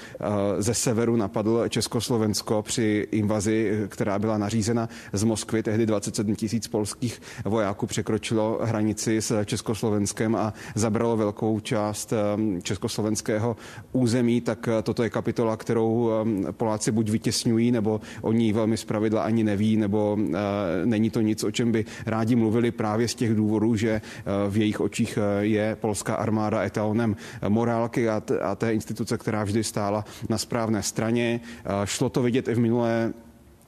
ze 0.57 0.73
severu 0.73 1.15
napadl 1.15 1.67
Československo 1.69 2.61
při 2.61 3.07
invazi, 3.11 3.87
která 3.87 4.19
byla 4.19 4.37
nařízena 4.37 4.89
z 5.13 5.23
Moskvy. 5.23 5.63
Tehdy 5.63 5.85
27 5.85 6.35
tisíc 6.35 6.67
polských 6.67 7.21
vojáků 7.45 7.85
překročilo 7.87 8.59
hranici 8.63 9.21
s 9.21 9.43
Československem 9.45 10.04
Slovenskem 10.05 10.35
a 10.35 10.53
zabralo 10.75 11.17
velkou 11.17 11.59
část 11.59 12.13
ehm, 12.13 12.61
československého 12.61 13.55
území, 13.91 14.41
tak 14.41 14.67
eh, 14.67 14.81
toto 14.81 15.03
je 15.03 15.09
kapitola, 15.09 15.57
kterou 15.57 16.11
ehm, 16.11 16.45
Poláci 16.51 16.91
buď 16.91 17.09
vytěsňují, 17.09 17.71
nebo 17.71 18.01
oni 18.21 18.53
velmi 18.53 18.77
zpravidla 18.77 19.23
ani 19.23 19.43
neví, 19.43 19.77
nebo 19.77 20.17
eh, 20.17 20.85
není 20.85 21.09
to 21.09 21.21
nic, 21.21 21.43
o 21.43 21.51
čem 21.51 21.71
by 21.71 21.85
rádi 22.05 22.35
mluvili 22.35 22.71
právě 22.71 23.07
z 23.07 23.15
těch 23.15 23.35
důvodů, 23.35 23.75
že 23.75 23.91
eh, 23.91 24.01
v 24.49 24.57
jejich 24.57 24.81
očích 24.81 25.19
je 25.39 25.77
polská 25.81 26.15
armáda 26.15 26.63
etalonem 26.63 27.15
morálky 27.49 28.09
a 28.09 28.21
té 28.55 28.73
instituce, 28.73 29.17
která 29.17 29.43
vždy 29.43 29.63
stála 29.63 30.05
na 30.29 30.37
správné 30.37 30.83
straně. 30.83 31.39
Šlo 31.85 32.09
to 32.09 32.21
vidět 32.21 32.47
i 32.47 32.53
v 32.53 32.59
minulé 32.59 33.13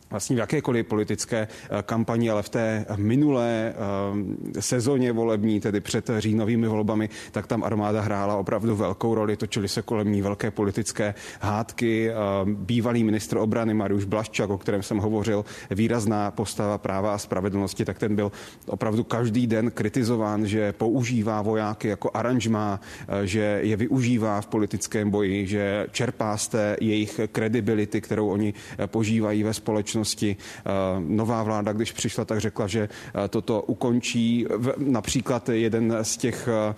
vlastně 0.10 0.36
v 0.36 0.40
jakékoliv 0.40 0.88
politické 0.88 1.48
eh, 1.48 1.84
kampani, 1.84 2.30
ale 2.30 2.44
v 2.44 2.50
té 2.50 2.86
minulé 2.96 3.74
eh, 3.74 4.62
sezóně 4.62 5.12
volební, 5.12 5.60
tedy 5.60 5.80
před 5.80 6.10
říjnovými 6.18 6.68
volbami, 6.68 7.10
tak 7.32 7.48
tam 7.48 7.64
armáda 7.64 8.02
hrála 8.02 8.36
opravdu 8.36 8.76
velkou 8.76 9.16
roli, 9.16 9.38
točily 9.38 9.68
se 9.68 9.82
kolem 9.82 10.12
ní 10.12 10.22
velké 10.22 10.52
politické 10.52 11.14
hádky. 11.42 12.10
Eh, 12.10 12.14
bývalý 12.46 13.04
ministr 13.04 13.38
obrany 13.38 13.74
Mariuš 13.74 14.06
Blaščak, 14.06 14.50
o 14.50 14.58
kterém 14.58 14.84
jsem 14.84 14.98
hovořil, 14.98 15.46
výrazná 15.72 16.32
postava 16.32 16.78
práva 16.78 17.14
a 17.14 17.18
spravedlnosti, 17.18 17.86
tak 17.86 18.00
ten 18.00 18.16
byl 18.16 18.32
opravdu 18.66 19.04
každý 19.04 19.48
den 19.48 19.72
kritizován, 19.72 20.48
že 20.48 20.74
používá 20.74 21.42
vojáky 21.42 21.88
jako 21.88 22.12
aranžma, 22.14 22.80
že 23.24 23.60
je 23.64 23.76
využívá 23.78 24.42
v 24.42 24.48
politickém 24.48 25.10
boji, 25.10 25.48
že 25.48 25.88
čerpá 25.92 26.38
z 26.38 26.48
té 26.48 26.78
jejich 26.82 27.20
kredibility, 27.32 28.02
kterou 28.02 28.30
oni 28.30 28.54
požívají 28.88 29.44
ve 29.44 29.54
společnosti 29.54 29.97
společnosti. 29.98 30.38
Eh, 30.38 30.72
nová 31.00 31.44
vláda, 31.44 31.74
když 31.74 31.92
přišla, 31.92 32.26
tak 32.26 32.40
řekla, 32.40 32.68
že 32.68 32.90
eh, 32.90 33.28
toto 33.28 33.62
ukončí. 33.62 34.46
Například 34.78 35.50
jeden 35.50 35.98
z 36.02 36.18
těch 36.18 36.48
eh, 36.48 36.74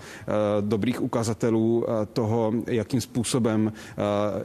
dobrých 0.62 1.02
ukazatelů 1.02 1.86
toho, 2.14 2.54
jakým 2.68 3.02
způsobem 3.02 3.74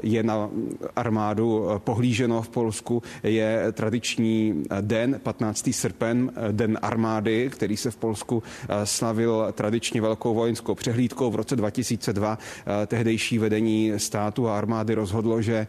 je 0.02 0.22
na 0.22 0.50
armádu 0.96 1.68
pohlíženo 1.78 2.42
v 2.42 2.48
Polsku, 2.48 3.02
je 3.22 3.72
tradiční 3.72 4.64
den, 4.80 5.20
15. 5.22 5.68
srpen, 5.72 6.32
den 6.52 6.78
armády, 6.82 7.50
který 7.52 7.76
se 7.76 7.90
v 7.90 7.96
Polsku 7.96 8.42
slavil 8.84 9.46
tradičně 9.52 10.00
velkou 10.00 10.34
vojenskou 10.34 10.74
přehlídkou. 10.74 11.30
V 11.30 11.36
roce 11.36 11.56
2002 11.56 12.38
tehdejší 12.86 13.38
vedení 13.38 13.92
státu 13.96 14.48
a 14.48 14.58
armády 14.58 14.94
rozhodlo, 14.94 15.42
že 15.42 15.66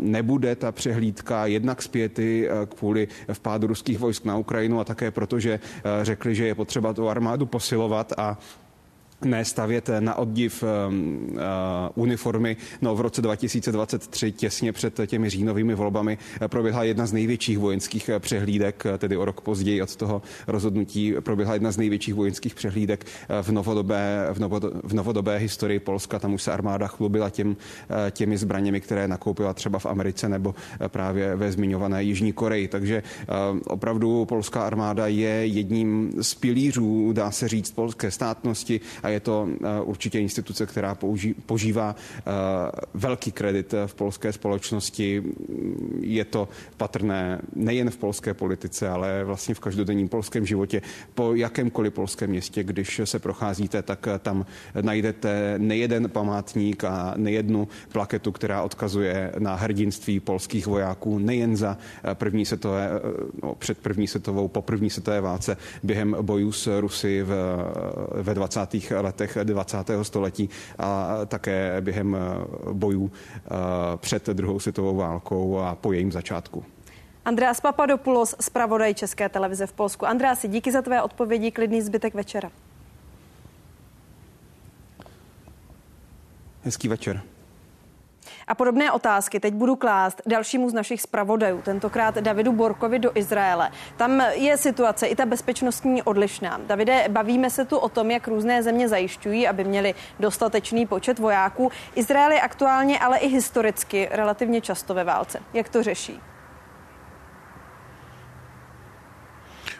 nebude 0.00 0.56
ta 0.56 0.72
přehlídka 0.72 1.46
jednak 1.46 1.82
zpět 1.82 2.07
Sověty 2.08 2.48
eh, 2.48 2.66
kvůli 2.66 3.08
vpádu 3.32 3.66
ruských 3.66 3.98
vojsk 3.98 4.24
na 4.24 4.36
Ukrajinu 4.36 4.80
a 4.80 4.84
také 4.84 5.10
proto, 5.10 5.40
že 5.40 5.52
eh, 5.60 6.04
řekli, 6.04 6.34
že 6.34 6.46
je 6.46 6.54
potřeba 6.54 6.92
tu 6.92 7.08
armádu 7.08 7.46
posilovat 7.46 8.12
a 8.16 8.38
ne 9.24 9.44
stavět 9.44 9.90
na 10.00 10.14
oddiv 10.14 10.62
uh, 10.62 10.68
uniformy. 11.94 12.56
No, 12.82 12.96
v 12.96 13.00
roce 13.00 13.22
2023, 13.22 14.32
těsně 14.32 14.72
před 14.72 15.00
těmi 15.06 15.30
říjnovými 15.30 15.74
volbami, 15.74 16.18
proběhla 16.46 16.82
jedna 16.82 17.06
z 17.06 17.12
největších 17.12 17.58
vojenských 17.58 18.10
přehlídek, 18.18 18.84
tedy 18.98 19.16
o 19.16 19.24
rok 19.24 19.40
později 19.40 19.82
od 19.82 19.96
toho 19.96 20.22
rozhodnutí 20.46 21.14
proběhla 21.20 21.54
jedna 21.54 21.72
z 21.72 21.76
největších 21.76 22.14
vojenských 22.14 22.54
přehlídek 22.54 23.06
v 23.42 23.52
novodobé, 23.52 24.26
v, 24.32 24.38
novo, 24.38 24.60
v 24.82 24.94
novodobé 24.94 25.36
historii 25.36 25.78
Polska. 25.78 26.18
Tam 26.18 26.34
už 26.34 26.42
se 26.42 26.52
armáda 26.52 26.86
chlubila 26.86 27.30
těm, 27.30 27.56
těmi 28.10 28.38
zbraněmi, 28.38 28.80
které 28.80 29.08
nakoupila 29.08 29.54
třeba 29.54 29.78
v 29.78 29.86
Americe 29.86 30.28
nebo 30.28 30.54
právě 30.88 31.36
ve 31.36 31.52
zmiňované 31.52 32.02
Jižní 32.02 32.32
Koreji. 32.32 32.68
Takže 32.68 33.02
opravdu 33.66 34.24
polská 34.24 34.62
armáda 34.62 35.06
je 35.06 35.46
jedním 35.46 36.12
z 36.20 36.34
pilířů, 36.34 37.12
dá 37.12 37.30
se 37.30 37.48
říct, 37.48 37.70
polské 37.70 38.10
státnosti 38.10 38.80
a 39.02 39.07
je 39.08 39.20
to 39.20 39.48
eh, 39.48 39.80
určitě 39.82 40.20
instituce, 40.20 40.66
která 40.66 40.94
použí, 40.94 41.34
požívá 41.34 41.96
eh, 41.96 42.22
velký 42.94 43.32
kredit 43.32 43.74
v 43.86 43.94
polské 43.94 44.32
společnosti. 44.32 45.22
Je 46.00 46.24
to 46.24 46.48
patrné 46.76 47.40
nejen 47.56 47.90
v 47.90 47.96
polské 47.96 48.34
politice, 48.34 48.88
ale 48.88 49.24
vlastně 49.24 49.54
v 49.54 49.60
každodenním 49.60 50.08
polském 50.08 50.46
životě. 50.46 50.82
Po 51.14 51.34
jakémkoliv 51.34 51.94
polském 51.94 52.30
městě, 52.30 52.64
když 52.64 53.00
se 53.04 53.18
procházíte, 53.18 53.82
tak 53.82 54.08
tam 54.18 54.46
najdete 54.80 55.54
nejeden 55.58 56.10
památník 56.10 56.84
a 56.84 57.14
nejednu 57.16 57.68
plaketu, 57.92 58.32
která 58.32 58.62
odkazuje 58.62 59.32
na 59.38 59.54
hrdinství 59.54 60.20
polských 60.20 60.66
vojáků 60.66 61.18
nejen 61.18 61.56
za 61.56 61.78
první 62.14 62.44
světové, 62.44 62.90
no, 63.42 63.54
před 63.54 63.78
první 63.78 64.06
světovou, 64.06 64.48
po 64.48 64.62
první 64.62 64.90
světové 64.90 65.20
válce 65.20 65.56
během 65.82 66.16
bojů 66.22 66.52
s 66.52 66.80
Rusy 66.80 67.22
v, 67.22 67.32
ve 68.22 68.34
20. 68.34 68.60
letech 69.00 69.38
20. 69.44 69.76
století 70.02 70.50
a 70.78 71.18
také 71.26 71.80
během 71.80 72.16
bojů 72.72 73.10
eh, 73.12 73.48
před 73.96 74.26
druhou 74.26 74.60
světovou 74.60 74.96
válkou 74.96 75.58
a 75.58 75.74
po 75.74 75.92
jejím 75.92 76.12
začátku. 76.12 76.64
Andreas 77.24 77.60
Papadopoulos, 77.60 78.34
zpravodaj 78.40 78.94
České 78.94 79.28
televize 79.28 79.66
v 79.66 79.72
Polsku. 79.72 80.06
Andreasi, 80.06 80.48
díky 80.48 80.72
za 80.72 80.82
tvé 80.82 81.02
odpovědi, 81.02 81.50
klidný 81.50 81.82
zbytek 81.82 82.14
večera. 82.14 82.50
Hezký 86.62 86.88
večer. 86.88 87.22
A 88.48 88.54
podobné 88.54 88.92
otázky 88.92 89.40
teď 89.40 89.54
budu 89.54 89.76
klást 89.76 90.22
dalšímu 90.26 90.70
z 90.70 90.72
našich 90.72 91.02
zpravodajů, 91.02 91.62
tentokrát 91.62 92.14
Davidu 92.14 92.52
Borkovi 92.52 92.98
do 92.98 93.10
Izraele. 93.14 93.70
Tam 93.96 94.20
je 94.20 94.56
situace 94.56 95.06
i 95.06 95.16
ta 95.16 95.26
bezpečnostní 95.26 96.02
odlišná. 96.02 96.60
Davide, 96.66 97.04
bavíme 97.08 97.50
se 97.50 97.64
tu 97.64 97.78
o 97.78 97.88
tom, 97.88 98.10
jak 98.10 98.28
různé 98.28 98.62
země 98.62 98.88
zajišťují, 98.88 99.48
aby 99.48 99.64
měli 99.64 99.94
dostatečný 100.20 100.86
počet 100.86 101.18
vojáků. 101.18 101.70
Izrael 101.94 102.32
je 102.32 102.40
aktuálně, 102.40 102.98
ale 102.98 103.18
i 103.18 103.28
historicky 103.28 104.08
relativně 104.10 104.60
často 104.60 104.94
ve 104.94 105.04
válce. 105.04 105.40
Jak 105.54 105.68
to 105.68 105.82
řeší? 105.82 106.20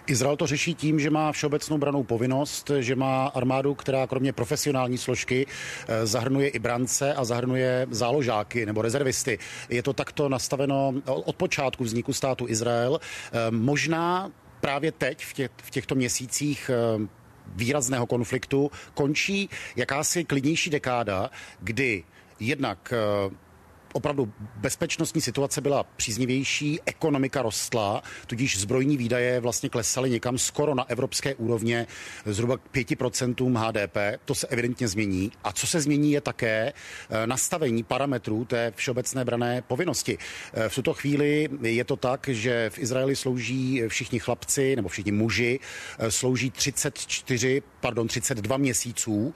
Izrael 0.09 0.37
to 0.37 0.47
řeší 0.47 0.75
tím, 0.75 1.01
že 1.01 1.11
má 1.11 1.33
všeobecnou 1.33 1.79
branou 1.79 2.03
povinnost, 2.03 2.71
že 2.79 2.97
má 2.97 3.27
armádu, 3.27 3.75
která 3.75 4.07
kromě 4.07 4.33
profesionální 4.33 4.99
složky 4.99 5.47
eh, 5.47 6.07
zahrnuje 6.07 6.49
i 6.49 6.59
brance 6.59 7.15
a 7.15 7.25
zahrnuje 7.25 7.87
záložáky 7.91 8.67
nebo 8.67 8.83
rezervisty. 8.83 9.39
Je 9.69 9.83
to 9.83 9.93
takto 9.93 10.29
nastaveno 10.29 10.95
od 11.07 11.37
počátku 11.37 11.85
vzniku 11.85 12.13
státu 12.13 12.49
Izrael. 12.49 13.01
Eh, 13.01 13.51
možná 13.51 14.33
právě 14.61 14.93
teď, 14.93 15.25
v, 15.25 15.33
těch, 15.33 15.51
v 15.63 15.71
těchto 15.71 15.95
měsících 15.95 16.71
eh, 16.71 17.09
výrazného 17.57 18.07
konfliktu, 18.07 18.71
končí 18.95 19.51
jakási 19.77 20.25
klidnější 20.25 20.71
dekáda, 20.71 21.31
kdy 21.61 22.05
jednak 22.41 22.93
opravdu 23.99 24.33
bezpečnostní 24.57 25.21
situace 25.21 25.61
byla 25.61 25.83
příznivější, 25.83 26.81
ekonomika 26.87 27.43
rostla, 27.43 28.03
tudíž 28.27 28.61
zbrojní 28.61 28.97
výdaje 28.97 29.41
vlastně 29.41 29.69
klesaly 29.69 30.11
někam 30.11 30.39
skoro 30.39 30.75
na 30.75 30.91
evropské 30.91 31.35
úrovně 31.35 31.87
zhruba 32.27 32.57
5% 32.75 33.59
HDP. 33.59 33.97
To 34.25 34.35
se 34.35 34.47
evidentně 34.47 34.89
změní. 34.89 35.33
A 35.45 35.53
co 35.53 35.67
se 35.67 35.81
změní 35.81 36.13
je 36.13 36.21
také 36.21 36.73
eh, 36.73 37.27
nastavení 37.27 37.83
parametrů 37.83 38.45
té 38.45 38.73
všeobecné 38.77 39.25
brané 39.25 39.63
povinnosti. 39.63 40.19
Eh, 40.19 40.69
v 40.69 40.75
tuto 40.75 40.95
chvíli 40.95 41.49
je 41.63 41.85
to 41.85 41.97
tak, 41.97 42.29
že 42.29 42.71
v 42.71 42.79
Izraeli 42.79 43.17
slouží 43.17 43.83
všichni 43.89 44.19
chlapci 44.19 44.77
nebo 44.77 44.89
všichni 44.89 45.13
muži, 45.13 45.61
eh, 45.99 46.11
slouží 46.11 46.51
34, 46.51 47.63
pardon, 47.81 48.09
32 48.09 48.57
měsíců, 48.57 49.35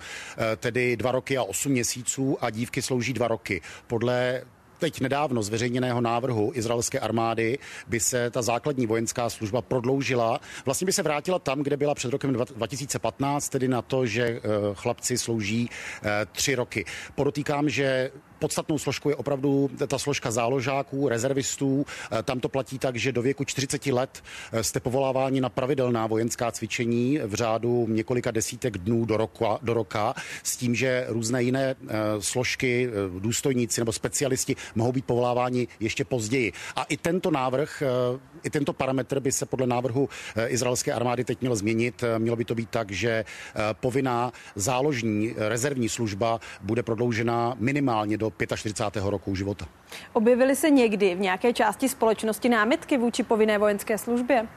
tedy 0.56 0.96
dva 0.96 1.12
roky 1.12 1.38
a 1.38 1.42
8 1.42 1.72
měsíců 1.72 2.44
a 2.44 2.50
dívky 2.50 2.82
slouží 2.82 3.12
dva 3.12 3.28
roky. 3.28 3.60
Podle 3.86 4.42
teď 4.82 5.00
nedávno 5.00 5.42
zveřejněného 5.42 6.00
návrhu 6.00 6.52
izraelské 6.54 7.00
armády 7.00 7.58
by 7.86 8.00
se 8.00 8.30
ta 8.30 8.42
základní 8.42 8.86
vojenská 8.86 9.30
služba 9.30 9.62
prodloužila. 9.62 10.40
Vlastně 10.64 10.84
by 10.84 10.92
se 10.92 11.02
vrátila 11.02 11.38
tam, 11.38 11.62
kde 11.62 11.76
byla 11.76 11.94
před 11.94 12.10
rokem 12.10 12.32
2015, 12.32 13.48
tedy 13.48 13.68
na 13.68 13.82
to, 13.82 14.06
že 14.06 14.22
eh, 14.22 14.40
chlapci 14.74 15.18
slouží 15.18 15.70
eh, 15.70 16.26
tři 16.32 16.54
roky. 16.54 16.84
Podotýkám, 17.14 17.68
že 17.68 18.10
podstatnou 18.42 18.78
složkou 18.78 19.08
je 19.08 19.16
opravdu 19.16 19.70
ta 19.86 19.98
složka 19.98 20.30
záložáků, 20.30 21.08
rezervistů. 21.08 21.86
Eh, 21.86 22.22
tam 22.22 22.40
to 22.40 22.48
platí 22.48 22.78
tak, 22.78 22.96
že 22.96 23.12
do 23.12 23.22
věku 23.22 23.44
40 23.44 23.86
let 23.86 24.22
eh, 24.52 24.64
jste 24.64 24.80
povoláváni 24.80 25.40
na 25.40 25.48
pravidelná 25.48 26.06
vojenská 26.06 26.50
cvičení 26.50 27.20
v 27.22 27.34
řádu 27.34 27.86
několika 27.88 28.30
desítek 28.30 28.78
dnů 28.78 29.04
do 29.04 29.16
roka, 29.16 29.58
do 29.62 29.74
roka 29.74 30.14
s 30.42 30.56
tím, 30.56 30.74
že 30.74 31.06
různé 31.08 31.42
jiné 31.42 31.64
eh, 31.70 31.94
složky, 32.18 32.90
důstojníci 33.18 33.80
nebo 33.80 33.92
specialisti 33.92 34.56
mohou 34.74 34.92
být 34.92 35.04
povoláváni 35.04 35.68
ještě 35.80 36.04
později. 36.04 36.52
A 36.76 36.82
i 36.84 36.96
tento 36.96 37.30
návrh, 37.30 37.82
i 38.42 38.50
tento 38.50 38.72
parametr 38.72 39.20
by 39.20 39.32
se 39.32 39.46
podle 39.46 39.66
návrhu 39.66 40.08
izraelské 40.46 40.92
armády 40.92 41.24
teď 41.24 41.40
měl 41.40 41.56
změnit. 41.56 42.04
Mělo 42.18 42.36
by 42.36 42.44
to 42.44 42.54
být 42.54 42.70
tak, 42.70 42.90
že 42.90 43.24
povinná 43.72 44.32
záložní 44.54 45.34
rezervní 45.36 45.88
služba 45.88 46.40
bude 46.60 46.82
prodloužena 46.82 47.54
minimálně 47.58 48.18
do 48.18 48.31
45. 48.56 49.04
roku 49.04 49.34
života. 49.34 49.66
Objevily 50.12 50.56
se 50.56 50.70
někdy 50.70 51.14
v 51.14 51.20
nějaké 51.20 51.52
části 51.52 51.88
společnosti 51.88 52.48
námitky 52.48 52.98
vůči 52.98 53.22
povinné 53.22 53.58
vojenské 53.58 53.98
službě? 53.98 54.48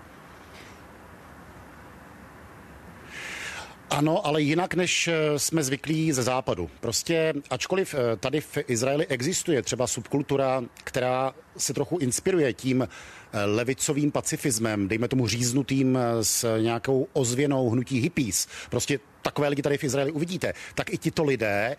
Ano, 3.90 4.26
ale 4.28 4.42
jinak, 4.42 4.74
než 4.74 5.08
eh, 5.08 5.40
jsme 5.40 5.64
zvyklí 5.64 6.12
ze 6.12 6.24
západu. 6.24 6.70
Prostě, 6.80 7.34
ačkoliv 7.50 7.94
eh, 7.96 8.18
tady 8.18 8.42
v 8.42 8.58
Izraeli 8.68 9.08
existuje 9.08 9.62
třeba 9.62 9.88
subkultura, 9.88 10.64
která 10.84 11.34
se 11.58 11.74
trochu 11.74 11.98
inspiruje 11.98 12.54
tím 12.54 12.82
eh, 12.82 13.46
levicovým 13.46 14.12
pacifismem, 14.12 14.88
dejme 14.88 15.08
tomu 15.08 15.28
říznutým 15.28 16.00
s 16.22 16.58
nějakou 16.62 17.08
ozvěnou 17.14 17.70
hnutí 17.70 18.00
hippies. 18.00 18.48
Prostě 18.70 19.00
takové 19.26 19.48
lidi 19.48 19.62
tady 19.62 19.78
v 19.78 19.84
Izraeli 19.84 20.12
uvidíte. 20.12 20.54
Tak 20.76 20.94
i 20.94 20.98
tito 20.98 21.24
lidé 21.24 21.76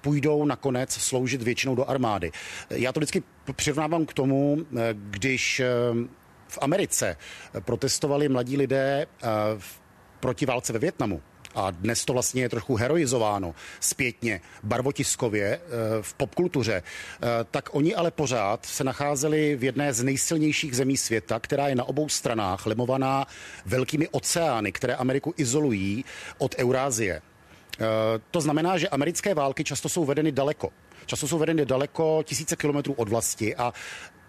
půjdou 0.00 0.44
nakonec 0.44 0.92
sloužit 0.92 1.42
většinou 1.42 1.74
do 1.74 1.90
armády. 1.90 2.30
Já 2.70 2.92
to 2.92 3.00
vždycky 3.00 3.22
přirovnávám 3.56 4.06
k 4.06 4.12
tomu, 4.14 4.66
když 4.92 5.62
v 6.48 6.58
Americe 6.60 7.16
protestovali 7.60 8.28
mladí 8.28 8.56
lidé 8.56 9.06
proti 10.20 10.46
válce 10.46 10.72
ve 10.72 10.78
Větnamu, 10.78 11.22
a 11.58 11.70
dnes 11.70 12.04
to 12.04 12.12
vlastně 12.12 12.42
je 12.42 12.48
trochu 12.48 12.76
heroizováno 12.76 13.54
zpětně, 13.80 14.40
barvotiskově 14.62 15.46
eh, 15.46 15.60
v 16.00 16.14
popkultuře, 16.14 16.82
eh, 16.82 17.26
tak 17.50 17.74
oni 17.74 17.94
ale 17.94 18.10
pořád 18.10 18.66
se 18.66 18.84
nacházeli 18.84 19.56
v 19.56 19.64
jedné 19.64 19.92
z 19.92 20.02
nejsilnějších 20.02 20.76
zemí 20.76 20.96
světa, 20.96 21.40
která 21.40 21.68
je 21.68 21.74
na 21.74 21.84
obou 21.84 22.08
stranách 22.08 22.66
lemovaná 22.66 23.26
velkými 23.66 24.08
oceány, 24.08 24.72
které 24.72 24.94
Ameriku 24.94 25.34
izolují 25.36 26.04
od 26.38 26.54
Eurázie. 26.58 27.20
Eh, 27.20 27.84
to 28.30 28.40
znamená, 28.40 28.78
že 28.78 28.88
americké 28.88 29.34
války 29.34 29.64
často 29.64 29.88
jsou 29.88 30.04
vedeny 30.04 30.32
daleko. 30.32 30.70
Často 31.06 31.28
jsou 31.28 31.38
vedeny 31.38 31.66
daleko 31.66 32.22
tisíce 32.26 32.56
kilometrů 32.56 32.92
od 32.92 33.08
vlasti 33.08 33.56
a 33.56 33.72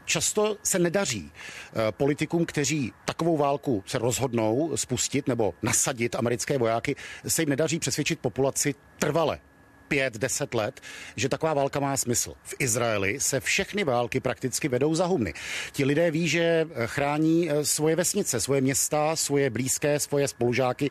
často 0.10 0.58
se 0.64 0.80
nedaří 0.80 1.32
eh, 1.32 1.92
politikům, 1.92 2.46
kteří 2.46 2.94
takovou 3.06 3.38
válku 3.38 3.84
se 3.86 3.98
rozhodnou 3.98 4.78
spustit 4.78 5.28
nebo 5.28 5.54
nasadit 5.62 6.16
americké 6.16 6.58
vojáky, 6.58 6.96
se 7.28 7.42
jim 7.42 7.50
nedaří 7.50 7.80
přesvědčit 7.80 8.20
populaci 8.20 8.76
trvale 9.00 9.40
pět, 9.88 10.18
deset 10.18 10.54
let, 10.54 10.82
že 11.16 11.30
taková 11.30 11.54
válka 11.54 11.80
má 11.80 11.98
smysl. 11.98 12.34
V 12.44 12.56
Izraeli 12.60 13.20
se 13.20 13.40
všechny 13.40 13.84
války 13.84 14.20
prakticky 14.20 14.68
vedou 14.68 14.96
za 14.96 15.06
humny. 15.06 15.34
Ti 15.72 15.86
lidé 15.86 16.12
ví, 16.12 16.28
že 16.28 16.42
eh, 16.42 16.88
chrání 16.88 17.50
eh, 17.50 17.66
svoje 17.66 17.96
vesnice, 17.96 18.42
svoje 18.42 18.62
města, 18.62 19.16
svoje 19.16 19.50
blízké, 19.50 20.00
svoje 20.00 20.28
spolužáky, 20.28 20.90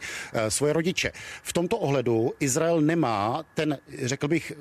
svoje 0.49 0.73
rodiče. 0.73 1.13
V 1.43 1.53
tomto 1.53 1.79
ohledu 1.79 2.33
Izrael 2.41 2.81
nemá 2.81 3.45
ten, 3.55 3.79
řekl 4.03 4.29
bych, 4.29 4.53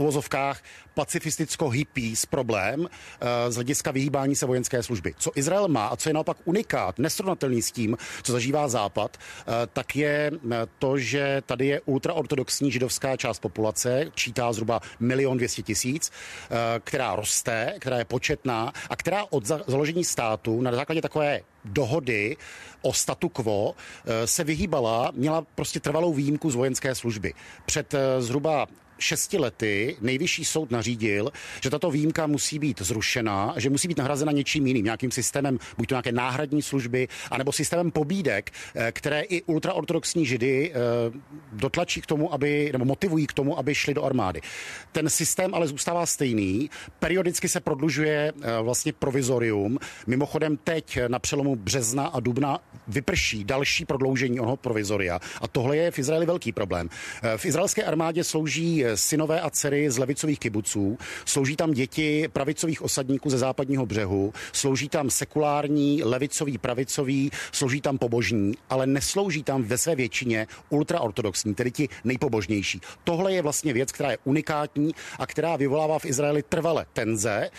uvozovkách 0.00 0.62
pacifisticko-hippies 0.94 2.26
problém 2.26 2.88
z 3.48 3.54
hlediska 3.54 3.90
vyhýbání 3.90 4.36
se 4.36 4.46
vojenské 4.46 4.82
služby. 4.82 5.14
Co 5.18 5.30
Izrael 5.34 5.68
má 5.68 5.86
a 5.86 5.96
co 5.96 6.08
je 6.08 6.14
naopak 6.14 6.36
unikát, 6.44 6.98
nesrovnatelný 6.98 7.62
s 7.62 7.72
tím, 7.72 7.96
co 8.22 8.32
zažívá 8.32 8.68
Západ, 8.68 9.16
tak 9.72 9.96
je 9.96 10.30
to, 10.78 10.98
že 10.98 11.42
tady 11.46 11.66
je 11.66 11.80
ultraortodoxní 11.80 12.72
židovská 12.72 13.16
část 13.16 13.38
populace, 13.38 14.04
čítá 14.14 14.52
zhruba 14.52 14.80
milion 15.00 15.36
dvěstě 15.36 15.62
tisíc, 15.62 16.10
která 16.84 17.16
roste, 17.16 17.74
která 17.78 17.98
je 17.98 18.04
početná 18.04 18.72
a 18.90 18.96
která 18.96 19.24
od 19.30 19.46
založení 19.46 20.04
státu 20.04 20.60
na 20.60 20.72
základě 20.72 21.02
takové 21.02 21.40
dohody 21.64 22.36
o 22.82 22.92
statu 22.92 23.28
quo 23.28 23.74
se 24.24 24.44
vyhýbala, 24.44 25.12
měla 25.14 25.42
prostě 25.54 25.80
trvalou 25.80 26.14
výjimku 26.14 26.50
z 26.50 26.54
vojenské 26.54 26.94
služby. 26.94 27.34
Před 27.66 27.94
zhruba 28.18 28.66
šesti 29.00 29.38
lety 29.38 29.96
nejvyšší 30.00 30.44
soud 30.44 30.70
nařídil, 30.70 31.32
že 31.62 31.70
tato 31.70 31.90
výjimka 31.90 32.26
musí 32.26 32.58
být 32.58 32.82
zrušena, 32.82 33.54
že 33.56 33.70
musí 33.70 33.88
být 33.88 33.98
nahrazena 33.98 34.32
něčím 34.32 34.66
jiným, 34.66 34.84
nějakým 34.84 35.10
systémem, 35.10 35.58
buď 35.78 35.88
to 35.88 35.94
nějaké 35.94 36.12
náhradní 36.12 36.62
služby, 36.62 37.08
anebo 37.30 37.52
systémem 37.52 37.90
pobídek, 37.90 38.50
eh, 38.74 38.92
které 38.92 39.20
i 39.20 39.42
ultraortodoxní 39.42 40.26
židy 40.26 40.72
eh, 40.72 40.78
dotlačí 41.52 42.00
k 42.00 42.06
tomu, 42.06 42.32
aby, 42.32 42.68
nebo 42.72 42.84
motivují 42.84 43.26
k 43.26 43.32
tomu, 43.32 43.58
aby 43.58 43.74
šli 43.74 43.94
do 43.94 44.04
armády. 44.04 44.40
Ten 44.92 45.10
systém 45.10 45.54
ale 45.54 45.66
zůstává 45.66 46.06
stejný, 46.06 46.70
periodicky 46.98 47.48
se 47.48 47.60
prodlužuje 47.60 48.32
eh, 48.32 48.62
vlastně 48.62 48.92
provizorium. 48.92 49.78
Mimochodem 50.06 50.56
teď 50.56 50.98
na 51.08 51.18
přelomu 51.18 51.56
března 51.56 52.06
a 52.06 52.20
dubna 52.20 52.58
vyprší 52.88 53.44
další 53.44 53.84
prodloužení 53.84 54.40
onoho 54.40 54.56
provizoria. 54.56 55.20
A 55.40 55.48
tohle 55.48 55.76
je 55.76 55.90
v 55.90 55.98
Izraeli 55.98 56.26
velký 56.26 56.52
problém. 56.52 56.88
V 57.36 57.46
izraelské 57.46 57.84
armádě 57.84 58.24
slouží 58.24 58.84
synové 58.96 59.40
a 59.40 59.50
dcery 59.50 59.90
z 59.90 59.98
levicových 59.98 60.38
kibuců, 60.38 60.98
slouží 61.24 61.56
tam 61.56 61.72
děti 61.72 62.28
pravicových 62.32 62.82
osadníků 62.82 63.30
ze 63.30 63.38
západního 63.38 63.86
břehu, 63.86 64.32
slouží 64.52 64.88
tam 64.88 65.10
sekulární, 65.10 66.02
levicový, 66.02 66.58
pravicový, 66.58 67.30
slouží 67.52 67.80
tam 67.80 67.98
pobožní, 67.98 68.54
ale 68.70 68.86
neslouží 68.86 69.42
tam 69.42 69.62
ve 69.62 69.78
své 69.78 69.94
většině 69.94 70.46
ultraortodoxní, 70.68 71.54
tedy 71.54 71.70
ti 71.70 71.88
nejpobožnější. 72.04 72.80
Tohle 73.04 73.32
je 73.32 73.42
vlastně 73.42 73.72
věc, 73.72 73.92
která 73.92 74.10
je 74.10 74.18
unikátní 74.24 74.94
a 75.18 75.26
která 75.26 75.56
vyvolává 75.56 75.98
v 75.98 76.04
Izraeli 76.04 76.42
trvale 76.42 76.86
tenze 76.92 77.50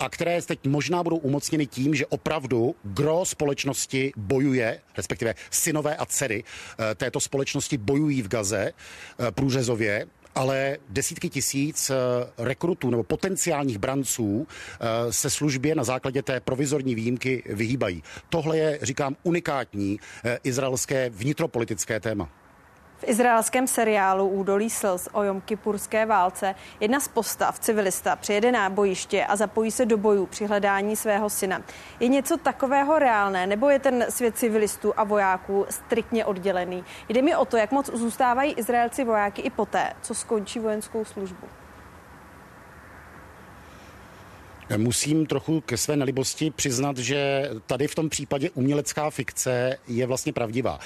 a 0.00 0.08
které 0.08 0.42
teď 0.42 0.66
možná 0.66 1.02
budou 1.02 1.16
umocněny 1.16 1.66
tím, 1.66 1.94
že 1.94 2.06
opravdu 2.06 2.74
gro 2.84 3.24
společnosti 3.24 4.12
bojuje, 4.16 4.80
respektive 4.96 5.34
synové 5.50 5.96
a 5.96 6.06
dcery 6.06 6.44
eh, 6.44 6.94
této 6.94 7.20
společnosti 7.20 7.78
bojují 7.78 8.22
v 8.22 8.28
Gaze 8.28 8.72
eh, 8.72 9.30
průřezově 9.30 10.06
ale 10.36 10.78
desítky 10.88 11.28
tisíc 11.28 11.90
eh, 11.90 11.94
rekrutů 12.38 12.90
nebo 12.90 13.02
potenciálních 13.02 13.78
branců 13.78 14.46
eh, 14.48 15.12
se 15.12 15.30
službě 15.30 15.74
na 15.74 15.84
základě 15.84 16.22
té 16.22 16.40
provizorní 16.40 16.94
výjimky 16.94 17.42
vyhýbají. 17.46 18.02
Tohle 18.28 18.58
je, 18.58 18.78
říkám, 18.82 19.16
unikátní 19.22 20.00
eh, 20.24 20.38
izraelské 20.44 21.10
vnitropolitické 21.10 22.00
téma. 22.00 22.28
V 22.98 23.04
izraelském 23.08 23.66
seriálu 23.66 24.28
Údolí 24.28 24.70
slz 24.70 25.08
o 25.12 25.22
Jomkipurské 25.22 26.06
válce 26.06 26.54
jedna 26.80 27.00
z 27.00 27.08
postav, 27.08 27.58
civilista, 27.58 28.16
přijede 28.16 28.52
na 28.52 28.70
bojiště 28.70 29.24
a 29.24 29.36
zapojí 29.36 29.70
se 29.70 29.86
do 29.86 29.96
bojů 29.96 30.26
při 30.26 30.46
hledání 30.46 30.96
svého 30.96 31.30
syna. 31.30 31.62
Je 32.00 32.08
něco 32.08 32.36
takového 32.36 32.98
reálné, 32.98 33.46
nebo 33.46 33.70
je 33.70 33.78
ten 33.78 34.06
svět 34.08 34.38
civilistů 34.38 34.92
a 34.96 35.04
vojáků 35.04 35.66
striktně 35.70 36.24
oddělený? 36.24 36.84
Jde 37.08 37.22
mi 37.22 37.36
o 37.36 37.44
to, 37.44 37.56
jak 37.56 37.72
moc 37.72 37.90
zůstávají 37.94 38.52
Izraelci 38.52 39.04
vojáky 39.04 39.42
i 39.42 39.50
poté, 39.50 39.92
co 40.02 40.14
skončí 40.14 40.58
vojenskou 40.58 41.04
službu. 41.04 41.46
Musím 44.76 45.26
trochu 45.26 45.60
ke 45.60 45.76
své 45.76 45.96
nelibosti 45.96 46.50
přiznat, 46.50 46.98
že 46.98 47.50
tady 47.66 47.86
v 47.86 47.94
tom 47.94 48.08
případě 48.08 48.50
umělecká 48.50 49.10
fikce 49.10 49.78
je 49.88 50.06
vlastně 50.06 50.32
pravdivá. 50.32 50.78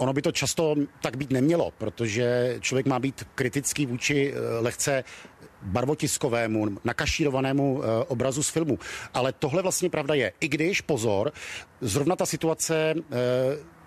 Ono 0.00 0.12
by 0.12 0.22
to 0.22 0.32
často 0.32 0.74
tak 1.02 1.16
být 1.16 1.30
nemělo, 1.30 1.72
protože 1.78 2.56
člověk 2.60 2.86
má 2.86 2.98
být 2.98 3.24
kritický 3.34 3.86
vůči 3.86 4.34
eh, 4.34 4.60
lehce 4.60 5.04
barvotiskovému, 5.62 6.68
nakašírovanému 6.84 7.82
eh, 7.82 8.04
obrazu 8.08 8.42
z 8.42 8.48
filmu. 8.48 8.78
Ale 9.14 9.32
tohle 9.32 9.62
vlastně 9.62 9.90
pravda 9.90 10.14
je. 10.14 10.32
I 10.40 10.48
když, 10.48 10.80
pozor, 10.80 11.32
zrovna 11.80 12.16
ta 12.16 12.26
situace 12.26 12.94
eh, 12.96 13.14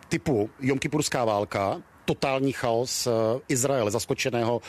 typu 0.10 0.50
Jomkipurská 0.60 1.26
válka, 1.26 1.82
totální 2.06 2.52
chaos 2.52 3.08
Izraele, 3.48 3.92
zaskočeného 3.92 4.62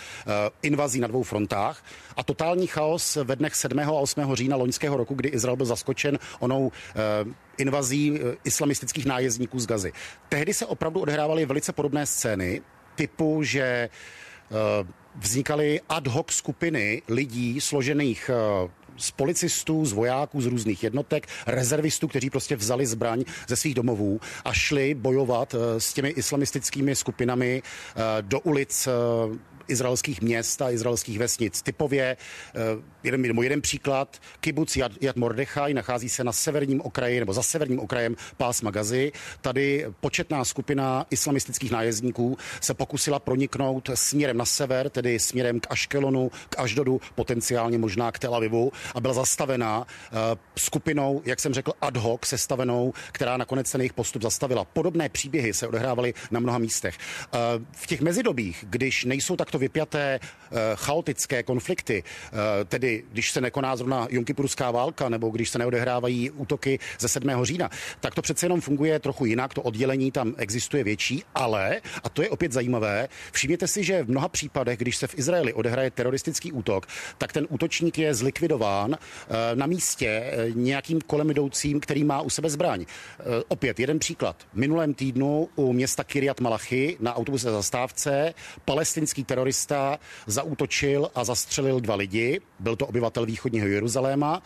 invazí 0.63 1.01
na 1.01 1.07
dvou 1.07 1.23
frontách 1.23 1.85
a 2.17 2.23
totální 2.23 2.67
chaos 2.67 3.17
ve 3.17 3.37
dnech 3.37 3.55
7. 3.55 3.79
a 3.79 3.93
8. 3.93 4.35
října 4.35 4.57
loňského 4.57 4.97
roku, 4.97 5.15
kdy 5.15 5.29
Izrael 5.29 5.57
byl 5.57 5.67
zaskočen 5.67 6.19
onou 6.41 6.73
invazí 7.59 8.21
eh, 8.21 8.37
islamistických 8.45 9.07
nájezdníků 9.07 9.59
z 9.59 9.67
Gazy. 9.67 9.93
Tehdy 10.29 10.55
se 10.55 10.67
opravdu 10.67 11.01
odehrávaly 11.01 11.47
velice 11.47 11.73
podobné 11.73 12.07
scény, 12.07 12.63
typu, 12.95 13.43
že 13.43 13.63
eh, 13.63 13.91
vznikaly 15.17 15.81
ad 15.89 16.07
hoc 16.07 16.31
skupiny 16.31 17.03
lidí 17.09 17.61
složených 17.61 18.31
eh, 18.31 18.71
z 18.97 19.11
policistů, 19.11 19.87
z 19.87 19.93
vojáků, 19.93 20.41
z 20.41 20.47
různých 20.47 20.83
jednotek, 20.83 21.27
rezervistů, 21.47 22.09
kteří 22.09 22.31
prostě 22.31 22.57
vzali 22.57 22.87
zbraň 22.87 23.25
ze 23.49 23.57
svých 23.57 23.75
domovů 23.75 24.21
a 24.45 24.53
šli 24.53 24.95
bojovat 24.95 25.55
s 25.79 25.93
těmi 25.93 26.09
islamistickými 26.09 26.97
skupinami 26.97 27.63
do 28.21 28.41
ulic 28.41 28.89
izraelských 29.69 30.23
měst 30.23 30.63
a 30.63 30.71
izraelských 30.71 31.19
vesnic. 31.19 31.63
Typově 31.63 32.17
eh, 32.55 32.61
jeden, 33.03 33.43
jeden 33.43 33.61
příklad, 33.61 34.21
kibuc 34.41 34.77
Yad, 34.77 34.93
Yad 35.01 35.17
Mordechai 35.17 35.75
nachází 35.75 36.09
se 36.09 36.25
na 36.25 36.33
severním 36.33 36.81
okraji 36.81 37.21
nebo 37.21 37.33
za 37.33 37.43
severním 37.43 37.81
okrajem 37.81 38.17
pásma 38.37 38.71
Gazy. 38.71 39.13
Tady 39.41 39.87
početná 40.01 40.45
skupina 40.45 41.07
islamistických 41.11 41.71
nájezdníků 41.71 42.39
se 42.61 42.75
pokusila 42.75 43.19
proniknout 43.19 43.91
směrem 43.95 44.37
na 44.37 44.45
sever, 44.45 44.91
tedy 44.91 45.19
směrem 45.19 45.61
k 45.61 45.67
Aškelonu, 45.71 46.31
k 46.49 46.59
Aždodu, 46.59 47.01
potenciálně 47.15 47.79
možná 47.79 48.13
k 48.13 48.19
Tel 48.19 48.35
Avivu 48.35 48.73
a 48.95 49.01
byla 49.01 49.15
zastavená 49.15 49.79
uh, 49.79 50.19
skupinou, 50.57 51.23
jak 51.25 51.41
jsem 51.41 51.55
řekl, 51.55 51.73
ad 51.81 51.97
hoc 51.97 52.27
sestavenou, 52.27 52.93
která 53.13 53.37
nakonec 53.37 53.73
ten 53.73 53.81
jejich 53.81 53.93
postup 53.93 54.23
zastavila. 54.23 54.65
Podobné 54.65 55.09
příběhy 55.09 55.55
se 55.55 55.69
odehrávaly 55.69 56.15
na 56.31 56.41
mnoha 56.41 56.59
místech. 56.59 56.99
Uh, 57.35 57.41
v 57.73 57.87
těch 57.87 58.01
mezidobích, 58.01 58.65
když 58.69 59.05
nejsou 59.05 59.37
tak 59.37 59.51
takto 59.55 59.59
vypjaté 59.59 60.21
eh, 60.21 60.59
chaotické 60.75 61.43
konflikty, 61.43 62.03
eh, 62.03 62.65
tedy 62.65 63.05
když 63.13 63.31
se 63.31 63.41
nekoná 63.41 63.77
zrovna 63.77 64.07
Junkipurská 64.11 64.71
válka 64.71 65.09
nebo 65.09 65.31
když 65.31 65.51
se 65.51 65.59
neodehrávají 65.59 66.31
útoky 66.31 66.79
ze 66.99 67.09
7. 67.09 67.45
října, 67.45 67.71
tak 68.01 68.15
to 68.15 68.23
přece 68.23 68.47
jenom 68.47 68.61
funguje 68.61 68.99
trochu 68.99 69.25
jinak, 69.25 69.55
to 69.55 69.63
oddělení 69.63 70.11
tam 70.11 70.35
existuje 70.39 70.85
větší, 70.85 71.23
ale, 71.35 71.81
a 72.03 72.09
to 72.09 72.23
je 72.23 72.31
opět 72.31 72.53
zajímavé, 72.53 73.09
všimněte 73.33 73.67
si, 73.69 73.85
že 73.85 74.03
v 74.03 74.11
mnoha 74.11 74.29
případech, 74.29 74.79
když 74.79 74.97
se 74.97 75.07
v 75.07 75.19
Izraeli 75.19 75.53
odehraje 75.53 75.91
teroristický 75.91 76.53
útok, 76.53 76.87
tak 77.19 77.33
ten 77.33 77.47
útočník 77.51 77.99
je 77.99 78.15
zlikvidován 78.15 78.97
eh, 78.99 79.57
na 79.57 79.67
místě 79.67 80.35
nějakým 80.55 81.01
kolem 81.01 81.31
jdoucím, 81.31 81.81
který 81.81 82.05
má 82.05 82.21
u 82.21 82.31
sebe 82.31 82.51
zbraň. 82.51 82.87
Opět 83.49 83.81
jeden 83.81 83.99
příklad. 83.99 84.37
Minulém 84.55 84.95
týdnu 84.95 85.49
u 85.57 85.73
města 85.73 86.05
Kiryat 86.05 86.41
Malachy 86.41 86.97
na 87.01 87.17
autobuse 87.17 87.51
zastávce 87.51 88.35
palestinský 88.65 89.25
terorista 89.25 89.44
terorista 89.45 89.99
zaútočil 90.27 91.11
a 91.15 91.25
zastřelil 91.25 91.81
dva 91.81 91.95
lidi. 91.95 92.41
Byl 92.59 92.77
to 92.77 92.87
obyvatel 92.87 93.27
východního 93.27 93.67
Jeruzaléma 93.67 94.43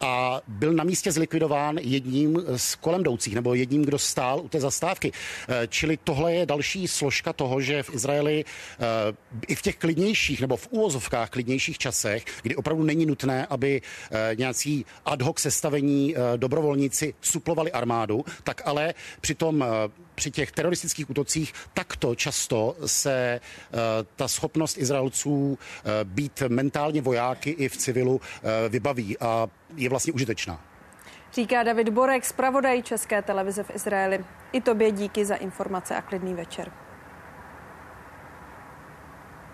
a 0.00 0.40
byl 0.48 0.72
na 0.72 0.84
místě 0.84 1.12
zlikvidován 1.12 1.78
jedním 1.78 2.42
z 2.56 2.74
kolem 2.74 3.00
jdoucích, 3.00 3.34
nebo 3.34 3.54
jedním, 3.54 3.84
kdo 3.84 3.98
stál 3.98 4.40
u 4.40 4.48
té 4.48 4.60
zastávky. 4.60 5.12
Eh, 5.48 5.66
čili 5.68 5.98
tohle 6.04 6.34
je 6.34 6.46
další 6.46 6.88
složka 6.88 7.32
toho, 7.32 7.60
že 7.60 7.82
v 7.82 7.94
Izraeli 7.94 8.44
eh, 8.44 8.84
i 9.48 9.54
v 9.54 9.62
těch 9.62 9.76
klidnějších 9.76 10.40
nebo 10.40 10.56
v 10.56 10.68
úvozovkách 10.70 11.30
klidnějších 11.30 11.78
časech, 11.78 12.24
kdy 12.42 12.56
opravdu 12.56 12.82
není 12.82 13.06
nutné, 13.06 13.46
aby 13.46 13.82
eh, 14.10 14.34
nějací 14.34 14.86
ad 15.04 15.22
hoc 15.22 15.38
sestavení 15.38 16.14
dobrovolníci 16.36 17.14
suplovali 17.20 17.72
armádu, 17.72 18.24
tak 18.44 18.62
ale 18.64 18.94
přitom 19.20 19.64
při 20.14 20.30
těch 20.30 20.52
teroristických 20.52 21.10
útocích 21.10 21.52
takto 21.74 22.14
často 22.14 22.76
se 22.86 23.40
ta 24.16 24.28
schopnost 24.28 24.78
Izraelců 24.78 25.58
být 26.04 26.42
mentálně 26.48 27.02
vojáky 27.02 27.50
i 27.50 27.68
v 27.68 27.76
civilu 27.76 28.20
vybaví 28.68 29.18
a 29.18 29.48
je 29.76 29.87
vlastně 29.88 30.12
užitečná. 30.12 30.60
Říká 31.32 31.62
David 31.62 31.88
Borek, 31.88 32.24
zpravodaj 32.24 32.82
České 32.82 33.22
televize 33.22 33.62
v 33.62 33.70
Izraeli. 33.74 34.24
I 34.52 34.60
tobě 34.60 34.90
díky 34.90 35.24
za 35.24 35.34
informace 35.34 35.96
a 35.96 36.02
klidný 36.02 36.34
večer. 36.34 36.72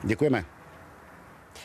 Děkujeme. 0.02 0.44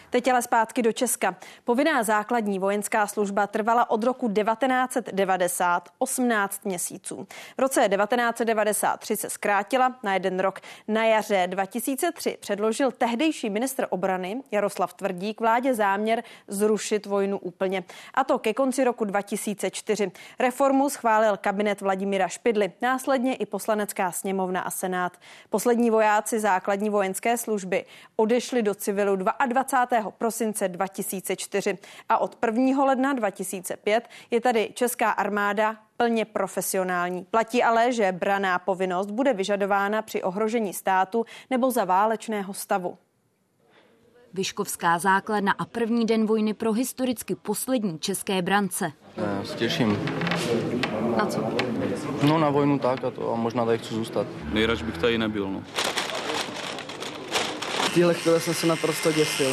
Teď 0.09 0.27
ale 0.27 0.41
zpátky 0.41 0.81
do 0.81 0.91
Česka. 0.91 1.35
Povinná 1.63 2.03
základní 2.03 2.59
vojenská 2.59 3.07
služba 3.07 3.47
trvala 3.47 3.89
od 3.89 4.03
roku 4.03 4.29
1990 4.29 5.89
18 5.97 6.65
měsíců. 6.65 7.27
V 7.57 7.61
roce 7.61 7.89
1993 7.89 9.17
se 9.17 9.29
zkrátila 9.29 9.95
na 10.03 10.13
jeden 10.13 10.39
rok. 10.39 10.59
Na 10.87 11.05
jaře 11.05 11.47
2003 11.47 12.37
předložil 12.39 12.91
tehdejší 12.91 13.49
ministr 13.49 13.87
obrany 13.89 14.41
Jaroslav 14.51 14.93
Tvrdík 14.93 15.39
vládě 15.39 15.73
záměr 15.73 16.23
zrušit 16.47 17.05
vojnu 17.05 17.37
úplně. 17.37 17.83
A 18.13 18.23
to 18.23 18.39
ke 18.39 18.53
konci 18.53 18.83
roku 18.83 19.05
2004. 19.05 20.11
Reformu 20.39 20.89
schválil 20.89 21.37
kabinet 21.37 21.81
Vladimíra 21.81 22.27
Špidly, 22.27 22.71
následně 22.81 23.35
i 23.35 23.45
poslanecká 23.45 24.11
sněmovna 24.11 24.61
a 24.61 24.69
senát. 24.69 25.17
Poslední 25.49 25.89
vojáci 25.89 26.39
základní 26.39 26.89
vojenské 26.89 27.37
služby 27.37 27.85
odešli 28.15 28.61
do 28.61 28.75
civilu 28.75 29.15
22 29.15 29.98
prosince 30.17 30.67
2004 30.67 31.77
a 32.09 32.17
od 32.17 32.37
1. 32.45 32.83
ledna 32.83 33.13
2005 33.13 34.09
je 34.31 34.41
tady 34.41 34.71
Česká 34.73 35.11
armáda 35.11 35.75
plně 35.97 36.25
profesionální. 36.25 37.25
Platí 37.31 37.63
ale, 37.63 37.93
že 37.93 38.11
braná 38.11 38.59
povinnost 38.59 39.11
bude 39.11 39.33
vyžadována 39.33 40.01
při 40.01 40.23
ohrožení 40.23 40.73
státu 40.73 41.25
nebo 41.49 41.71
za 41.71 41.85
válečného 41.85 42.53
stavu. 42.53 42.97
Vyškovská 44.33 44.99
základna 44.99 45.51
a 45.51 45.65
první 45.65 46.05
den 46.05 46.25
vojny 46.25 46.53
pro 46.53 46.73
historicky 46.73 47.35
poslední 47.35 47.99
české 47.99 48.41
brance. 48.41 48.91
Já 49.17 49.43
se 49.43 49.57
těším. 49.57 49.99
Na 51.17 51.25
co? 51.25 51.53
No 52.23 52.37
na 52.37 52.49
vojnu 52.49 52.79
tak 52.79 53.03
a 53.03 53.11
to 53.11 53.33
a 53.33 53.35
možná 53.35 53.65
tady 53.65 53.77
chci 53.77 53.93
zůstat. 53.93 54.27
Nejradši 54.53 54.83
bych 54.83 54.97
tady 54.97 55.17
nebyl, 55.17 55.51
no. 55.51 55.63
V 57.89 57.93
téhle 57.93 58.13
chvíli 58.13 58.39
jsem 58.39 58.53
se 58.53 58.67
naprosto 58.67 59.11
děsil. 59.11 59.51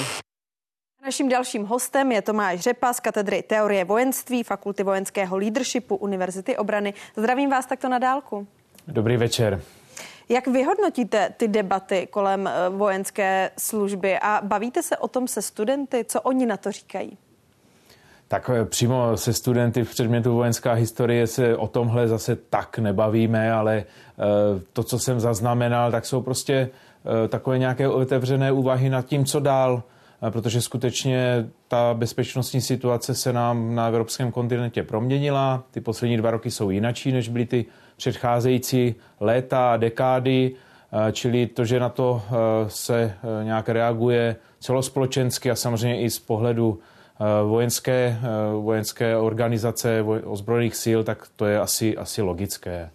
Naším 1.06 1.28
dalším 1.28 1.64
hostem 1.64 2.12
je 2.12 2.22
Tomáš 2.22 2.60
Řepa 2.60 2.92
z 2.92 3.00
katedry 3.00 3.42
teorie 3.42 3.84
vojenství 3.84 4.42
Fakulty 4.42 4.82
vojenského 4.82 5.36
leadershipu 5.36 5.96
Univerzity 5.96 6.56
obrany. 6.56 6.94
Zdravím 7.16 7.50
vás 7.50 7.66
takto 7.66 7.88
na 7.88 7.98
dálku. 7.98 8.46
Dobrý 8.88 9.16
večer. 9.16 9.60
Jak 10.28 10.46
vyhodnotíte 10.46 11.30
ty 11.36 11.48
debaty 11.48 12.08
kolem 12.10 12.46
eh, 12.46 12.68
vojenské 12.68 13.50
služby 13.58 14.18
a 14.18 14.40
bavíte 14.44 14.82
se 14.82 14.96
o 14.96 15.08
tom 15.08 15.28
se 15.28 15.42
studenty? 15.42 16.04
Co 16.04 16.20
oni 16.20 16.46
na 16.46 16.56
to 16.56 16.72
říkají? 16.72 17.18
Tak 18.28 18.50
eh, 18.54 18.64
přímo 18.64 19.16
se 19.16 19.32
studenty 19.32 19.84
v 19.84 19.90
předmětu 19.90 20.34
vojenská 20.34 20.72
historie 20.72 21.26
se 21.26 21.56
o 21.56 21.68
tomhle 21.68 22.08
zase 22.08 22.36
tak 22.36 22.78
nebavíme, 22.78 23.52
ale 23.52 23.76
eh, 23.76 23.84
to, 24.72 24.82
co 24.82 24.98
jsem 24.98 25.20
zaznamenal, 25.20 25.90
tak 25.90 26.06
jsou 26.06 26.22
prostě 26.22 26.70
takové 27.28 27.58
nějaké 27.58 27.88
otevřené 27.88 28.52
úvahy 28.52 28.90
nad 28.90 29.06
tím, 29.06 29.24
co 29.24 29.40
dál 29.40 29.82
protože 30.30 30.60
skutečně 30.60 31.48
ta 31.68 31.94
bezpečnostní 31.94 32.60
situace 32.60 33.14
se 33.14 33.32
nám 33.32 33.74
na 33.74 33.88
evropském 33.88 34.32
kontinentě 34.32 34.82
proměnila. 34.82 35.64
Ty 35.70 35.80
poslední 35.80 36.16
dva 36.16 36.30
roky 36.30 36.50
jsou 36.50 36.70
jinačí, 36.70 37.12
než 37.12 37.28
byly 37.28 37.46
ty 37.46 37.64
předcházející 37.96 38.94
léta 39.20 39.72
a 39.72 39.76
dekády, 39.76 40.52
čili 41.12 41.46
to, 41.46 41.64
že 41.64 41.80
na 41.80 41.88
to 41.88 42.22
se 42.68 43.00
e, 43.40 43.44
nějak 43.44 43.68
reaguje 43.68 44.36
celospolečensky 44.60 45.50
a 45.50 45.54
samozřejmě 45.54 46.00
i 46.00 46.10
z 46.10 46.18
pohledu 46.18 46.78
vojenské, 47.44 48.18
vojenské 48.60 49.16
organizace 49.16 50.02
ozbrojených 50.24 50.76
sil, 50.84 51.00
tak 51.04 51.28
to 51.36 51.46
je 51.46 51.60
asi, 51.60 51.96
asi 51.96 52.22
logické. 52.22 52.90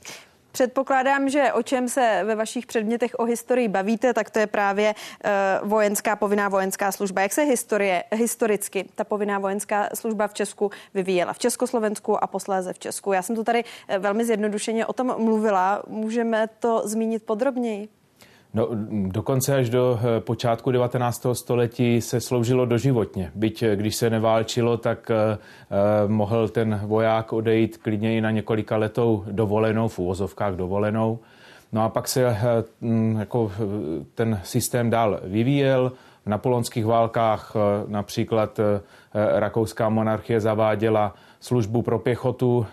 Předpokládám, 0.51 1.29
že 1.29 1.53
o 1.53 1.63
čem 1.63 1.89
se 1.89 2.21
ve 2.23 2.35
vašich 2.35 2.65
předmětech 2.65 3.11
o 3.17 3.23
historii 3.23 3.67
bavíte, 3.67 4.13
tak 4.13 4.29
to 4.29 4.39
je 4.39 4.47
právě 4.47 4.95
uh, 5.63 5.69
vojenská, 5.69 6.15
povinná 6.15 6.49
vojenská 6.49 6.91
služba. 6.91 7.21
Jak 7.21 7.33
se 7.33 7.41
historie, 7.41 8.03
historicky 8.11 8.89
ta 8.95 9.03
povinná 9.03 9.39
vojenská 9.39 9.89
služba 9.93 10.27
v 10.27 10.33
Česku 10.33 10.71
vyvíjela? 10.93 11.33
V 11.33 11.39
Československu 11.39 12.23
a 12.23 12.27
posléze 12.27 12.73
v 12.73 12.79
Česku. 12.79 13.13
Já 13.13 13.21
jsem 13.21 13.35
to 13.35 13.43
tady 13.43 13.63
eh, 13.87 13.99
velmi 13.99 14.25
zjednodušeně 14.25 14.85
o 14.85 14.93
tom 14.93 15.15
mluvila. 15.17 15.83
Můžeme 15.87 16.47
to 16.59 16.81
zmínit 16.85 17.23
podrobněji? 17.23 18.00
No, 18.53 18.67
dokonce 19.07 19.55
až 19.55 19.69
do 19.69 19.99
eh, 20.01 20.19
počátku 20.19 20.71
19. 20.71 21.25
století 21.33 22.01
se 22.01 22.21
sloužilo 22.21 22.65
doživotně. 22.65 23.31
Byť 23.35 23.63
eh, 23.63 23.75
když 23.75 23.95
se 23.95 24.09
neválčilo, 24.09 24.77
tak 24.77 25.11
eh, 25.11 25.37
mohl 26.07 26.49
ten 26.49 26.81
voják 26.83 27.33
odejít 27.33 27.77
klidně 27.77 28.17
i 28.17 28.21
na 28.21 28.31
několika 28.31 28.77
letou 28.77 29.23
dovolenou, 29.31 29.87
v 29.87 29.99
úvozovkách 29.99 30.53
dovolenou. 30.53 31.19
No 31.71 31.83
a 31.83 31.89
pak 31.89 32.07
se 32.07 32.37
jako 33.19 33.51
ten 34.15 34.39
systém 34.43 34.89
dál 34.89 35.19
vyvíjel. 35.23 35.91
V 36.25 36.29
napoleonských 36.29 36.85
válkách 36.85 37.55
například 37.87 38.59
rakouská 39.13 39.89
monarchie 39.89 40.39
zaváděla 40.39 41.15
službu 41.39 41.81
pro 41.81 41.99
pěchotu 41.99 42.65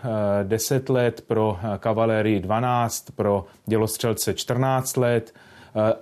10 0.42 0.88
let, 0.88 1.24
pro 1.26 1.58
kavalérii 1.78 2.40
12, 2.40 3.10
pro 3.10 3.44
dělostřelce 3.66 4.34
14 4.34 4.96
let– 4.96 5.34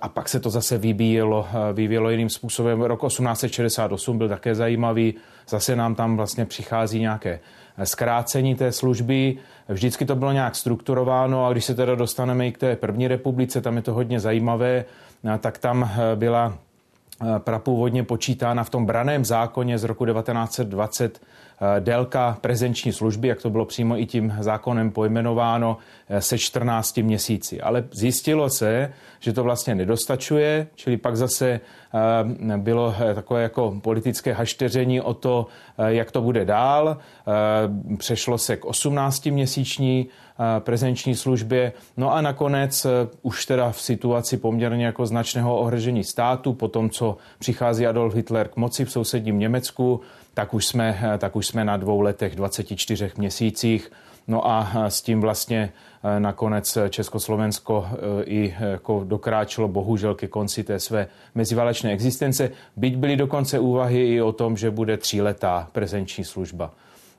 a 0.01 0.09
pak 0.09 0.29
se 0.29 0.39
to 0.39 0.49
zase 0.49 0.77
vyvíjelo, 0.77 1.47
eh, 1.49 1.73
vyvíjelo 1.73 2.09
jiným 2.09 2.29
způsobem. 2.29 2.81
Rok 2.81 3.03
1868 3.03 4.17
byl 4.17 4.29
také 4.29 4.55
zajímavý. 4.55 5.13
Zase 5.49 5.75
nám 5.75 5.95
tam 5.95 6.17
vlastně 6.17 6.45
přichází 6.45 6.99
nějaké 6.99 7.39
eh, 7.77 7.85
zkrácení 7.85 8.55
té 8.55 8.71
služby. 8.71 9.37
Vždycky 9.69 10.05
to 10.05 10.15
bylo 10.15 10.31
nějak 10.31 10.55
strukturováno 10.55 11.45
a 11.45 11.51
když 11.51 11.65
se 11.65 11.75
teda 11.75 11.95
dostaneme 11.95 12.47
i 12.47 12.51
k 12.51 12.57
té 12.57 12.75
první 12.75 13.07
republice, 13.07 13.61
tam 13.61 13.75
je 13.75 13.81
to 13.81 13.93
hodně 13.93 14.19
zajímavé, 14.19 14.85
tak 15.39 15.57
tam 15.57 15.91
byla 16.15 16.57
prapůvodně 17.37 18.03
počítána 18.03 18.63
v 18.63 18.69
tom 18.69 18.85
braném 18.85 19.25
zákoně 19.25 19.77
z 19.77 19.83
roku 19.83 20.05
1920 20.05 21.19
Eh, 21.19 21.21
délka 21.79 22.37
prezenční 22.41 22.93
služby, 22.93 23.27
jak 23.27 23.41
to 23.41 23.49
bylo 23.49 23.65
přímo 23.65 23.99
i 23.99 24.05
tím 24.05 24.33
zákonem 24.39 24.91
pojmenováno, 24.91 25.77
eh, 26.09 26.21
se 26.21 26.37
14 26.37 27.03
měsíci. 27.03 27.61
Ale 27.61 27.83
zjistilo 27.91 28.49
se, 28.49 28.93
že 29.19 29.33
to 29.33 29.43
vlastně 29.43 29.75
nedostačuje, 29.75 30.67
čili 30.75 30.97
pak 30.97 31.17
zase 31.17 31.49
eh, 31.49 32.57
bylo 32.57 32.95
takové 33.15 33.43
jako 33.43 33.79
politické 33.81 34.33
hašteření 34.33 35.01
o 35.01 35.13
to, 35.13 35.47
jak 35.87 36.11
to 36.11 36.21
bude 36.21 36.45
dál. 36.45 36.97
Přešlo 37.97 38.37
se 38.37 38.57
k 38.57 38.65
18-měsíční 38.65 40.07
prezenční 40.59 41.15
službě. 41.15 41.73
No 41.97 42.13
a 42.13 42.21
nakonec 42.21 42.87
už 43.21 43.45
teda 43.45 43.71
v 43.71 43.81
situaci 43.81 44.37
poměrně 44.37 44.85
jako 44.85 45.05
značného 45.05 45.57
ohrožení 45.57 46.03
státu, 46.03 46.53
po 46.53 46.67
tom, 46.67 46.89
co 46.89 47.17
přichází 47.39 47.87
Adolf 47.87 48.15
Hitler 48.15 48.47
k 48.47 48.55
moci 48.55 48.85
v 48.85 48.91
sousedním 48.91 49.39
Německu, 49.39 50.01
tak 50.37 50.53
už 50.53 50.65
jsme, 50.65 50.99
tak 51.17 51.35
už 51.35 51.47
jsme 51.47 51.65
na 51.65 51.77
dvou 51.77 52.01
letech, 52.01 52.35
24 52.35 53.11
měsících. 53.17 53.91
No 54.27 54.47
a 54.47 54.71
s 54.87 55.01
tím 55.01 55.21
vlastně 55.21 55.69
eh, 56.03 56.19
nakonec 56.19 56.77
Československo 56.89 57.87
eh, 57.91 58.23
i 58.23 58.55
jako 58.59 59.03
dokráčelo 59.03 59.67
bohužel 59.67 60.15
ke 60.15 60.27
konci 60.27 60.63
té 60.63 60.79
své 60.79 61.07
meziválečné 61.35 61.91
existence. 61.91 62.51
Byť 62.75 62.95
byly 62.95 63.15
dokonce 63.15 63.59
úvahy 63.59 64.07
i 64.07 64.21
o 64.21 64.31
tom, 64.31 64.57
že 64.57 64.71
bude 64.71 64.97
tříletá 64.97 65.67
prezenční 65.71 66.23
služba. 66.23 66.71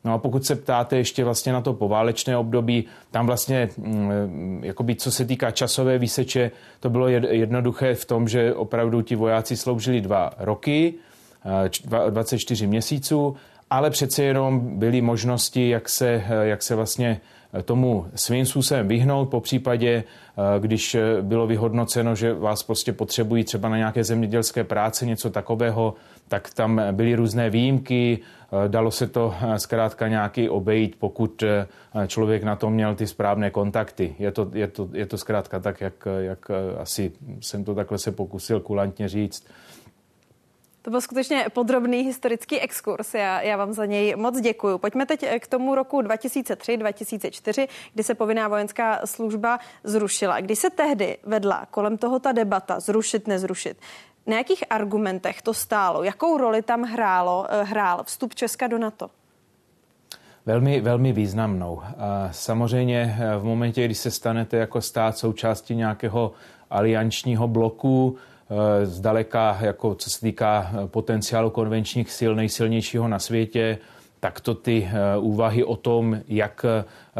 No 0.04 0.14
a 0.14 0.18
pokud 0.18 0.46
se 0.46 0.56
ptáte 0.56 0.96
ještě 0.96 1.24
vlastně 1.24 1.52
na 1.52 1.60
to 1.60 1.72
poválečné 1.72 2.36
období, 2.36 2.84
tam 3.10 3.26
vlastně, 3.26 3.68
mm, 3.76 4.60
jakoby 4.62 4.94
co 4.94 5.10
se 5.10 5.24
týká 5.24 5.50
časové 5.50 5.98
výseče, 5.98 6.50
to 6.80 6.90
bylo 6.90 7.08
jednoduché 7.08 7.94
v 7.94 8.04
tom, 8.04 8.28
že 8.28 8.54
opravdu 8.54 9.02
ti 9.02 9.16
vojáci 9.16 9.56
sloužili 9.56 10.00
dva 10.00 10.30
roky, 10.38 10.94
24 12.10 12.66
měsíců, 12.66 13.36
ale 13.70 13.90
přece 13.90 14.22
jenom 14.22 14.78
byly 14.78 15.00
možnosti, 15.00 15.68
jak 15.68 15.88
se, 15.88 16.24
jak 16.42 16.62
se 16.62 16.74
vlastně 16.74 17.20
tomu 17.64 18.06
svým 18.14 18.46
způsobem 18.46 18.88
vyhnout, 18.88 19.28
po 19.28 19.40
případě, 19.40 20.04
když 20.58 20.96
bylo 21.22 21.46
vyhodnoceno, 21.46 22.14
že 22.14 22.34
vás 22.34 22.62
prostě 22.62 22.92
potřebují 22.92 23.44
třeba 23.44 23.68
na 23.68 23.76
nějaké 23.76 24.04
zemědělské 24.04 24.64
práce, 24.64 25.06
něco 25.06 25.30
takového, 25.30 25.94
tak 26.28 26.54
tam 26.54 26.80
byly 26.92 27.14
různé 27.14 27.50
výjimky, 27.50 28.18
dalo 28.68 28.90
se 28.90 29.06
to 29.06 29.34
zkrátka 29.56 30.08
nějaký 30.08 30.48
obejít, 30.48 30.96
pokud 30.98 31.44
člověk 32.06 32.42
na 32.42 32.56
to 32.56 32.70
měl 32.70 32.94
ty 32.94 33.06
správné 33.06 33.50
kontakty. 33.50 34.14
Je 34.18 34.32
to, 34.32 34.50
je 34.54 34.68
to, 34.68 34.88
je 34.92 35.06
to 35.06 35.18
zkrátka 35.18 35.60
tak, 35.60 35.80
jak, 35.80 36.08
jak 36.18 36.50
asi 36.78 37.12
jsem 37.40 37.64
to 37.64 37.74
takhle 37.74 37.98
se 37.98 38.12
pokusil 38.12 38.60
kulantně 38.60 39.08
říct. 39.08 39.46
To 40.88 40.90
byl 40.90 41.00
skutečně 41.00 41.46
podrobný 41.52 42.02
historický 42.02 42.60
exkurs. 42.60 43.14
Já, 43.14 43.40
já 43.40 43.56
vám 43.56 43.72
za 43.72 43.86
něj 43.86 44.16
moc 44.16 44.40
děkuji. 44.40 44.78
Pojďme 44.78 45.06
teď 45.06 45.26
k 45.38 45.46
tomu 45.46 45.74
roku 45.74 46.00
2003-2004, 46.00 47.68
kdy 47.94 48.02
se 48.02 48.14
povinná 48.14 48.48
vojenská 48.48 49.00
služba 49.04 49.58
zrušila. 49.84 50.40
Kdy 50.40 50.56
se 50.56 50.70
tehdy 50.70 51.16
vedla 51.22 51.66
kolem 51.70 51.98
toho 51.98 52.18
ta 52.18 52.32
debata 52.32 52.80
zrušit, 52.80 53.26
nezrušit. 53.26 53.78
Na 54.26 54.36
jakých 54.36 54.64
argumentech 54.70 55.42
to 55.42 55.54
stálo? 55.54 56.02
Jakou 56.02 56.38
roli 56.38 56.62
tam 56.62 56.82
hrálo, 56.82 57.46
eh, 57.48 57.64
hrál 57.64 58.04
vstup 58.04 58.34
Česka 58.34 58.66
do 58.66 58.78
NATO? 58.78 59.10
Velmi, 60.46 60.80
velmi 60.80 61.12
významnou. 61.12 61.82
Samozřejmě 62.30 63.16
eh, 63.18 63.38
v 63.38 63.44
momentě, 63.44 63.84
kdy 63.84 63.94
se 63.94 64.10
stanete 64.10 64.56
jako 64.56 64.80
stát 64.80 65.18
součástí 65.18 65.74
nějakého 65.74 66.32
aliančního 66.70 67.48
bloku, 67.48 68.16
zdaleka, 68.84 69.58
jako 69.60 69.94
co 69.94 70.10
se 70.10 70.20
týká 70.20 70.72
potenciálu 70.86 71.50
konvenčních 71.50 72.12
sil, 72.18 72.32
nejsilnějšího 72.34 73.08
na 73.08 73.18
světě, 73.18 73.78
tak 74.20 74.40
to 74.40 74.54
ty 74.54 74.88
úvahy 75.20 75.64
o 75.64 75.76
tom, 75.76 76.20
jak 76.28 76.66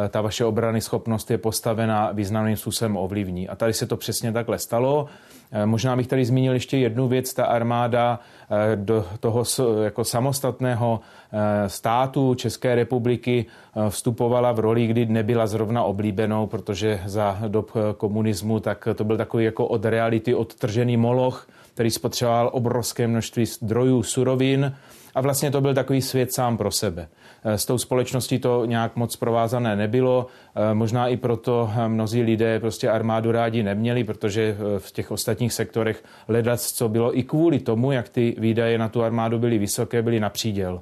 ta 0.08 0.20
vaše 0.20 0.44
obrany 0.44 0.80
schopnost 0.80 1.30
je 1.30 1.38
postavena, 1.38 2.12
významným 2.12 2.56
způsobem 2.56 2.96
ovlivní. 2.96 3.48
A 3.48 3.56
tady 3.56 3.72
se 3.72 3.86
to 3.86 3.96
přesně 3.96 4.32
takhle 4.32 4.58
stalo. 4.58 5.08
Eh, 5.52 5.66
možná 5.66 5.96
bych 5.96 6.06
tady 6.06 6.24
zmínil 6.24 6.52
ještě 6.52 6.78
jednu 6.78 7.08
věc. 7.08 7.34
Ta 7.34 7.44
armáda 7.44 8.20
eh, 8.50 8.76
do 8.76 9.06
toho 9.20 9.44
jako 9.82 10.04
samostatného 10.04 11.00
eh, 11.32 11.68
státu 11.68 12.34
České 12.34 12.74
republiky 12.74 13.46
vstupovala 13.88 14.52
v 14.52 14.58
roli, 14.58 14.86
kdy 14.86 15.06
nebyla 15.06 15.46
zrovna 15.46 15.82
oblíbenou, 15.82 16.46
protože 16.46 17.00
za 17.06 17.38
dob 17.48 17.72
komunismu 17.96 18.60
tak 18.60 18.88
to 18.94 19.04
byl 19.04 19.16
takový 19.16 19.44
jako 19.44 19.66
od 19.66 19.84
reality 19.84 20.34
odtržený 20.34 20.96
moloch, 20.96 21.48
který 21.74 21.90
spotřeboval 21.90 22.50
obrovské 22.52 23.06
množství 23.06 23.46
zdrojů, 23.46 24.02
surovin 24.02 24.74
a 25.14 25.20
vlastně 25.20 25.50
to 25.50 25.60
byl 25.60 25.74
takový 25.74 26.02
svět 26.02 26.34
sám 26.34 26.56
pro 26.56 26.70
sebe. 26.70 27.08
S 27.44 27.66
tou 27.66 27.78
společností 27.78 28.38
to 28.38 28.64
nějak 28.64 28.96
moc 28.96 29.16
provázané 29.16 29.76
nebylo. 29.76 30.26
Možná 30.72 31.08
i 31.08 31.16
proto 31.16 31.70
mnozí 31.88 32.22
lidé 32.22 32.60
prostě 32.60 32.90
armádu 32.90 33.32
rádi 33.32 33.62
neměli, 33.62 34.04
protože 34.04 34.56
v 34.78 34.92
těch 34.92 35.10
ostatních 35.10 35.52
sektorech 35.52 36.04
hledat, 36.28 36.60
co 36.60 36.88
bylo 36.88 37.18
i 37.18 37.22
kvůli 37.22 37.58
tomu, 37.58 37.92
jak 37.92 38.08
ty 38.08 38.36
výdaje 38.38 38.78
na 38.78 38.88
tu 38.88 39.02
armádu 39.02 39.38
byly 39.38 39.58
vysoké, 39.58 40.02
byly 40.02 40.20
na 40.20 40.30
příděl. 40.30 40.80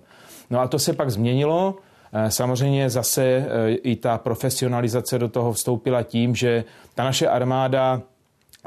No 0.51 0.61
a 0.61 0.69
to 0.69 0.79
se 0.79 0.93
pak 0.93 1.11
změnilo. 1.11 1.75
Samozřejmě 2.29 2.91
zase 2.91 3.47
i 3.83 3.97
ta 3.97 4.19
profesionalizace 4.19 5.19
do 5.19 5.29
toho 5.29 5.53
vstoupila 5.53 6.03
tím, 6.03 6.35
že 6.35 6.65
ta 6.95 7.05
naše 7.05 7.29
armáda 7.29 8.03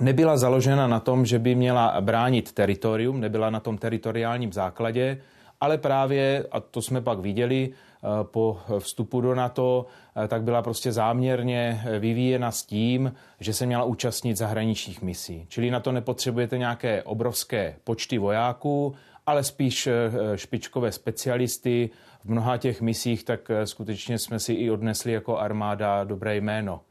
nebyla 0.01 0.37
založena 0.37 0.87
na 0.87 0.99
tom, 0.99 1.25
že 1.25 1.39
by 1.39 1.55
měla 1.55 2.01
bránit 2.01 2.51
teritorium, 2.51 3.19
nebyla 3.19 3.49
na 3.49 3.59
tom 3.59 3.77
teritoriálním 3.77 4.53
základě, 4.53 5.17
ale 5.61 5.77
právě, 5.77 6.45
a 6.51 6.59
to 6.59 6.81
jsme 6.81 7.01
pak 7.01 7.19
viděli 7.19 7.69
eh, 7.69 8.07
po 8.23 8.59
vstupu 8.79 9.21
do 9.21 9.35
NATO, 9.35 9.85
eh, 10.23 10.27
tak 10.27 10.43
byla 10.43 10.61
prostě 10.61 10.91
záměrně 10.91 11.81
eh, 11.85 11.99
vyvíjena 11.99 12.51
s 12.51 12.63
tím, 12.63 13.13
že 13.39 13.53
se 13.53 13.65
měla 13.65 13.83
účastnit 13.83 14.37
zahraničních 14.37 15.01
misí. 15.01 15.45
Čili 15.49 15.71
na 15.71 15.79
to 15.79 15.91
nepotřebujete 15.91 16.57
nějaké 16.57 17.03
obrovské 17.03 17.75
počty 17.83 18.17
vojáků, 18.17 18.95
ale 19.25 19.43
spíš 19.43 19.89
špičkové 20.35 20.91
specialisty. 20.91 21.89
V 22.23 22.29
mnoha 22.29 22.57
těch 22.57 22.81
misích 22.81 23.23
tak 23.23 23.51
skutečně 23.63 24.19
jsme 24.19 24.39
si 24.39 24.53
i 24.53 24.71
odnesli 24.71 25.11
jako 25.11 25.37
armáda 25.37 26.03
dobré 26.03 26.35
jméno. 26.35 26.81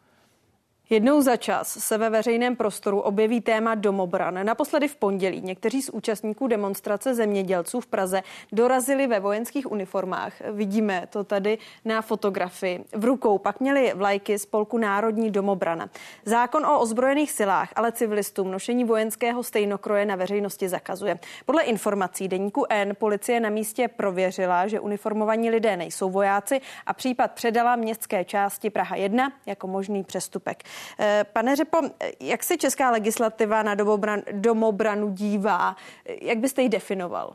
Jednou 0.91 1.21
za 1.21 1.37
čas 1.37 1.69
se 1.69 1.99
ve 1.99 2.11
veřejném 2.11 2.57
prostoru 2.57 3.01
objeví 3.01 3.41
téma 3.41 3.75
domobran. 3.75 4.47
Naposledy 4.47 4.89
v 4.89 4.97
pondělí 4.97 5.41
někteří 5.41 5.83
z 5.83 5.89
účastníků 5.89 6.47
demonstrace 6.47 7.15
zemědělců 7.15 7.81
v 7.81 7.87
Praze 7.87 8.23
dorazili 8.53 9.07
ve 9.07 9.21
vojenských 9.21 9.73
uniformách. 9.73 10.33
Vidíme 10.53 11.07
to 11.11 11.25
tady 11.25 11.59
na 11.85 12.03
fotografii. 12.03 12.85
V 12.93 13.05
rukou 13.05 13.39
pak 13.39 13.61
měli 13.61 13.93
vlajky 13.95 14.39
spolku 14.39 14.79
Národní 14.79 15.31
domobrana. 15.31 15.89
Zákon 16.25 16.67
o 16.67 16.81
ozbrojených 16.81 17.31
silách 17.31 17.69
ale 17.77 17.93
civilistům 17.93 18.51
nošení 18.51 18.85
vojenského 18.85 19.43
stejnokroje 19.43 20.05
na 20.05 20.17
veřejnosti 20.17 20.69
zakazuje. 20.69 21.19
Podle 21.47 21.63
informací 21.63 22.29
deníku 22.29 22.65
N 22.69 22.97
policie 22.99 23.41
na 23.41 23.49
místě 23.49 23.89
prověřila, 23.89 24.67
že 24.67 24.81
uniformovaní 24.81 25.51
lidé 25.51 25.77
nejsou 25.77 26.11
vojáci 26.11 26.61
a 26.87 26.93
případ 26.93 27.33
předala 27.33 27.77
městské 27.77 28.25
části 28.25 28.71
Praha 28.71 28.97
1 28.97 29.33
jako 29.47 29.67
možný 29.67 30.05
přestupek. 30.05 30.65
Eh, 31.01 31.25
pane 31.33 31.57
Řepo, 31.57 31.79
jak 32.21 32.45
se 32.45 32.57
česká 32.57 32.91
legislativa 32.91 33.63
na 33.63 33.75
domobran, 33.75 34.21
domobranu 34.33 35.13
dívá? 35.13 35.77
Jak 36.23 36.39
byste 36.39 36.63
ji 36.63 36.69
definoval? 36.69 37.33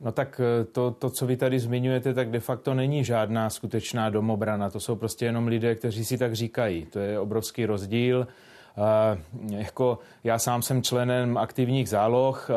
No 0.00 0.12
tak 0.12 0.40
eh, 0.40 0.64
to, 0.64 0.90
to, 0.90 1.10
co 1.10 1.26
vy 1.26 1.36
tady 1.36 1.58
zmiňujete, 1.58 2.14
tak 2.14 2.30
de 2.30 2.40
facto 2.40 2.74
není 2.74 3.04
žádná 3.04 3.50
skutečná 3.50 4.10
domobrana. 4.10 4.70
To 4.70 4.80
jsou 4.80 4.96
prostě 4.96 5.24
jenom 5.24 5.46
lidé, 5.46 5.74
kteří 5.74 6.04
si 6.04 6.18
tak 6.18 6.32
říkají. 6.32 6.86
To 6.86 6.98
je 6.98 7.20
obrovský 7.20 7.66
rozdíl. 7.66 8.26
Uh, 8.76 9.56
jako 9.58 9.98
já 10.24 10.38
sám 10.38 10.62
jsem 10.62 10.82
členem 10.82 11.38
aktivních 11.38 11.88
záloh. 11.88 12.50
Uh, 12.50 12.56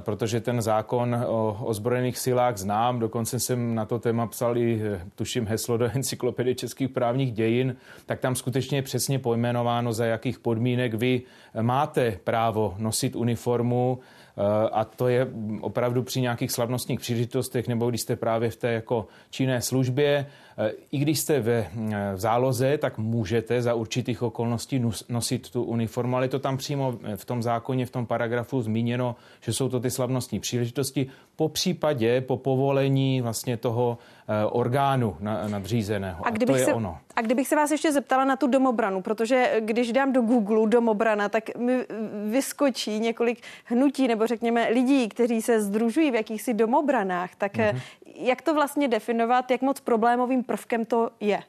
protože 0.00 0.40
ten 0.40 0.62
zákon 0.62 1.24
o 1.26 1.58
ozbrojených 1.64 2.18
silách 2.18 2.56
znám, 2.56 2.98
dokonce 2.98 3.40
jsem 3.40 3.74
na 3.74 3.84
to 3.84 3.98
téma 3.98 4.26
psal 4.26 4.58
i, 4.58 4.82
tuším, 5.14 5.46
heslo 5.46 5.76
do 5.76 5.90
encyklopedie 5.94 6.54
českých 6.54 6.88
právních 6.88 7.32
dějin, 7.32 7.76
tak 8.06 8.20
tam 8.20 8.34
skutečně 8.34 8.78
je 8.78 8.82
přesně 8.82 9.18
pojmenováno, 9.18 9.92
za 9.92 10.04
jakých 10.06 10.38
podmínek 10.38 10.94
vy 10.94 11.22
máte 11.62 12.18
právo 12.24 12.74
nosit 12.78 13.16
uniformu, 13.16 13.98
a 14.72 14.84
to 14.84 15.08
je 15.08 15.28
opravdu 15.60 16.02
při 16.02 16.20
nějakých 16.20 16.52
slavnostních 16.52 17.00
příležitostech 17.00 17.68
nebo 17.68 17.90
když 17.90 18.00
jste 18.00 18.16
právě 18.16 18.50
v 18.50 18.56
té 18.56 18.72
jako 18.72 19.06
činné 19.30 19.62
službě. 19.62 20.26
I 20.92 20.98
když 20.98 21.18
jste 21.18 21.40
ve 21.40 21.70
záloze, 22.14 22.78
tak 22.78 22.98
můžete 22.98 23.62
za 23.62 23.74
určitých 23.74 24.22
okolností 24.22 24.82
nosit 25.08 25.50
tu 25.50 25.62
uniformu, 25.62 26.16
ale 26.16 26.24
je 26.24 26.28
to 26.28 26.38
tam 26.38 26.56
přímo 26.56 26.98
v 27.16 27.24
tom 27.24 27.42
zákoně, 27.42 27.86
v 27.86 27.90
tom 27.90 28.06
paragrafu 28.06 28.62
zmíněno, 28.62 29.16
že 29.40 29.52
jsou 29.52 29.68
to 29.68 29.80
ty 29.80 29.90
slavnostní 29.90 30.40
příležitosti. 30.40 31.06
Po 31.36 31.48
případě, 31.48 32.20
po 32.20 32.36
povolení 32.36 33.20
vlastně 33.20 33.56
toho 33.56 33.98
Eh, 34.28 34.44
orgánu 34.44 35.16
nadřízeného. 35.48 36.26
A, 36.26 36.30
kdybych 36.30 36.54
a 36.54 36.56
to 36.56 36.60
je 36.60 36.64
se, 36.64 36.74
ono. 36.74 36.98
A 37.16 37.20
kdybych 37.20 37.48
se 37.48 37.56
vás 37.56 37.70
ještě 37.70 37.92
zeptala 37.92 38.24
na 38.24 38.36
tu 38.36 38.46
domobranu, 38.46 39.02
protože 39.02 39.52
když 39.60 39.92
dám 39.92 40.12
do 40.12 40.22
Google 40.22 40.68
domobrana, 40.68 41.28
tak 41.28 41.56
mi 41.56 41.84
vyskočí 42.30 42.98
několik 42.98 43.42
hnutí 43.64 44.08
nebo 44.08 44.26
řekněme 44.26 44.68
lidí, 44.68 45.08
kteří 45.08 45.42
se 45.42 45.60
združují 45.60 46.10
v 46.10 46.14
jakýchsi 46.14 46.54
domobranách. 46.54 47.34
Tak 47.34 47.54
mm-hmm. 47.54 47.80
jak 48.16 48.42
to 48.42 48.54
vlastně 48.54 48.88
definovat, 48.88 49.50
jak 49.50 49.62
moc 49.62 49.80
problémovým 49.80 50.44
prvkem 50.44 50.84
to 50.84 51.10
je? 51.20 51.40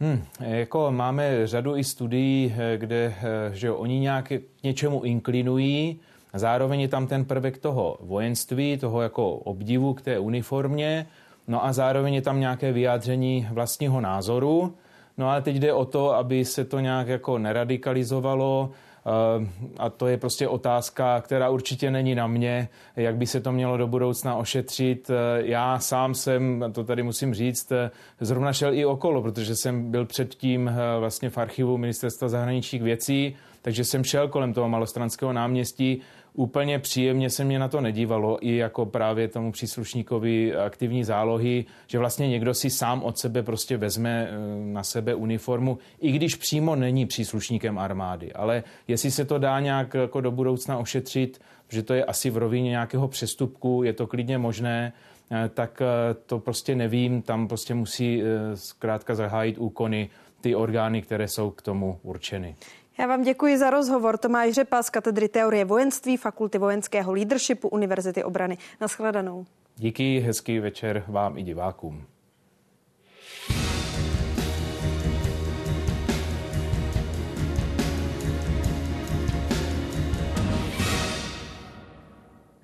Hmm, 0.00 0.24
jako 0.40 0.90
máme 0.90 1.46
řadu 1.46 1.76
i 1.76 1.84
studií, 1.84 2.54
eh, 2.58 2.78
kde 2.78 3.14
že 3.52 3.72
oni 3.72 3.98
nějak 3.98 4.28
k 4.28 4.62
něčemu 4.62 5.02
inklinují, 5.02 6.00
zároveň 6.38 6.80
je 6.80 6.88
tam 6.88 7.06
ten 7.06 7.24
prvek 7.24 7.58
toho 7.58 7.98
vojenství, 8.00 8.76
toho 8.76 9.02
jako 9.02 9.34
obdivu 9.34 9.94
k 9.94 10.02
té 10.02 10.18
uniformě, 10.18 11.06
No 11.48 11.64
a 11.64 11.72
zároveň 11.72 12.14
je 12.14 12.22
tam 12.22 12.40
nějaké 12.40 12.72
vyjádření 12.72 13.48
vlastního 13.50 14.00
názoru. 14.00 14.74
No 15.18 15.30
ale 15.30 15.42
teď 15.42 15.56
jde 15.56 15.72
o 15.72 15.84
to, 15.84 16.14
aby 16.14 16.44
se 16.44 16.64
to 16.64 16.80
nějak 16.80 17.08
jako 17.08 17.38
neradikalizovalo, 17.38 18.70
eh, 18.70 19.48
a 19.78 19.90
to 19.90 20.06
je 20.06 20.16
prostě 20.16 20.48
otázka, 20.48 21.20
která 21.20 21.50
určitě 21.50 21.90
není 21.90 22.14
na 22.14 22.26
mě, 22.26 22.68
jak 22.96 23.16
by 23.16 23.26
se 23.26 23.40
to 23.40 23.52
mělo 23.52 23.76
do 23.76 23.86
budoucna 23.86 24.36
ošetřit. 24.36 25.10
Eh, 25.10 25.42
já 25.44 25.78
sám 25.78 26.14
jsem, 26.14 26.64
to 26.72 26.84
tady 26.84 27.02
musím 27.02 27.34
říct, 27.34 27.72
eh, 27.72 27.90
zrovna 28.20 28.52
šel 28.52 28.74
i 28.74 28.84
okolo, 28.84 29.22
protože 29.22 29.56
jsem 29.56 29.90
byl 29.90 30.06
předtím 30.06 30.70
vlastně 30.98 31.30
v 31.30 31.38
archivu 31.38 31.78
Ministerstva 31.78 32.28
zahraničních 32.28 32.82
věcí, 32.82 33.36
takže 33.62 33.84
jsem 33.84 34.04
šel 34.04 34.28
kolem 34.28 34.52
toho 34.52 34.68
malostranského 34.68 35.32
náměstí 35.32 36.02
úplně 36.34 36.78
příjemně 36.78 37.30
se 37.30 37.44
mě 37.44 37.58
na 37.58 37.68
to 37.68 37.80
nedívalo, 37.80 38.46
i 38.46 38.56
jako 38.56 38.86
právě 38.86 39.28
tomu 39.28 39.52
příslušníkovi 39.52 40.56
aktivní 40.56 41.04
zálohy, 41.04 41.64
že 41.86 41.98
vlastně 41.98 42.28
někdo 42.28 42.54
si 42.54 42.70
sám 42.70 43.02
od 43.02 43.18
sebe 43.18 43.42
prostě 43.42 43.76
vezme 43.76 44.28
eh, 44.30 44.34
na 44.72 44.82
sebe 44.82 45.14
uniformu, 45.14 45.78
i 46.00 46.12
když 46.12 46.34
přímo 46.34 46.76
není 46.76 47.06
příslušníkem 47.06 47.78
armády. 47.78 48.32
Ale 48.32 48.62
jestli 48.88 49.10
se 49.10 49.24
to 49.24 49.38
dá 49.38 49.60
nějak 49.60 49.94
jako 49.94 50.20
do 50.20 50.30
budoucna 50.30 50.78
ošetřit, 50.78 51.40
že 51.68 51.82
to 51.82 51.94
je 51.94 52.04
asi 52.04 52.30
v 52.30 52.36
rovině 52.36 52.70
nějakého 52.70 53.08
přestupku, 53.08 53.82
je 53.82 53.92
to 53.92 54.06
klidně 54.06 54.38
možné, 54.38 54.92
eh, 55.30 55.50
tak 55.54 55.82
eh, 55.82 56.14
to 56.26 56.38
prostě 56.38 56.74
nevím, 56.74 57.22
tam 57.22 57.48
prostě 57.48 57.74
musí 57.74 58.22
zkrátka 58.54 59.14
zahájit 59.14 59.58
úkony 59.58 60.10
ty 60.40 60.54
orgány, 60.54 61.02
které 61.02 61.28
jsou 61.28 61.50
k 61.50 61.62
tomu 61.62 61.98
určeny. 62.02 62.56
Já 62.98 63.06
vám 63.06 63.22
děkuji 63.22 63.58
za 63.58 63.70
rozhovor. 63.70 64.18
Tomáš 64.18 64.52
Řepa 64.52 64.82
z 64.82 64.90
katedry 64.90 65.28
teorie 65.28 65.64
vojenství 65.64 66.16
Fakulty 66.16 66.58
vojenského 66.58 67.12
leadershipu 67.12 67.68
Univerzity 67.68 68.24
obrany. 68.24 68.58
Naschledanou. 68.80 69.46
Díky, 69.76 70.18
hezký 70.18 70.58
večer 70.58 71.04
vám 71.08 71.38
i 71.38 71.42
divákům. 71.42 72.06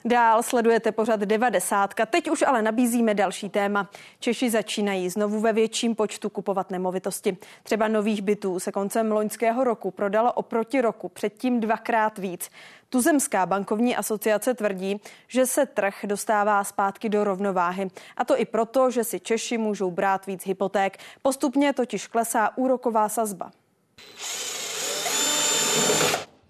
Dál 0.08 0.42
sledujete 0.42 0.92
pořad 0.92 1.20
90. 1.20 1.94
Teď 2.10 2.30
už 2.30 2.42
ale 2.42 2.62
nabízíme 2.62 3.14
další 3.14 3.48
téma. 3.48 3.90
Češi 4.20 4.50
začínají 4.50 5.10
znovu 5.10 5.40
ve 5.40 5.52
větším 5.52 5.94
počtu 5.94 6.30
kupovat 6.30 6.70
nemovitosti. 6.70 7.36
Třeba 7.62 7.88
nových 7.88 8.22
bytů 8.22 8.60
se 8.60 8.72
koncem 8.72 9.12
loňského 9.12 9.64
roku 9.64 9.90
prodalo 9.90 10.32
oproti 10.32 10.80
roku 10.80 11.08
předtím 11.08 11.60
dvakrát 11.60 12.18
víc. 12.18 12.50
Tuzemská 12.88 13.46
bankovní 13.46 13.96
asociace 13.96 14.54
tvrdí, 14.54 15.00
že 15.26 15.46
se 15.46 15.66
trh 15.66 15.94
dostává 16.04 16.64
zpátky 16.64 17.08
do 17.08 17.24
rovnováhy. 17.24 17.88
A 18.16 18.24
to 18.24 18.40
i 18.40 18.44
proto, 18.44 18.90
že 18.90 19.04
si 19.04 19.20
Češi 19.20 19.58
můžou 19.58 19.90
brát 19.90 20.26
víc 20.26 20.46
hypoték. 20.46 20.98
Postupně 21.22 21.72
totiž 21.72 22.06
klesá 22.06 22.56
úroková 22.56 23.08
sazba. 23.08 23.50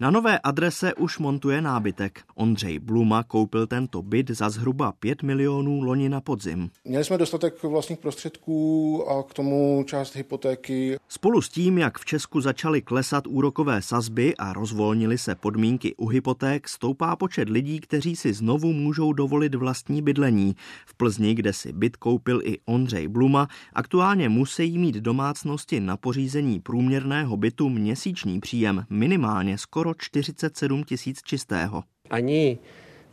Na 0.01 0.11
nové 0.11 0.39
adrese 0.39 0.93
už 0.93 1.19
montuje 1.19 1.61
nábytek. 1.61 2.21
Ondřej 2.35 2.79
Bluma 2.79 3.23
koupil 3.23 3.67
tento 3.67 4.01
byt 4.01 4.29
za 4.29 4.49
zhruba 4.49 4.91
5 4.91 5.23
milionů 5.23 5.81
loni 5.81 6.09
na 6.09 6.21
podzim. 6.21 6.69
Měli 6.85 7.05
jsme 7.05 7.17
dostatek 7.17 7.63
vlastních 7.63 7.99
prostředků 7.99 9.03
a 9.09 9.23
k 9.23 9.33
tomu 9.33 9.83
část 9.87 10.15
hypotéky. 10.15 10.97
Spolu 11.07 11.41
s 11.41 11.49
tím, 11.49 11.77
jak 11.77 11.99
v 11.99 12.05
Česku 12.05 12.41
začaly 12.41 12.81
klesat 12.81 13.27
úrokové 13.27 13.81
sazby 13.81 14.35
a 14.37 14.53
rozvolnily 14.53 15.17
se 15.17 15.35
podmínky 15.35 15.95
u 15.95 16.07
hypoték, 16.07 16.69
stoupá 16.69 17.15
počet 17.15 17.49
lidí, 17.49 17.79
kteří 17.79 18.15
si 18.15 18.33
znovu 18.33 18.73
můžou 18.73 19.13
dovolit 19.13 19.55
vlastní 19.55 20.01
bydlení. 20.01 20.55
V 20.85 20.95
Plzni, 20.95 21.33
kde 21.35 21.53
si 21.53 21.73
byt 21.73 21.97
koupil 21.97 22.41
i 22.43 22.57
Ondřej 22.65 23.07
Bluma, 23.07 23.47
aktuálně 23.73 24.29
musí 24.29 24.77
mít 24.77 24.95
domácnosti 24.95 25.79
na 25.79 25.97
pořízení 25.97 26.59
průměrného 26.59 27.37
bytu 27.37 27.69
měsíční 27.69 28.39
příjem 28.39 28.85
minimálně 28.89 29.57
skoro 29.57 29.88
47 29.93 30.83
tisíc 30.83 31.21
čistého. 31.21 31.83
Ani 32.09 32.57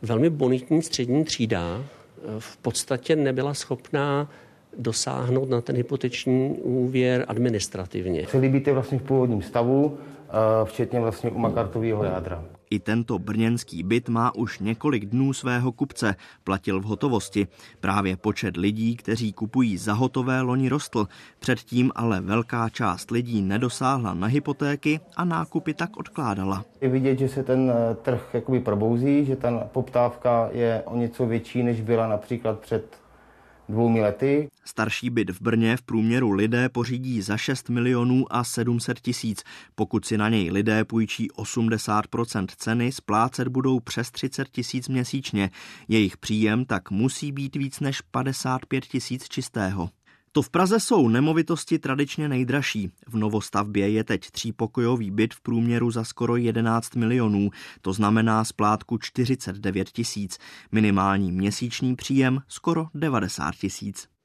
velmi 0.01 0.29
bonitní 0.29 0.81
střední 0.81 1.23
třída 1.23 1.83
v 2.39 2.57
podstatě 2.57 3.15
nebyla 3.15 3.53
schopná 3.53 4.29
dosáhnout 4.77 5.49
na 5.49 5.61
ten 5.61 5.75
hypoteční 5.75 6.49
úvěr 6.49 7.25
administrativně. 7.27 8.27
Celý 8.27 8.49
byt 8.49 8.67
je 8.67 8.73
vlastně 8.73 8.99
v 8.99 9.03
původním 9.03 9.41
stavu, 9.41 9.97
eh, 9.97 10.31
včetně 10.65 10.99
vlastně 10.99 11.31
u 11.31 11.37
makartového 11.37 12.03
jádra. 12.03 12.43
I 12.69 12.79
tento 12.79 13.19
brněnský 13.19 13.83
byt 13.83 14.09
má 14.09 14.35
už 14.35 14.59
několik 14.59 15.05
dnů 15.05 15.33
svého 15.33 15.71
kupce, 15.71 16.15
platil 16.43 16.79
v 16.79 16.83
hotovosti. 16.83 17.47
Právě 17.79 18.17
počet 18.17 18.57
lidí, 18.57 18.95
kteří 18.95 19.33
kupují 19.33 19.77
za 19.77 19.93
hotové 19.93 20.41
loni 20.41 20.69
rostl, 20.69 21.07
předtím 21.39 21.91
ale 21.95 22.21
velká 22.21 22.69
část 22.69 23.11
lidí 23.11 23.41
nedosáhla 23.41 24.13
na 24.13 24.27
hypotéky 24.27 24.99
a 25.15 25.25
nákupy 25.25 25.73
tak 25.73 25.97
odkládala. 25.97 26.65
Je 26.81 26.89
vidět, 26.89 27.19
že 27.19 27.29
se 27.29 27.43
ten 27.43 27.71
eh, 27.71 27.95
trh 27.95 28.29
jakoby 28.33 28.59
probouzí, 28.59 29.25
že 29.25 29.35
ta 29.35 29.69
poptávka 29.71 30.49
je 30.51 30.83
o 30.85 30.97
něco 30.97 31.25
větší, 31.25 31.63
než 31.63 31.81
byla 31.81 32.07
například 32.07 32.59
před 32.59 33.06
dvoumi 33.69 34.01
lety. 34.01 34.49
Starší 34.65 35.09
byt 35.09 35.29
v 35.29 35.41
Brně 35.41 35.77
v 35.77 35.81
průměru 35.81 36.31
lidé 36.31 36.69
pořídí 36.69 37.21
za 37.21 37.37
6 37.37 37.69
milionů 37.69 38.25
a 38.29 38.43
700 38.43 38.99
tisíc. 38.99 39.43
Pokud 39.75 40.05
si 40.05 40.17
na 40.17 40.29
něj 40.29 40.51
lidé 40.51 40.85
půjčí 40.85 41.27
80% 41.31 42.47
ceny, 42.57 42.91
splácet 42.91 43.47
budou 43.47 43.79
přes 43.79 44.11
30 44.11 44.49
tisíc 44.49 44.87
měsíčně. 44.87 45.49
Jejich 45.87 46.17
příjem 46.17 46.65
tak 46.65 46.91
musí 46.91 47.31
být 47.31 47.55
víc 47.55 47.79
než 47.79 48.01
55 48.01 48.85
tisíc 48.85 49.27
čistého. 49.29 49.89
To 50.37 50.41
v 50.41 50.49
Praze 50.49 50.79
jsou 50.79 51.09
nemovitosti 51.09 51.79
tradičně 51.79 52.29
nejdražší. 52.29 52.91
V 53.07 53.17
novostavbě 53.17 53.89
je 53.89 54.03
teď 54.03 54.31
třípokojový 54.31 55.11
byt 55.11 55.33
v 55.33 55.41
průměru 55.41 55.91
za 55.91 56.03
skoro 56.03 56.35
11 56.35 56.95
milionů, 56.95 57.49
to 57.81 57.93
znamená 57.93 58.43
splátku 58.43 58.97
49 58.97 59.89
tisíc, 59.89 60.37
minimální 60.71 61.31
měsíční 61.31 61.95
příjem 61.95 62.41
skoro 62.47 62.87
90 62.93 63.55
tisíc. 63.55 64.16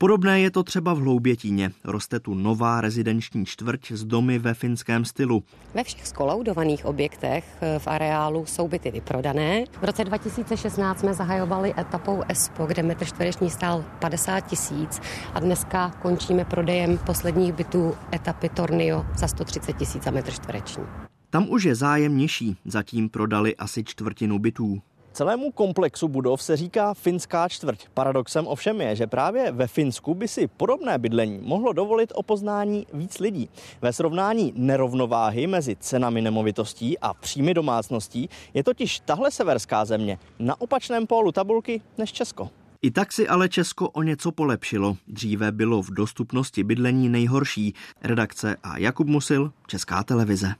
Podobné 0.00 0.40
je 0.40 0.50
to 0.50 0.62
třeba 0.62 0.94
v 0.94 0.98
Hloubětíně. 0.98 1.70
Roste 1.84 2.20
tu 2.20 2.34
nová 2.34 2.80
rezidenční 2.80 3.46
čtvrť 3.46 3.92
s 3.92 4.04
domy 4.04 4.38
ve 4.38 4.54
finském 4.54 5.04
stylu. 5.04 5.44
Ve 5.74 5.84
všech 5.84 6.06
skolaudovaných 6.06 6.84
objektech 6.84 7.56
eh, 7.60 7.78
v 7.78 7.86
areálu 7.86 8.46
jsou 8.46 8.68
byty 8.68 8.90
vyprodané. 8.90 9.64
V 9.80 9.84
roce 9.84 10.04
2016 10.04 11.00
jsme 11.00 11.14
zahajovali 11.14 11.74
etapou 11.78 12.22
ESPO, 12.28 12.66
kde 12.66 12.82
metr 12.82 13.04
čtvereční 13.04 13.50
stál 13.50 13.84
50 13.98 14.40
tisíc 14.40 15.00
a 15.34 15.40
dneska 15.40 15.90
končíme 15.90 16.44
prodejem 16.44 16.98
posledních 16.98 17.52
bytů 17.52 17.94
etapy 18.14 18.48
Tornio 18.48 19.06
za 19.16 19.28
130 19.28 19.72
tisíc 19.72 20.02
za 20.02 20.10
metr 20.10 20.32
čtvereční. 20.32 20.84
Tam 21.30 21.48
už 21.48 21.64
je 21.64 21.74
zájem 21.74 22.18
nižší, 22.18 22.56
zatím 22.64 23.08
prodali 23.08 23.56
asi 23.56 23.84
čtvrtinu 23.84 24.38
bytů. 24.38 24.82
Celému 25.12 25.52
komplexu 25.52 26.08
budov 26.08 26.42
se 26.42 26.56
říká 26.56 26.94
finská 26.94 27.48
čtvrť. 27.48 27.86
Paradoxem 27.94 28.46
ovšem 28.46 28.80
je, 28.80 28.96
že 28.96 29.06
právě 29.06 29.52
ve 29.52 29.66
Finsku 29.66 30.14
by 30.14 30.28
si 30.28 30.46
podobné 30.46 30.98
bydlení 30.98 31.40
mohlo 31.42 31.72
dovolit 31.72 32.12
o 32.14 32.22
poznání 32.22 32.86
víc 32.92 33.18
lidí. 33.18 33.48
Ve 33.82 33.92
srovnání 33.92 34.52
nerovnováhy 34.56 35.46
mezi 35.46 35.76
cenami 35.80 36.22
nemovitostí 36.22 36.98
a 36.98 37.14
příjmy 37.14 37.54
domácností 37.54 38.28
je 38.54 38.64
totiž 38.64 39.00
tahle 39.00 39.30
severská 39.30 39.84
země 39.84 40.18
na 40.38 40.60
opačném 40.60 41.06
pólu 41.06 41.32
tabulky 41.32 41.80
než 41.98 42.12
Česko. 42.12 42.50
I 42.82 42.90
tak 42.90 43.12
si 43.12 43.28
ale 43.28 43.48
Česko 43.48 43.90
o 43.90 44.02
něco 44.02 44.32
polepšilo. 44.32 44.96
Dříve 45.08 45.52
bylo 45.52 45.82
v 45.82 45.90
dostupnosti 45.90 46.64
bydlení 46.64 47.08
nejhorší. 47.08 47.74
Redakce 48.02 48.56
a 48.62 48.78
Jakub 48.78 49.06
Musil, 49.06 49.52
Česká 49.66 50.02
televize. 50.02 50.54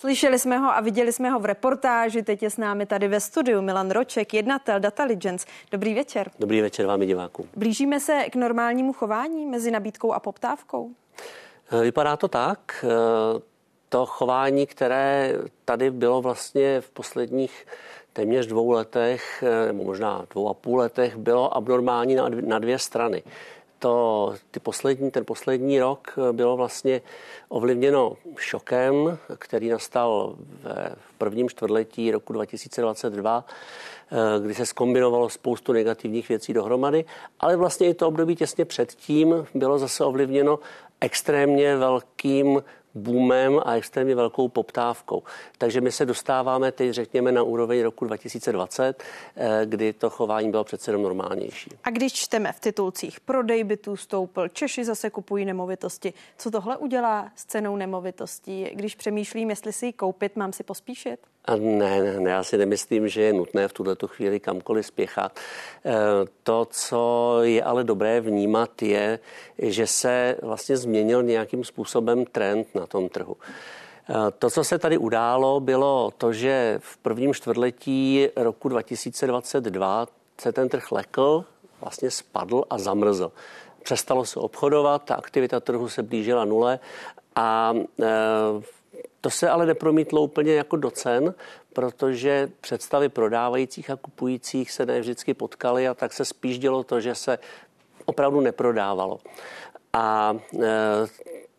Slyšeli 0.00 0.38
jsme 0.38 0.58
ho 0.58 0.70
a 0.70 0.80
viděli 0.80 1.12
jsme 1.12 1.30
ho 1.30 1.38
v 1.40 1.44
reportáži, 1.44 2.22
teď 2.22 2.42
je 2.42 2.50
s 2.50 2.56
námi 2.56 2.86
tady 2.86 3.08
ve 3.08 3.20
studiu 3.20 3.62
Milan 3.62 3.90
Roček, 3.90 4.34
jednatel 4.34 4.80
Dataligence. 4.80 5.46
Dobrý 5.72 5.94
večer. 5.94 6.30
Dobrý 6.38 6.60
večer 6.60 6.86
vám 6.86 7.00
divákům. 7.00 7.48
Blížíme 7.56 8.00
se 8.00 8.24
k 8.30 8.36
normálnímu 8.36 8.92
chování 8.92 9.46
mezi 9.46 9.70
nabídkou 9.70 10.12
a 10.12 10.20
poptávkou? 10.20 10.90
Eh, 11.72 11.80
vypadá 11.80 12.16
to 12.16 12.28
tak. 12.28 12.84
Eh, 12.84 13.40
to 13.88 14.06
chování, 14.06 14.66
které 14.66 15.34
tady 15.64 15.90
bylo 15.90 16.22
vlastně 16.22 16.80
v 16.80 16.90
posledních 16.90 17.66
téměř 18.12 18.46
dvou 18.46 18.70
letech, 18.70 19.44
eh, 19.46 19.66
nebo 19.66 19.84
možná 19.84 20.24
dvou 20.30 20.48
a 20.48 20.54
půl 20.54 20.78
letech, 20.78 21.16
bylo 21.16 21.56
abnormální 21.56 22.16
na 22.46 22.58
dvě 22.58 22.78
strany 22.78 23.22
to, 23.78 24.34
ty 24.50 24.60
poslední, 24.60 25.10
ten 25.10 25.24
poslední 25.24 25.80
rok 25.80 26.14
bylo 26.32 26.56
vlastně 26.56 27.02
ovlivněno 27.48 28.16
šokem, 28.36 29.18
který 29.38 29.68
nastal 29.68 30.34
v 30.94 31.18
prvním 31.18 31.48
čtvrtletí 31.48 32.10
roku 32.10 32.32
2022, 32.32 33.44
eh, 34.12 34.16
kdy 34.40 34.54
se 34.54 34.66
skombinovalo 34.66 35.28
spoustu 35.28 35.72
negativních 35.72 36.28
věcí 36.28 36.52
dohromady, 36.52 37.04
ale 37.40 37.56
vlastně 37.56 37.88
i 37.88 37.94
to 37.94 38.08
období 38.08 38.36
těsně 38.36 38.64
předtím 38.64 39.46
bylo 39.54 39.78
zase 39.78 40.04
ovlivněno 40.04 40.58
extrémně 41.00 41.76
velkým 41.76 42.62
boomem 42.98 43.60
a 43.64 43.74
extrémně 43.74 44.14
velkou 44.14 44.48
poptávkou. 44.48 45.22
Takže 45.58 45.80
my 45.80 45.92
se 45.92 46.06
dostáváme 46.06 46.72
teď, 46.72 46.90
řekněme, 46.90 47.32
na 47.32 47.42
úroveň 47.42 47.82
roku 47.82 48.04
2020, 48.04 49.02
eh, 49.36 49.60
kdy 49.64 49.92
to 49.92 50.10
chování 50.10 50.50
bylo 50.50 50.64
přece 50.64 50.90
jenom 50.90 51.02
normálnější. 51.02 51.70
A 51.84 51.90
když 51.90 52.12
čteme 52.12 52.52
v 52.52 52.60
titulcích, 52.60 53.20
prodej 53.20 53.64
bytů 53.64 53.96
stoupl, 53.96 54.48
Češi 54.48 54.84
zase 54.84 55.10
kupují 55.10 55.44
nemovitosti, 55.44 56.14
co 56.38 56.50
tohle 56.50 56.76
udělá 56.76 57.30
s 57.34 57.44
cenou 57.44 57.76
nemovitostí? 57.76 58.64
Když 58.74 58.94
přemýšlím, 58.94 59.50
jestli 59.50 59.72
si 59.72 59.86
ji 59.86 59.92
koupit, 59.92 60.36
mám 60.36 60.52
si 60.52 60.62
pospíšit? 60.62 61.20
A 61.48 61.56
ne, 61.56 62.02
ne, 62.02 62.20
ne, 62.20 62.30
já 62.30 62.44
si 62.44 62.58
nemyslím, 62.58 63.08
že 63.08 63.22
je 63.22 63.32
nutné 63.32 63.68
v 63.68 63.72
tuto 63.72 64.08
chvíli 64.08 64.40
kamkoliv 64.40 64.86
spěchat. 64.86 65.40
Eh, 65.84 65.92
to, 66.42 66.66
co 66.70 67.38
je 67.42 67.62
ale 67.62 67.84
dobré 67.84 68.20
vnímat, 68.20 68.82
je, 68.82 69.18
že 69.58 69.86
se 69.86 70.36
vlastně 70.42 70.76
změnil 70.76 71.22
nějakým 71.22 71.64
způsobem 71.64 72.24
trend 72.24 72.74
na 72.74 72.86
tom 72.86 73.08
trhu. 73.08 73.36
Eh, 74.10 74.14
to, 74.38 74.50
co 74.50 74.64
se 74.64 74.78
tady 74.78 74.98
událo, 74.98 75.60
bylo 75.60 76.10
to, 76.18 76.32
že 76.32 76.78
v 76.82 76.96
prvním 76.96 77.34
čtvrtletí 77.34 78.28
roku 78.36 78.68
2022 78.68 80.06
se 80.40 80.52
ten 80.52 80.68
trh 80.68 80.92
lekl, 80.92 81.44
vlastně 81.80 82.10
spadl 82.10 82.64
a 82.70 82.78
zamrzl. 82.78 83.32
Přestalo 83.82 84.24
se 84.24 84.40
obchodovat, 84.40 85.04
ta 85.04 85.14
aktivita 85.14 85.60
trhu 85.60 85.88
se 85.88 86.02
blížila 86.02 86.44
nule 86.44 86.78
a 87.36 87.74
e, 88.02 88.06
to 89.20 89.30
se 89.30 89.48
ale 89.48 89.66
nepromítlo 89.66 90.22
úplně 90.22 90.54
jako 90.54 90.76
do 90.76 90.90
cen, 90.90 91.34
protože 91.72 92.50
představy 92.60 93.08
prodávajících 93.08 93.90
a 93.90 93.96
kupujících 93.96 94.70
se 94.70 94.86
ne 94.86 95.00
vždycky 95.00 95.34
potkaly 95.34 95.88
a 95.88 95.94
tak 95.94 96.12
se 96.12 96.24
spíš 96.24 96.58
dělo 96.58 96.84
to, 96.84 97.00
že 97.00 97.14
se 97.14 97.38
opravdu 98.04 98.40
neprodávalo. 98.40 99.20
A 99.92 100.36
e, 100.62 100.68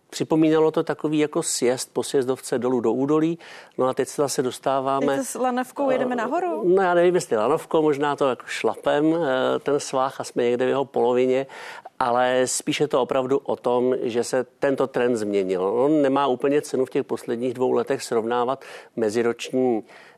Připomínalo 0.09 0.71
to 0.71 0.83
takový 0.83 1.19
jako 1.19 1.43
sjezd 1.43 1.93
po 1.93 2.03
sjezdovce 2.03 2.59
dolů 2.59 2.79
do 2.79 2.91
údolí. 2.91 3.39
No 3.77 3.87
a 3.87 3.93
teď 3.93 4.07
se 4.07 4.21
zase 4.21 4.43
dostáváme... 4.43 5.17
Teď 5.17 5.25
s 5.25 5.35
lanovkou 5.35 5.89
jedeme 5.91 6.15
nahoru? 6.15 6.75
No 6.75 6.81
já 6.81 6.93
nevím, 6.93 7.15
jestli 7.15 7.37
lanovkou, 7.37 7.81
možná 7.81 8.15
to 8.15 8.29
jako 8.29 8.43
šlapem, 8.47 9.15
e, 9.15 9.59
ten 9.59 9.79
svách 9.79 10.21
a 10.21 10.23
jsme 10.23 10.43
někde 10.43 10.65
v 10.65 10.69
jeho 10.69 10.85
polovině 10.85 11.47
ale 11.99 12.41
spíše 12.45 12.87
to 12.87 13.01
opravdu 13.01 13.37
o 13.37 13.55
tom, 13.55 13.95
že 14.01 14.23
se 14.23 14.45
tento 14.59 14.87
trend 14.87 15.15
změnil. 15.15 15.63
On 15.63 16.01
nemá 16.01 16.27
úplně 16.27 16.61
cenu 16.61 16.85
v 16.85 16.89
těch 16.89 17.03
posledních 17.03 17.53
dvou 17.53 17.71
letech 17.71 18.03
srovnávat 18.03 18.63
meziroční 18.95 19.83
eh, 19.83 20.08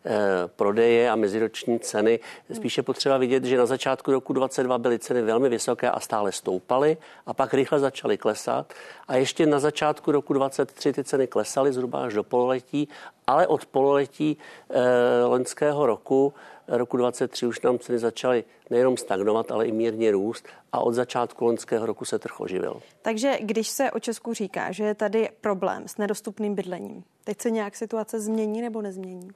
prodeje 0.55 1.09
a 1.09 1.15
meziroční 1.15 1.79
ceny. 1.79 2.19
Spíše 2.53 2.83
potřeba 2.83 3.17
vidět, 3.17 3.43
že 3.43 3.57
na 3.57 3.65
začátku 3.65 4.11
roku 4.11 4.33
2022 4.33 4.77
byly 4.77 4.99
ceny 4.99 5.21
velmi 5.21 5.49
vysoké 5.49 5.91
a 5.91 5.99
stále 5.99 6.31
stoupaly 6.31 6.97
a 7.25 7.33
pak 7.33 7.53
rychle 7.53 7.79
začaly 7.79 8.17
klesat. 8.17 8.73
A 9.07 9.15
ještě 9.15 9.45
na 9.45 9.59
začátku 9.59 10.11
roku 10.11 10.33
2023 10.33 10.93
ty 10.93 11.03
ceny 11.03 11.27
klesaly 11.27 11.73
zhruba 11.73 12.03
až 12.03 12.13
do 12.13 12.23
pololetí, 12.23 12.87
ale 13.27 13.47
od 13.47 13.65
pololetí 13.65 14.37
eh, 14.69 15.23
loňského 15.25 15.85
roku 15.85 16.33
roku 16.67 16.97
2023 16.97 17.45
už 17.45 17.61
nám 17.61 17.79
ceny 17.79 17.99
začaly 17.99 18.43
nejenom 18.69 18.97
stagnovat, 18.97 19.51
ale 19.51 19.67
i 19.67 19.71
mírně 19.71 20.11
růst 20.11 20.45
a 20.71 20.79
od 20.79 20.93
začátku 20.93 21.45
loňského 21.45 21.85
roku 21.85 22.05
se 22.05 22.19
trh 22.19 22.39
oživil. 22.39 22.81
Takže 23.01 23.37
když 23.41 23.67
se 23.67 23.91
o 23.91 23.99
Česku 23.99 24.33
říká, 24.33 24.71
že 24.71 24.83
je 24.83 24.95
tady 24.95 25.29
problém 25.41 25.87
s 25.87 25.97
nedostupným 25.97 26.55
bydlením, 26.55 27.03
teď 27.23 27.41
se 27.41 27.51
nějak 27.51 27.75
situace 27.75 28.19
změní 28.19 28.61
nebo 28.61 28.81
nezmění? 28.81 29.29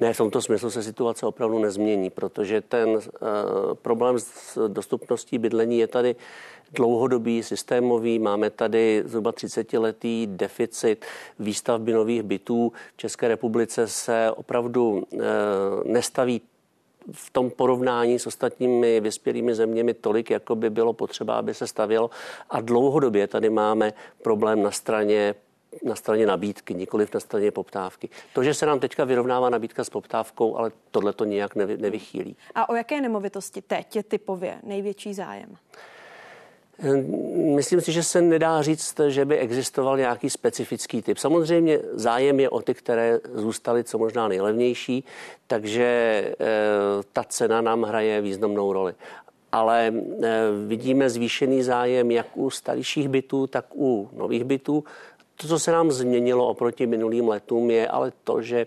Ne, 0.00 0.12
v 0.12 0.16
tomto 0.16 0.42
smyslu 0.42 0.70
se 0.70 0.82
situace 0.82 1.26
opravdu 1.26 1.58
nezmění, 1.58 2.10
protože 2.10 2.60
ten 2.60 2.88
uh, 2.88 3.00
problém 3.74 4.18
s 4.18 4.68
dostupností 4.68 5.38
bydlení 5.38 5.78
je 5.78 5.86
tady 5.86 6.16
dlouhodobý, 6.72 7.42
systémový. 7.42 8.18
Máme 8.18 8.50
tady 8.50 9.02
zhruba 9.06 9.32
30-letý 9.32 10.26
deficit 10.26 11.06
výstavby 11.38 11.92
nových 11.92 12.22
bytů. 12.22 12.72
V 12.94 12.96
České 12.96 13.28
republice 13.28 13.88
se 13.88 14.30
opravdu 14.30 14.90
uh, 14.90 15.20
nestaví 15.84 16.42
v 17.12 17.30
tom 17.30 17.50
porovnání 17.50 18.18
s 18.18 18.26
ostatními 18.26 19.00
vyspělými 19.00 19.54
zeměmi 19.54 19.94
tolik, 19.94 20.30
jako 20.30 20.54
by 20.54 20.70
bylo 20.70 20.92
potřeba, 20.92 21.34
aby 21.34 21.54
se 21.54 21.66
stavělo. 21.66 22.10
A 22.50 22.60
dlouhodobě 22.60 23.26
tady 23.26 23.50
máme 23.50 23.92
problém 24.22 24.62
na 24.62 24.70
straně 24.70 25.34
na 25.82 25.94
straně 25.94 26.26
nabídky, 26.26 26.74
nikoliv 26.74 27.14
na 27.14 27.20
straně 27.20 27.50
poptávky. 27.50 28.08
To, 28.34 28.44
že 28.44 28.54
se 28.54 28.66
nám 28.66 28.80
teďka 28.80 29.04
vyrovnává 29.04 29.50
nabídka 29.50 29.84
s 29.84 29.90
poptávkou, 29.90 30.56
ale 30.56 30.72
tohle 30.90 31.12
to 31.12 31.24
nijak 31.24 31.54
nevy, 31.54 31.76
nevychýlí. 31.76 32.36
A 32.54 32.68
o 32.68 32.74
jaké 32.74 33.00
nemovitosti 33.00 33.62
teď 33.62 33.96
je 33.96 34.02
typově 34.02 34.58
největší 34.62 35.14
zájem? 35.14 35.56
Myslím 37.34 37.80
si, 37.80 37.92
že 37.92 38.02
se 38.02 38.22
nedá 38.22 38.62
říct, 38.62 39.00
že 39.08 39.24
by 39.24 39.38
existoval 39.38 39.96
nějaký 39.96 40.30
specifický 40.30 41.02
typ. 41.02 41.18
Samozřejmě 41.18 41.78
zájem 41.92 42.40
je 42.40 42.50
o 42.50 42.62
ty, 42.62 42.74
které 42.74 43.20
zůstaly 43.34 43.84
co 43.84 43.98
možná 43.98 44.28
nejlevnější, 44.28 45.04
takže 45.46 45.84
eh, 45.84 46.46
ta 47.12 47.24
cena 47.24 47.60
nám 47.60 47.82
hraje 47.82 48.20
významnou 48.20 48.72
roli. 48.72 48.94
Ale 49.52 49.92
eh, 50.22 50.28
vidíme 50.66 51.10
zvýšený 51.10 51.62
zájem 51.62 52.10
jak 52.10 52.26
u 52.34 52.50
starších 52.50 53.08
bytů, 53.08 53.46
tak 53.46 53.64
u 53.74 54.08
nových 54.12 54.44
bytů. 54.44 54.84
To, 55.36 55.48
co 55.48 55.58
se 55.58 55.72
nám 55.72 55.90
změnilo 55.90 56.48
oproti 56.48 56.86
minulým 56.86 57.28
letům, 57.28 57.70
je 57.70 57.88
ale 57.88 58.12
to, 58.24 58.42
že 58.42 58.66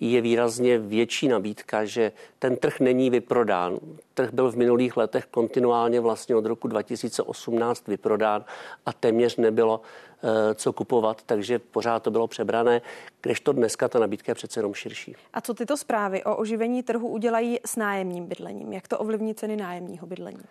je 0.00 0.20
výrazně 0.20 0.78
větší 0.78 1.28
nabídka, 1.28 1.84
že 1.84 2.12
ten 2.38 2.56
trh 2.56 2.80
není 2.80 3.10
vyprodán. 3.10 3.78
Trh 4.14 4.32
byl 4.32 4.52
v 4.52 4.56
minulých 4.56 4.96
letech 4.96 5.26
kontinuálně 5.30 6.00
vlastně 6.00 6.36
od 6.36 6.46
roku 6.46 6.68
2018 6.68 7.88
vyprodán 7.88 8.44
a 8.86 8.92
téměř 8.92 9.36
nebylo 9.36 9.80
eh, 10.22 10.54
co 10.54 10.72
kupovat, 10.72 11.22
takže 11.22 11.58
pořád 11.58 12.02
to 12.02 12.10
bylo 12.10 12.26
přebrané, 12.26 12.82
když 13.22 13.40
to 13.40 13.52
dneska 13.52 13.88
ta 13.88 13.98
nabídka 13.98 14.30
je 14.30 14.34
přece 14.34 14.60
jenom 14.60 14.74
širší. 14.74 15.16
A 15.32 15.40
co 15.40 15.54
tyto 15.54 15.76
zprávy 15.76 16.24
o 16.24 16.36
oživení 16.36 16.82
trhu 16.82 17.08
udělají 17.08 17.58
s 17.66 17.76
nájemním 17.76 18.26
bydlením? 18.26 18.72
Jak 18.72 18.88
to 18.88 18.98
ovlivní 18.98 19.34
ceny 19.34 19.56
nájemního 19.56 20.06
bydlení? 20.06 20.42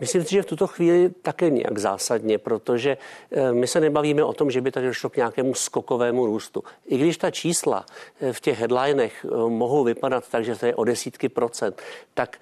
Myslím 0.00 0.24
si, 0.24 0.30
že 0.30 0.42
v 0.42 0.46
tuto 0.46 0.66
chvíli 0.66 1.10
také 1.22 1.50
nějak 1.50 1.78
zásadně, 1.78 2.38
protože 2.38 2.96
eh, 3.30 3.52
my 3.52 3.66
se 3.66 3.80
nebavíme 3.80 4.24
o 4.24 4.32
tom, 4.32 4.50
že 4.50 4.60
by 4.60 4.72
tady 4.72 4.86
došlo 4.86 5.10
k 5.10 5.16
nějakému 5.16 5.54
skokovému 5.54 6.26
růstu. 6.26 6.64
I 6.86 6.98
když 6.98 7.16
ta 7.16 7.30
čísla 7.30 7.86
eh, 8.20 8.32
v 8.32 8.40
těch 8.40 8.58
headlinech 8.58 9.24
eh, 9.24 9.28
mohou 9.48 9.84
vypadat 9.84 10.28
tak, 10.30 10.44
že 10.44 10.56
to 10.56 10.66
je 10.66 10.74
o 10.74 10.84
desítky 10.84 11.28
procent, 11.28 11.82
tak 12.14 12.38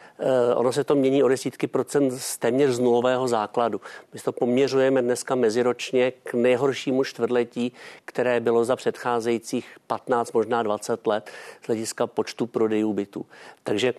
ono 0.55 0.73
se 0.73 0.85
to 0.85 0.95
mění 0.95 1.23
o 1.23 1.29
desítky 1.29 1.67
procent 1.67 2.11
z 2.11 2.39
téměř 2.39 2.71
z 2.71 2.79
nulového 2.79 3.29
základu. 3.29 3.81
My 4.15 4.21
to 4.21 4.33
poměřujeme 4.33 5.03
dneska 5.03 5.35
meziročně 5.35 6.13
k 6.25 6.35
nejhoršímu 6.35 7.05
čtvrtletí, 7.05 7.73
které 8.05 8.41
bylo 8.41 8.65
za 8.65 8.77
předcházejících 8.77 9.77
15, 9.87 10.33
možná 10.33 10.63
20 10.63 11.07
let 11.07 11.31
z 11.63 11.67
hlediska 11.67 12.07
počtu 12.07 12.47
prodejů 12.47 12.93
bytů. 12.93 13.27
Takže 13.63 13.95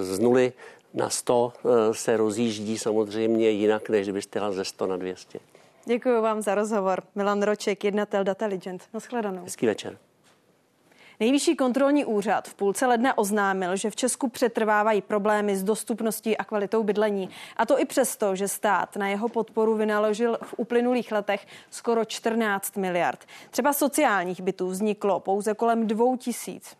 z 0.00 0.18
nuly 0.18 0.52
na 0.94 1.10
100 1.10 1.52
eh, 1.58 1.94
se 1.94 2.16
rozjíždí 2.16 2.78
samozřejmě 2.78 3.50
jinak, 3.50 3.88
než 3.88 4.06
kdybyste 4.06 4.38
jela 4.38 4.52
ze 4.52 4.64
100 4.64 4.86
na 4.86 4.96
200. 4.96 5.38
Děkuji 5.84 6.22
vám 6.22 6.42
za 6.42 6.54
rozhovor. 6.54 7.02
Milan 7.14 7.42
Roček, 7.42 7.84
jednatel 7.84 8.24
Dataligent. 8.24 8.82
Naschledanou. 8.94 9.42
Hezký 9.42 9.66
večer. 9.66 9.98
Nejvyšší 11.20 11.56
kontrolní 11.56 12.04
úřad 12.04 12.48
v 12.48 12.54
půlce 12.54 12.86
ledna 12.86 13.18
oznámil, 13.18 13.76
že 13.76 13.90
v 13.90 13.96
Česku 13.96 14.28
přetrvávají 14.28 15.02
problémy 15.02 15.56
s 15.56 15.62
dostupností 15.62 16.36
a 16.36 16.44
kvalitou 16.44 16.82
bydlení. 16.82 17.30
A 17.56 17.66
to 17.66 17.80
i 17.80 17.84
přesto, 17.84 18.36
že 18.36 18.48
stát 18.48 18.96
na 18.96 19.08
jeho 19.08 19.28
podporu 19.28 19.74
vynaložil 19.74 20.38
v 20.42 20.54
uplynulých 20.56 21.12
letech 21.12 21.46
skoro 21.70 22.04
14 22.04 22.76
miliard. 22.76 23.24
Třeba 23.50 23.72
sociálních 23.72 24.40
bytů 24.40 24.68
vzniklo 24.68 25.20
pouze 25.20 25.54
kolem 25.54 25.86
dvou 25.86 26.16
tisíc 26.16 26.76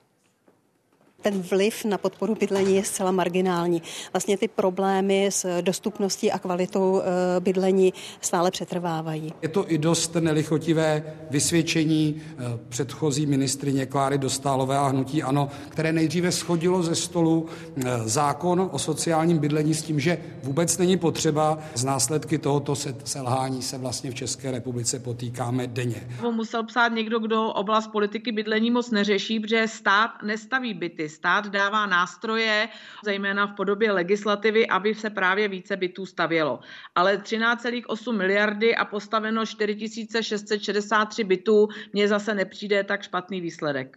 ten 1.23 1.43
vliv 1.43 1.85
na 1.85 1.99
podporu 1.99 2.35
bydlení 2.35 2.77
je 2.77 2.85
zcela 2.85 3.11
marginální. 3.11 3.83
Vlastně 4.13 4.39
ty 4.39 4.49
problémy 4.49 5.27
s 5.27 5.61
dostupností 5.61 6.33
a 6.33 6.39
kvalitou 6.39 7.01
eh, 7.01 7.41
bydlení 7.41 7.93
stále 8.21 8.51
přetrvávají. 8.51 9.33
Je 9.43 9.49
to 9.49 9.73
i 9.73 9.79
dost 9.79 10.15
nelichotivé 10.15 11.03
vysvědčení 11.31 12.23
eh, 12.23 12.45
předchozí 12.69 13.27
ministrině 13.27 13.87
Kláry 13.87 14.19
Dostálové 14.19 14.79
a 14.79 14.87
hnutí 14.87 15.23
ANO, 15.23 15.49
které 15.69 15.93
nejdříve 15.93 16.33
schodilo 16.33 16.83
ze 16.83 16.95
stolu 16.95 17.47
eh, 17.77 17.83
zákon 18.05 18.69
o 18.73 18.79
sociálním 18.79 19.39
bydlení 19.39 19.75
s 19.75 19.83
tím, 19.83 20.01
že 20.01 20.19
vůbec 20.43 20.79
není 20.79 20.97
potřeba. 20.97 21.59
Z 21.75 21.85
následky 21.85 22.39
tohoto 22.39 22.75
selhání 23.05 23.63
se 23.63 23.79
vlastně 23.79 24.11
v 24.11 24.15
České 24.15 24.51
republice 24.51 24.99
potýkáme 24.99 25.67
denně. 25.67 26.09
Musel 26.31 26.65
psát 26.65 26.89
někdo, 26.89 27.19
kdo 27.19 27.53
oblast 27.53 27.87
politiky 27.87 28.33
bydlení 28.33 28.71
moc 28.71 28.91
neřeší, 28.91 29.41
protože 29.41 29.69
stát 29.69 30.11
nestaví 30.23 30.75
byty 30.75 31.09
stát 31.17 31.49
dává 31.49 31.87
nástroje, 31.87 32.69
zejména 33.05 33.47
v 33.47 33.55
podobě 33.57 33.93
legislativy, 33.93 34.67
aby 34.67 34.95
se 34.95 35.11
právě 35.11 35.49
více 35.49 35.77
bytů 35.77 36.07
stavělo. 36.07 36.61
Ale 36.95 37.17
13,8 37.17 38.17
miliardy 38.17 38.77
a 38.77 38.85
postaveno 38.85 39.47
4663 39.47 41.25
bytů 41.25 41.69
mně 41.93 42.09
zase 42.09 42.35
nepřijde 42.35 42.85
tak 42.85 43.03
špatný 43.03 43.41
výsledek. 43.41 43.97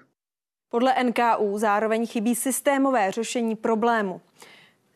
Podle 0.70 0.96
NKU 1.04 1.58
zároveň 1.58 2.08
chybí 2.08 2.36
systémové 2.36 3.12
řešení 3.12 3.56
problému. 3.56 4.22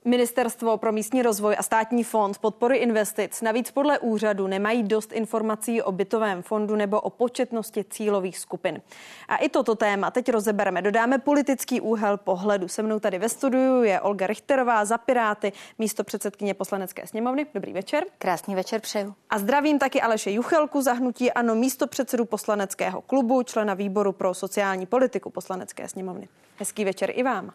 Ministerstvo 0.06 0.78
pro 0.78 0.92
místní 0.92 1.22
rozvoj 1.22 1.56
a 1.60 1.64
státní 1.64 2.04
fond 2.04 2.38
podpory 2.38 2.78
investic 2.78 3.42
navíc 3.42 3.72
podle 3.72 4.00
úřadu 4.00 4.48
nemají 4.48 4.84
dost 4.84 5.12
informací 5.12 5.82
o 5.82 5.92
bytovém 5.92 6.42
fondu 6.42 6.76
nebo 6.76 7.02
o 7.02 7.10
početnosti 7.10 7.84
cílových 7.84 8.38
skupin. 8.38 8.82
A 9.28 9.36
i 9.36 9.50
toto 9.50 9.76
téma 9.76 10.12
teď 10.12 10.30
rozebereme. 10.30 10.82
Dodáme 10.82 11.18
politický 11.18 11.82
úhel 11.82 12.18
pohledu. 12.18 12.68
Se 12.68 12.84
mnou 12.84 13.00
tady 13.00 13.20
ve 13.20 13.30
studiu 13.30 13.84
je 13.84 14.02
Olga 14.02 14.28
Richterová 14.28 14.86
za 14.86 14.98
Piráty, 14.98 15.52
místo 15.80 16.04
předsedkyně 16.04 16.54
poslanecké 16.54 17.08
sněmovny. 17.08 17.46
Dobrý 17.54 17.74
večer. 17.74 18.04
Krásný 18.18 18.56
večer 18.56 18.82
přeju. 18.82 19.14
A 19.30 19.40
zdravím 19.40 19.80
taky 19.80 20.02
Aleše 20.02 20.32
Juchelku 20.32 20.82
za 20.82 20.94
hnutí 20.94 21.32
Ano, 21.32 21.56
místo 21.56 21.88
předsedu 21.88 22.26
poslaneckého 22.26 23.02
klubu, 23.02 23.44
člena 23.44 23.74
výboru 23.74 24.12
pro 24.12 24.34
sociální 24.34 24.86
politiku 24.86 25.30
poslanecké 25.30 25.88
sněmovny. 25.88 26.28
Hezký 26.58 26.86
večer 26.86 27.12
i 27.14 27.24
vám. 27.24 27.54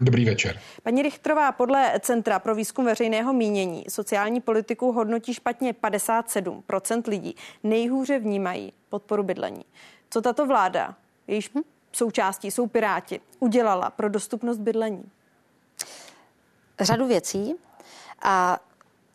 Dobrý 0.00 0.24
večer. 0.24 0.60
Paní 0.82 1.02
Richtrová, 1.02 1.52
podle 1.52 1.92
Centra 2.00 2.38
pro 2.38 2.54
výzkum 2.54 2.84
veřejného 2.84 3.32
mínění 3.32 3.84
sociální 3.88 4.40
politiku 4.40 4.92
hodnotí 4.92 5.34
špatně 5.34 5.72
57% 5.72 7.02
lidí. 7.08 7.36
Nejhůře 7.62 8.18
vnímají 8.18 8.72
podporu 8.88 9.22
bydlení. 9.22 9.64
Co 10.10 10.20
tato 10.20 10.46
vláda, 10.46 10.94
jejíž 11.26 11.50
součástí 11.92 12.50
jsou 12.50 12.66
Piráti, 12.66 13.20
udělala 13.38 13.90
pro 13.90 14.08
dostupnost 14.08 14.58
bydlení? 14.58 15.10
Řadu 16.80 17.06
věcí. 17.06 17.54
A 18.22 18.58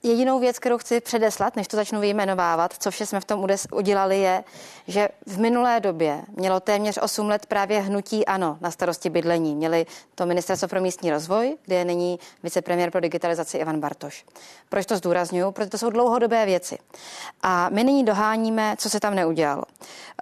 Jedinou 0.04 0.40
věc, 0.40 0.60
kterou 0.60 0.78
chci 0.78 1.02
předeslat, 1.02 1.56
než 1.56 1.68
to 1.68 1.78
začnu 1.78 2.00
vyjmenovávat, 2.00 2.74
co 2.80 2.92
vše 2.92 3.06
jsme 3.06 3.20
v 3.20 3.26
tom 3.26 3.48
udělali, 3.72 4.20
je, 4.20 4.44
že 4.88 5.10
v 5.26 5.40
minulé 5.40 5.80
době 5.80 6.22
mělo 6.36 6.60
téměř 6.60 7.00
8 7.02 7.30
let 7.30 7.46
právě 7.46 7.80
hnutí 7.80 8.26
ANO 8.26 8.58
na 8.62 8.72
starosti 8.72 9.10
bydlení. 9.10 9.56
Měli 9.56 9.86
to 10.16 10.26
Ministerstvo 10.26 10.68
pro 10.68 10.82
místní 10.82 11.12
rozvoj, 11.12 11.58
kde 11.66 11.76
je 11.76 11.86
nyní 11.86 12.20
vicepremiér 12.44 12.92
pro 12.92 13.02
digitalizaci 13.02 13.58
Ivan 13.58 13.80
Bartoš. 13.80 14.26
Proč 14.70 14.86
to 14.86 14.98
zdůraznuju? 14.98 15.52
Protože 15.52 15.70
to 15.70 15.78
jsou 15.78 15.90
dlouhodobé 15.90 16.46
věci. 16.46 16.78
A 17.44 17.70
my 17.70 17.84
nyní 17.84 18.06
doháníme, 18.06 18.76
co 18.78 18.90
se 18.90 19.00
tam 19.00 19.16
neudělalo. 19.16 19.64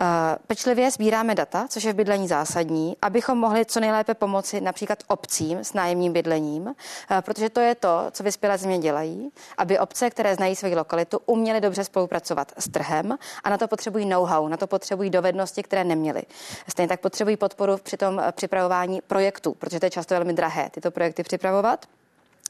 Eh, 0.01 0.05
pečlivě 0.47 0.91
sbíráme 0.91 1.35
data, 1.35 1.65
což 1.69 1.83
je 1.83 1.93
v 1.93 1.95
bydlení 1.95 2.27
zásadní, 2.27 2.97
abychom 3.01 3.37
mohli 3.37 3.65
co 3.65 3.79
nejlépe 3.79 4.13
pomoci 4.13 4.61
například 4.61 5.03
obcím 5.07 5.59
s 5.59 5.73
nájemním 5.73 6.13
bydlením, 6.13 6.75
eh, 7.11 7.21
protože 7.21 7.49
to 7.49 7.59
je 7.59 7.75
to, 7.75 8.05
co 8.11 8.23
vyspělé 8.23 8.57
země 8.57 8.77
dělají, 8.77 9.31
aby 9.57 9.68
obce, 9.77 10.09
které 10.09 10.35
znají 10.35 10.55
svoji 10.55 10.75
lokalitu, 10.75 11.19
uměly 11.25 11.61
dobře 11.61 11.83
spolupracovat 11.83 12.51
s 12.57 12.69
trhem 12.69 13.17
a 13.43 13.49
na 13.49 13.57
to 13.57 13.67
potřebují 13.67 14.05
know-how, 14.05 14.47
na 14.47 14.57
to 14.57 14.67
potřebují 14.67 15.09
dovednosti, 15.09 15.63
které 15.63 15.83
neměly. 15.83 16.23
Stejně 16.67 16.87
tak 16.87 16.99
potřebují 16.99 17.37
podporu 17.37 17.77
při 17.83 17.97
tom 17.97 18.21
připravování 18.31 19.01
projektů, 19.07 19.53
protože 19.53 19.79
to 19.79 19.85
je 19.85 19.89
často 19.89 20.15
velmi 20.15 20.33
drahé 20.33 20.69
tyto 20.69 20.91
projekty 20.91 21.23
připravovat. 21.23 21.85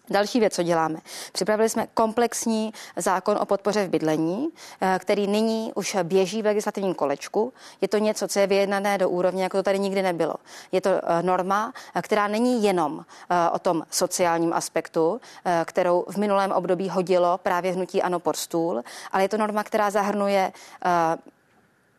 Další 0.10 0.40
věc, 0.40 0.56
co 0.56 0.64
děláme. 0.64 1.00
Připravili 1.32 1.70
jsme 1.70 1.88
komplexní 1.94 2.74
zákon 2.96 3.38
o 3.42 3.46
podpoře 3.46 3.88
v 3.88 3.90
bydlení, 3.90 4.50
eh, 4.82 5.00
který 5.02 5.28
nyní 5.28 5.72
už 5.76 5.98
běží 6.04 6.42
v 6.42 6.46
legislativním 6.46 6.94
kolečku. 6.94 7.54
Je 7.82 7.88
to 7.88 7.98
něco, 7.98 8.28
co 8.28 8.40
je 8.40 8.48
vyjednané 8.48 8.98
do 8.98 9.10
úrovně, 9.10 9.44
jako 9.44 9.58
to 9.58 9.64
tady 9.64 9.80
nikdy 9.80 10.02
nebylo. 10.02 10.36
Je 10.72 10.82
to 10.82 10.90
eh, 10.90 11.24
norma, 11.24 11.74
eh, 11.96 12.02
která 12.02 12.28
není 12.28 12.64
jenom 12.64 13.06
o 13.52 13.60
tom 13.60 13.84
sociálním 13.92 14.54
aspektu, 14.54 15.22
kterou 15.66 16.06
v 16.10 16.18
minulém 16.18 16.52
období 16.52 16.90
hodilo 16.90 17.38
právě 17.38 17.72
hnutí 17.72 18.02
Ano 18.02 18.20
pod 18.20 18.36
stůl, 18.36 18.84
ale 19.12 19.24
je 19.24 19.30
to 19.30 19.38
norma, 19.38 19.64
která 19.64 19.90
zahrnuje 19.90 20.52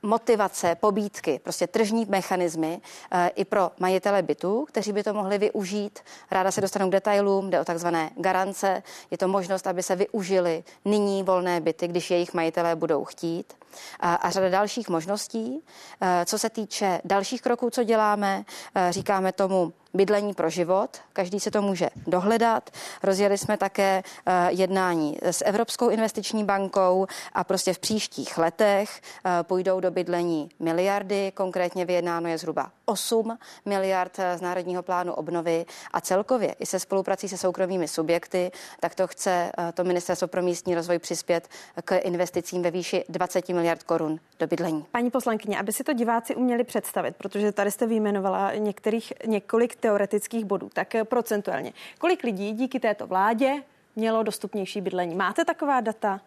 motivace, 0.02 0.74
pobídky, 0.74 1.40
prostě 1.42 1.66
tržní 1.66 2.06
mechanismy 2.08 2.80
e, 3.10 3.28
i 3.28 3.44
pro 3.44 3.70
majitele 3.78 4.22
bytů, 4.22 4.64
kteří 4.68 4.92
by 4.92 5.02
to 5.02 5.14
mohli 5.14 5.38
využít. 5.38 6.00
Ráda 6.30 6.50
se 6.50 6.60
dostanu 6.60 6.88
k 6.88 6.92
detailům, 6.92 7.50
jde 7.50 7.60
o 7.60 7.64
takzvané 7.64 8.10
garance. 8.16 8.82
Je 9.10 9.18
to 9.18 9.28
možnost, 9.28 9.66
aby 9.66 9.82
se 9.82 9.96
využili 9.96 10.64
nyní 10.84 11.22
volné 11.22 11.60
byty, 11.60 11.88
když 11.88 12.10
jejich 12.10 12.34
majitelé 12.34 12.76
budou 12.76 13.04
chtít 13.04 13.52
a, 14.00 14.14
a 14.14 14.30
řada 14.30 14.48
dalších 14.48 14.88
možností. 14.88 15.62
E, 16.00 16.24
co 16.24 16.38
se 16.38 16.50
týče 16.50 17.00
dalších 17.04 17.42
kroků, 17.42 17.70
co 17.70 17.84
děláme, 17.84 18.44
e, 18.74 18.92
říkáme 18.92 19.32
tomu 19.32 19.72
bydlení 19.94 20.34
pro 20.34 20.50
život. 20.50 20.98
Každý 21.12 21.40
se 21.40 21.50
to 21.50 21.62
může 21.62 21.88
dohledat. 22.06 22.70
Rozjeli 23.02 23.38
jsme 23.38 23.56
také 23.56 24.02
e, 24.26 24.52
jednání 24.52 25.18
s 25.22 25.44
Evropskou 25.44 25.88
investiční 25.88 26.44
bankou 26.44 27.06
a 27.32 27.44
prostě 27.44 27.72
v 27.72 27.78
příštích 27.78 28.38
letech 28.38 29.00
půjdou 29.42 29.80
do 29.80 29.90
bydlení 29.90 30.50
miliardy. 30.58 31.32
Konkrétně 31.34 31.84
vyjednáno 31.84 32.28
je 32.28 32.38
zhruba 32.38 32.70
8 32.84 33.38
miliard 33.64 34.16
z 34.36 34.40
Národního 34.40 34.82
plánu 34.82 35.12
obnovy 35.12 35.66
a 35.92 36.00
celkově 36.00 36.52
i 36.52 36.66
se 36.66 36.78
spoluprací 36.78 37.28
se 37.28 37.38
soukromými 37.38 37.88
subjekty, 37.88 38.50
tak 38.80 38.94
to 38.94 39.06
chce 39.06 39.52
to 39.74 39.84
Ministerstvo 39.84 40.28
pro 40.28 40.42
místní 40.42 40.74
rozvoj 40.74 40.98
přispět 40.98 41.48
k 41.84 41.98
investicím 41.98 42.62
ve 42.62 42.70
výši 42.70 43.04
20 43.08 43.48
miliard 43.48 43.82
korun 43.82 44.20
do 44.38 44.46
bydlení. 44.46 44.84
Paní 44.92 45.10
poslankyně, 45.10 45.58
aby 45.58 45.72
si 45.72 45.84
to 45.84 45.92
diváci 45.92 46.36
uměli 46.36 46.64
představit, 46.64 47.16
protože 47.16 47.52
tady 47.52 47.70
jste 47.70 47.86
vyjmenovala 47.86 48.54
některých, 48.54 49.12
několik 49.26 49.76
teoretických 49.80 50.44
bodů, 50.44 50.70
tak 50.72 50.94
procentuálně. 51.04 51.72
Kolik 51.98 52.22
lidí 52.22 52.52
díky 52.52 52.80
této 52.80 53.06
vládě 53.06 53.62
mělo 53.96 54.22
dostupnější 54.22 54.80
bydlení? 54.80 55.14
Máte 55.14 55.44
taková 55.44 55.80
data? 55.80 56.20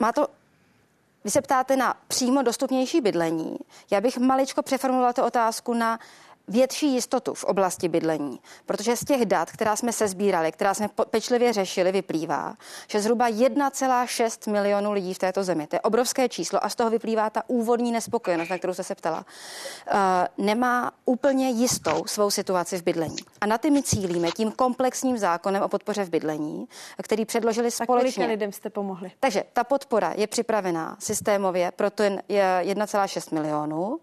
Má 0.00 0.12
to 0.12 0.28
vy 1.24 1.30
se 1.30 1.42
ptáte 1.42 1.76
na 1.76 1.94
přímo 2.08 2.42
dostupnější 2.42 3.00
bydlení. 3.00 3.58
Já 3.90 4.00
bych 4.00 4.18
maličko 4.18 4.62
přeformulovala 4.62 5.12
tu 5.12 5.22
otázku 5.22 5.74
na 5.74 5.98
větší 6.48 6.94
jistotu 6.94 7.34
v 7.34 7.44
oblasti 7.44 7.88
bydlení, 7.88 8.40
protože 8.66 8.96
z 8.96 9.04
těch 9.04 9.26
dat, 9.26 9.50
která 9.50 9.76
jsme 9.76 9.92
se 9.92 10.08
sbírali, 10.08 10.52
která 10.52 10.74
jsme 10.74 10.88
pečlivě 11.10 11.52
řešili, 11.52 11.92
vyplývá, 11.92 12.54
že 12.88 13.00
zhruba 13.00 13.28
1,6 13.28 14.52
milionu 14.52 14.92
lidí 14.92 15.14
v 15.14 15.18
této 15.18 15.44
zemi, 15.44 15.66
to 15.66 15.76
je 15.76 15.80
obrovské 15.80 16.28
číslo 16.28 16.64
a 16.64 16.68
z 16.68 16.74
toho 16.74 16.90
vyplývá 16.90 17.30
ta 17.30 17.42
úvodní 17.46 17.92
nespokojenost, 17.92 18.48
na 18.48 18.58
kterou 18.58 18.74
jste 18.74 18.84
se 18.84 18.94
ptala, 18.94 19.18
uh, 19.18 20.44
nemá 20.44 20.90
úplně 21.04 21.50
jistou 21.50 22.04
svou 22.06 22.30
situaci 22.30 22.78
v 22.78 22.82
bydlení. 22.82 23.16
A 23.40 23.46
na 23.46 23.58
ty 23.58 23.70
my 23.70 23.82
cílíme 23.82 24.30
tím 24.30 24.52
komplexním 24.52 25.18
zákonem 25.18 25.62
o 25.62 25.68
podpoře 25.68 26.04
v 26.04 26.10
bydlení, 26.10 26.68
který 27.02 27.24
předložili 27.24 27.70
tak 27.70 27.86
společně. 27.86 28.26
lidem 28.26 28.52
jste 28.52 28.70
pomohli? 28.70 29.10
Takže 29.20 29.44
ta 29.52 29.64
podpora 29.64 30.12
je 30.16 30.26
připravená 30.26 30.96
systémově 30.98 31.72
pro 31.76 31.90
ten 31.90 32.22
1,6 32.28 33.34
milionů. 33.34 33.98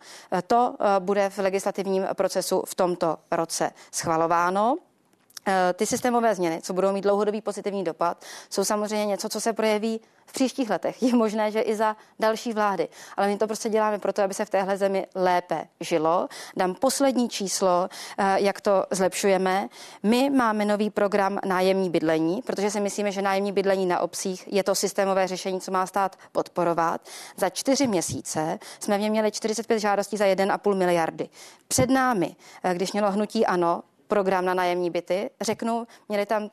To 0.47 0.69
uh, 0.69 0.85
bude 0.99 1.29
v 1.29 1.37
legislativním 1.37 2.07
procesu 2.13 2.28
procesu 2.29 2.61
v 2.61 2.75
tomto 2.75 3.17
roce 3.31 3.73
schvalováno. 3.89 4.77
Eh, 5.49 5.73
ty 5.73 5.85
systémové 5.85 6.35
změny, 6.35 6.61
co 6.61 6.73
budou 6.73 6.91
mít 6.91 7.01
dlouhodobý 7.01 7.41
pozitivní 7.41 7.83
dopad, 7.83 8.25
jsou 8.49 8.63
samozřejmě 8.63 9.05
něco, 9.05 9.29
co 9.29 9.41
se 9.41 9.53
projeví 9.53 10.01
v 10.25 10.33
příštích 10.33 10.69
letech. 10.69 11.03
Je 11.03 11.15
možné, 11.15 11.51
že 11.51 11.61
i 11.61 11.75
za 11.75 11.95
další 12.19 12.53
vlády. 12.53 12.87
Ale 13.17 13.27
my 13.27 13.37
to 13.37 13.47
prostě 13.47 13.69
děláme 13.69 13.99
proto, 13.99 14.21
aby 14.21 14.33
se 14.33 14.45
v 14.45 14.49
téhle 14.49 14.77
zemi 14.77 15.07
lépe 15.15 15.67
žilo. 15.79 16.27
Dám 16.57 16.75
poslední 16.75 17.29
číslo, 17.29 17.89
eh, 18.17 18.35
jak 18.39 18.61
to 18.61 18.85
zlepšujeme. 18.91 19.69
My 20.03 20.29
máme 20.29 20.65
nový 20.65 20.89
program 20.89 21.39
nájemní 21.45 21.89
bydlení, 21.89 22.41
protože 22.41 22.71
si 22.71 22.79
myslíme, 22.79 23.11
že 23.11 23.21
nájemní 23.21 23.51
bydlení 23.51 23.85
na 23.85 23.99
obcích 23.99 24.43
je 24.47 24.63
to 24.63 24.75
systémové 24.75 25.27
řešení, 25.27 25.61
co 25.61 25.71
má 25.71 25.85
stát 25.85 26.15
podporovat. 26.31 27.01
Za 27.37 27.49
čtyři 27.49 27.87
měsíce 27.87 28.59
jsme 28.79 28.97
v 28.97 29.01
něm 29.01 29.11
měli 29.11 29.31
45 29.31 29.79
žádostí 29.79 30.17
za 30.17 30.25
1,5 30.25 30.75
miliardy. 30.75 31.29
Před 31.67 31.89
námi, 31.89 32.35
eh, 32.63 32.73
když 32.73 32.91
mělo 32.91 33.11
hnutí 33.11 33.45
ANO, 33.45 33.81
program 34.09 34.45
na 34.45 34.53
nájemní 34.53 34.89
byty, 34.89 35.29
řeknu, 35.41 35.87
měli 36.09 36.25
tam 36.25 36.49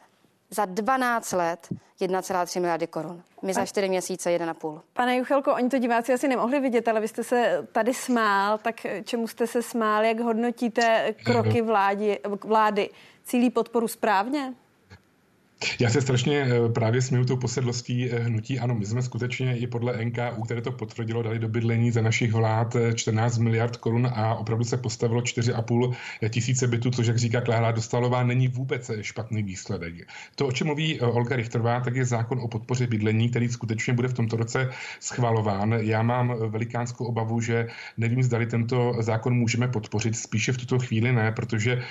za 0.51 0.65
12 0.65 1.33
let 1.33 1.69
1,3 2.01 2.61
miliardy 2.61 2.87
korun. 2.87 3.23
My 3.43 3.55
za 3.55 3.67
4 3.67 3.89
měsíce 3.89 4.31
1,5. 4.31 4.81
Pane 4.93 5.17
Juchelko, 5.17 5.55
oni 5.55 5.69
to 5.69 5.79
diváci 5.79 6.13
asi 6.13 6.29
nemohli 6.29 6.61
vidět, 6.61 6.89
ale 6.89 7.01
vy 7.01 7.09
jste 7.09 7.25
se 7.25 7.69
tady 7.73 7.95
smál, 7.95 8.59
tak 8.59 8.75
čemu 9.05 9.29
jste 9.29 9.47
se 9.47 9.63
smál, 9.63 10.05
jak 10.05 10.21
hodnotíte 10.21 11.15
kroky 11.25 11.63
vlády, 11.63 12.19
vlády? 12.45 12.91
Cílí 13.25 13.51
podporu 13.51 13.89
správně? 13.89 14.55
Já 15.81 15.91
se 15.91 16.01
strašně 16.01 16.41
eh, 16.41 16.69
právě 16.69 17.03
směju 17.03 17.25
tou 17.25 17.37
posedlostí 17.37 18.11
eh, 18.11 18.19
hnutí. 18.19 18.59
Ano, 18.59 18.75
my 18.75 18.87
jsme 18.87 19.03
skutečně 19.03 19.59
i 19.59 19.67
podle 19.67 20.05
NKU, 20.05 20.43
které 20.45 20.63
to 20.63 20.73
potvrdilo, 20.73 21.23
dali 21.23 21.39
do 21.39 21.49
bydlení 21.49 21.91
za 21.91 22.03
našich 22.03 22.33
vlád 22.33 22.77
14 22.95 23.39
eh, 23.39 23.43
miliard 23.43 23.77
korun 23.77 24.09
a 24.15 24.35
opravdu 24.35 24.65
se 24.65 24.77
postavilo 24.77 25.21
4,5 25.21 25.95
tisíce 26.31 26.67
bytů, 26.67 26.91
což, 26.91 27.07
jak 27.07 27.19
říká 27.19 27.41
Klára 27.41 27.73
Dostalová, 27.73 28.23
není 28.23 28.49
vůbec 28.49 28.91
špatný 29.01 29.43
výsledek. 29.43 29.95
To, 30.35 30.47
o 30.47 30.53
čem 30.53 30.67
mluví 30.67 31.01
Olga 31.01 31.37
Richterová, 31.37 31.81
tak 31.81 31.97
je 31.97 32.05
zákon 32.05 32.41
o 32.41 32.49
podpoře 32.49 32.87
bydlení, 32.87 33.29
který 33.29 33.49
skutečně 33.49 33.93
bude 33.93 34.09
v 34.09 34.15
tomto 34.15 34.37
roce 34.37 34.71
schvalován. 35.01 35.73
Já 35.73 36.03
mám 36.03 36.35
velikánskou 36.49 37.05
obavu, 37.05 37.41
že 37.41 37.69
nevím, 37.97 38.23
zdali 38.23 38.47
tento 38.47 38.93
zákon 39.01 39.35
můžeme 39.35 39.69
podpořit. 39.69 40.17
Spíše 40.17 40.53
v 40.53 40.57
tuto 40.57 40.79
chvíli 40.79 41.13
ne, 41.13 41.33
protože 41.33 41.83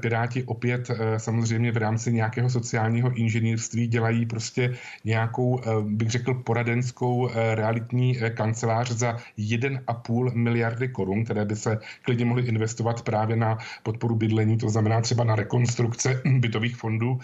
Piráti 0.00 0.44
opět 0.44 0.90
samozřejmě 1.16 1.72
v 1.72 1.76
rámci 1.76 2.12
nějakého 2.12 2.50
sociálního 2.50 3.07
sociálního 3.08 3.16
inženýrství 3.16 3.86
dělají 3.86 4.26
prostě 4.26 4.74
nějakou, 5.04 5.60
eh, 5.60 5.64
bych 5.82 6.10
řekl, 6.10 6.34
poradenskou 6.34 7.28
eh, 7.28 7.54
realitní 7.54 8.18
eh, 8.18 8.30
kancelář 8.30 8.90
za 8.90 9.16
1,5 9.36 10.34
miliardy 10.34 10.88
korun, 10.88 11.24
které 11.24 11.44
by 11.44 11.56
se 11.56 11.78
klidně 12.02 12.24
mohly 12.24 12.42
investovat 12.42 13.02
právě 13.02 13.36
na 13.36 13.58
podporu 13.82 14.16
bydlení, 14.16 14.58
to 14.58 14.68
znamená 14.68 15.00
třeba 15.00 15.24
na 15.24 15.36
rekonstrukce 15.36 16.22
bytových 16.38 16.76
fondů 16.76 17.18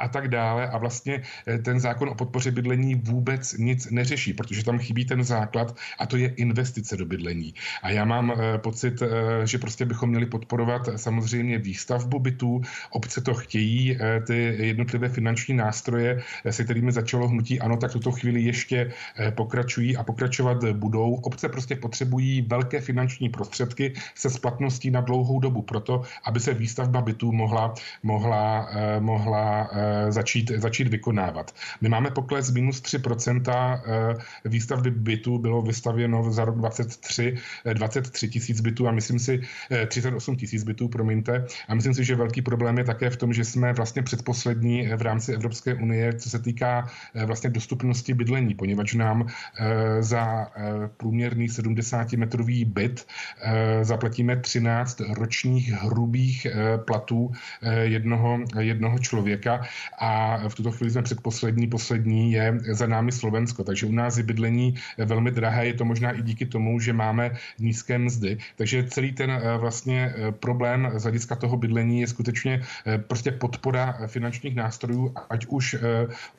a 0.00 0.08
tak 0.08 0.28
dále. 0.28 0.68
A 0.68 0.78
vlastně 0.78 1.22
ten 1.64 1.80
zákon 1.80 2.08
o 2.08 2.14
podpoře 2.14 2.50
bydlení 2.50 2.94
vůbec 2.94 3.52
nic 3.58 3.90
neřeší, 3.90 4.32
protože 4.32 4.64
tam 4.64 4.78
chybí 4.78 5.04
ten 5.04 5.24
základ 5.24 5.76
a 5.98 6.06
to 6.06 6.16
je 6.16 6.28
investice 6.36 6.96
do 6.96 7.06
bydlení. 7.06 7.54
A 7.82 7.90
já 7.90 8.04
mám 8.04 8.32
pocit, 8.56 9.02
že 9.44 9.58
prostě 9.58 9.84
bychom 9.84 10.10
měli 10.10 10.26
podporovat 10.26 10.88
samozřejmě 10.96 11.58
výstavbu 11.58 12.18
bytů. 12.18 12.62
Obce 12.90 13.20
to 13.20 13.34
chtějí, 13.34 13.98
ty 14.26 14.36
jednotlivé 14.58 15.08
finanční 15.08 15.21
nástroje, 15.54 16.22
eh, 16.44 16.52
se 16.52 16.64
kterými 16.64 16.92
začalo 16.92 17.28
hnutí 17.28 17.60
ano, 17.60 17.76
tak 17.76 17.92
tuto 17.92 18.12
chvíli 18.12 18.42
ještě 18.42 18.92
eh, 19.18 19.30
pokračují 19.30 19.96
a 19.96 20.02
pokračovat 20.02 20.64
budou. 20.64 21.14
Obce 21.14 21.48
prostě 21.48 21.76
potřebují 21.76 22.42
velké 22.42 22.80
finanční 22.80 23.28
prostředky 23.28 23.92
se 24.14 24.30
splatností 24.30 24.90
na 24.90 25.00
dlouhou 25.00 25.40
dobu 25.40 25.62
proto, 25.62 26.02
aby 26.24 26.40
se 26.40 26.54
výstavba 26.54 27.00
bytů 27.00 27.32
mohla, 27.32 27.74
mohla, 28.02 28.68
eh, 28.72 29.00
mohla 29.00 29.70
začít, 30.08 30.50
začít 30.50 30.88
vykonávat. 30.88 31.54
My 31.80 31.88
máme 31.88 32.10
pokles 32.10 32.50
minus 32.50 32.80
3% 32.80 33.82
výstavby 34.44 34.90
bytů, 34.90 35.38
bylo 35.38 35.62
vystavěno 35.62 36.32
za 36.32 36.44
rok 36.44 36.56
23 36.58 37.36
23 37.72 38.28
tisíc 38.28 38.60
bytů 38.60 38.88
a 38.88 38.92
myslím 38.92 39.18
si 39.18 39.40
38 39.86 40.36
tisíc 40.36 40.64
bytů, 40.64 40.88
promiňte. 40.88 41.46
A 41.68 41.74
myslím 41.74 41.94
si, 41.94 42.04
že 42.04 42.14
velký 42.14 42.42
problém 42.42 42.78
je 42.78 42.84
také 42.84 43.10
v 43.10 43.16
tom, 43.16 43.32
že 43.32 43.44
jsme 43.44 43.72
vlastně 43.72 44.02
předposlední 44.02 44.88
v 44.96 45.02
rámci 45.02 45.11
Evropské 45.28 45.74
unie, 45.74 46.12
co 46.12 46.30
se 46.30 46.38
týká 46.38 46.88
eh, 47.14 47.26
vlastně 47.26 47.50
dostupnosti 47.50 48.14
bydlení, 48.14 48.54
poněvadž 48.54 48.94
nám 48.94 49.26
eh, 49.26 50.02
za 50.02 50.46
eh, 50.46 50.88
průměrný 50.96 51.48
70-metrový 51.48 52.64
byt 52.64 53.06
zaplatíme 53.82 54.36
13 54.36 55.00
ročních 55.00 55.72
hrubých 55.72 56.46
platů 56.86 57.32
jednoho, 57.82 58.38
jednoho 58.58 58.98
člověka. 58.98 59.62
A 59.98 60.38
v 60.48 60.54
tuto 60.54 60.70
chvíli 60.70 60.90
jsme 60.90 61.02
předposlední, 61.02 61.66
poslední 61.66 62.32
je 62.32 62.58
za 62.70 62.86
námi 62.86 63.12
Slovensko, 63.12 63.64
takže 63.64 63.86
u 63.86 63.92
nás 63.92 64.16
je 64.16 64.22
bydlení 64.22 64.74
velmi 64.98 65.30
drahé, 65.30 65.66
je 65.66 65.74
to 65.74 65.84
možná 65.84 66.10
i 66.10 66.22
díky 66.22 66.46
tomu, 66.46 66.80
že 66.80 66.92
máme 66.92 67.30
nízké 67.58 67.98
mzdy, 67.98 68.38
takže 68.56 68.84
celý 68.84 69.12
ten 69.12 69.42
vlastně 69.58 70.14
problém 70.40 70.92
z 70.94 71.02
hlediska 71.02 71.36
toho 71.36 71.56
bydlení 71.56 72.00
je 72.00 72.06
skutečně 72.06 72.62
prostě 73.08 73.30
podpora 73.30 73.98
finančních 74.06 74.54
nástrojů 74.54 75.01
ať 75.30 75.46
už 75.46 75.76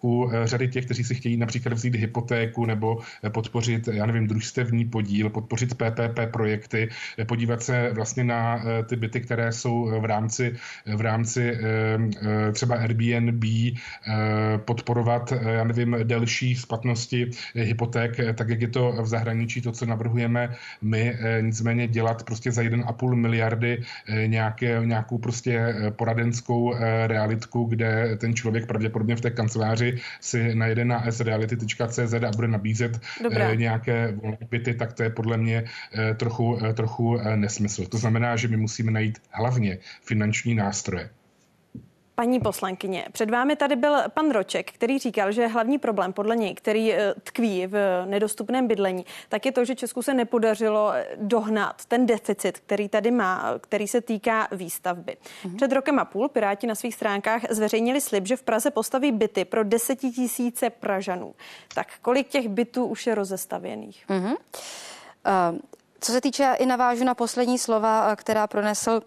u 0.03 0.31
řady 0.43 0.67
těch, 0.67 0.85
kteří 0.85 1.03
si 1.03 1.15
chtějí 1.15 1.37
například 1.37 1.73
vzít 1.73 1.95
hypotéku 1.95 2.65
nebo 2.65 2.97
podpořit, 3.29 3.87
já 3.87 4.05
nevím, 4.05 4.27
družstevní 4.27 4.85
podíl, 4.85 5.29
podpořit 5.29 5.73
PPP 5.73 6.19
projekty, 6.31 6.89
podívat 7.27 7.63
se 7.63 7.91
vlastně 7.93 8.23
na 8.23 8.63
ty 8.89 8.95
byty, 8.95 9.21
které 9.21 9.51
jsou 9.51 10.01
v 10.01 10.05
rámci, 10.05 10.55
v 10.95 11.01
rámci 11.01 11.57
třeba 12.53 12.75
Airbnb, 12.75 13.43
podporovat, 14.65 15.33
já 15.41 15.63
nevím, 15.63 15.97
delší 16.03 16.55
splatnosti 16.55 17.29
hypoték, 17.55 18.11
tak 18.35 18.49
jak 18.49 18.61
je 18.61 18.67
to 18.67 18.95
v 19.01 19.07
zahraničí, 19.07 19.61
to, 19.61 19.71
co 19.71 19.85
navrhujeme 19.85 20.55
my, 20.81 21.17
nicméně 21.41 21.87
dělat 21.87 22.23
prostě 22.23 22.51
za 22.51 22.61
1,5 22.61 23.15
miliardy 23.15 23.83
nějaké, 24.25 24.81
nějakou 24.85 25.17
prostě 25.17 25.75
poradenskou 25.89 26.75
realitku, 27.07 27.63
kde 27.63 28.17
ten 28.17 28.35
člověk 28.35 28.52
pravděpodobně 28.61 29.15
v 29.15 29.21
té 29.21 29.29
kanceláři 29.29 29.97
si 30.21 30.55
najde 30.55 30.85
na 30.85 31.11
sreality.cz 31.11 32.13
a 32.13 32.31
bude 32.35 32.47
nabízet 32.47 32.99
Dobrá. 33.23 33.53
nějaké 33.53 34.11
volné 34.11 34.37
byty, 34.49 34.73
tak 34.73 34.93
to 34.93 35.03
je 35.03 35.09
podle 35.09 35.37
mě 35.37 35.63
trochu, 36.17 36.59
trochu 36.73 37.19
nesmysl. 37.35 37.85
To 37.85 37.97
znamená, 37.97 38.35
že 38.35 38.47
my 38.47 38.57
musíme 38.57 38.91
najít 38.91 39.19
hlavně 39.31 39.77
finanční 40.01 40.55
nástroje. 40.55 41.09
Paní 42.15 42.39
poslankyně, 42.39 43.05
před 43.11 43.29
vámi 43.29 43.55
tady 43.55 43.75
byl 43.75 43.95
pan 44.13 44.31
Roček, 44.31 44.71
který 44.71 44.99
říkal, 44.99 45.31
že 45.31 45.47
hlavní 45.47 45.77
problém 45.77 46.13
podle 46.13 46.35
něj, 46.35 46.55
který 46.55 46.93
eh, 46.93 47.13
tkví 47.23 47.67
v 47.67 48.05
nedostupném 48.05 48.67
bydlení, 48.67 49.05
tak 49.29 49.45
je 49.45 49.51
to, 49.51 49.65
že 49.65 49.75
Česku 49.75 50.01
se 50.01 50.13
nepodařilo 50.13 50.91
eh, 50.93 51.07
dohnat 51.15 51.85
ten 51.85 52.05
deficit, 52.05 52.59
který 52.59 52.89
tady 52.89 53.11
má, 53.11 53.53
který 53.61 53.87
se 53.87 54.01
týká 54.01 54.47
výstavby. 54.51 55.17
Mm-hmm. 55.17 55.55
Před 55.55 55.71
rokem 55.71 55.99
a 55.99 56.05
půl 56.05 56.29
Piráti 56.29 56.67
na 56.67 56.75
svých 56.75 56.95
stránkách 56.95 57.41
zveřejnili 57.49 58.01
slib, 58.01 58.27
že 58.27 58.35
v 58.35 58.43
Praze 58.43 58.71
postaví 58.71 59.11
byty 59.11 59.45
pro 59.45 59.63
desetitisíce 59.63 60.69
Pražanů. 60.69 61.35
Tak 61.75 61.87
kolik 62.01 62.27
těch 62.27 62.49
bytů 62.49 62.85
už 62.85 63.07
je 63.07 63.15
rozestavěných? 63.15 64.05
Mm-hmm. 64.09 64.35
Uh, 65.51 65.59
co 65.99 66.11
se 66.11 66.21
týče, 66.21 66.55
i 66.59 66.65
navážu 66.65 67.03
na 67.03 67.15
poslední 67.15 67.57
slova, 67.59 68.15
která 68.15 68.47
pronesl 68.47 69.01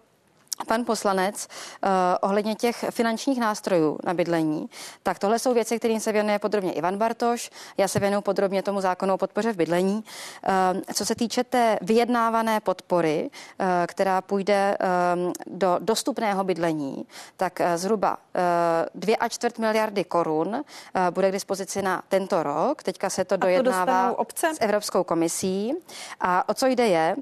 pan 0.67 0.85
poslanec 0.85 1.47
uh, 1.47 1.89
ohledně 2.21 2.55
těch 2.55 2.85
finančních 2.89 3.39
nástrojů 3.39 3.99
na 4.03 4.13
bydlení, 4.13 4.69
tak 5.03 5.19
tohle 5.19 5.39
jsou 5.39 5.53
věci, 5.53 5.79
kterým 5.79 5.99
se 5.99 6.11
věnuje 6.11 6.39
podrobně 6.39 6.71
Ivan 6.71 6.97
Bartoš. 6.97 7.49
Já 7.77 7.87
se 7.87 7.99
věnuju 7.99 8.21
podrobně 8.21 8.63
tomu 8.63 8.81
zákonu 8.81 9.13
o 9.13 9.17
podpoře 9.17 9.53
v 9.53 9.55
bydlení. 9.55 9.95
Uh, 9.95 10.81
co 10.93 11.05
se 11.05 11.15
týče 11.15 11.43
té 11.43 11.77
vyjednávané 11.81 12.59
podpory, 12.59 13.29
uh, 13.29 13.65
která 13.87 14.21
půjde 14.21 14.77
um, 15.15 15.33
do 15.45 15.77
dostupného 15.79 16.43
bydlení, 16.43 17.05
tak 17.37 17.59
uh, 17.59 17.65
zhruba 17.75 18.17
uh, 18.17 19.01
2 19.01 19.15
a 19.19 19.29
čtvrt 19.29 19.57
miliardy 19.59 20.03
korun 20.03 20.47
uh, 20.47 20.61
bude 21.09 21.29
k 21.29 21.33
dispozici 21.33 21.81
na 21.81 22.03
tento 22.07 22.43
rok. 22.43 22.83
Teďka 22.83 23.09
se 23.09 23.25
to 23.25 23.37
dojednává 23.37 24.09
to 24.09 24.15
obce? 24.15 24.53
s 24.55 24.61
Evropskou 24.61 25.03
komisí. 25.03 25.73
A 26.19 26.49
o 26.49 26.53
co 26.53 26.65
jde 26.65 26.87
je, 26.87 27.15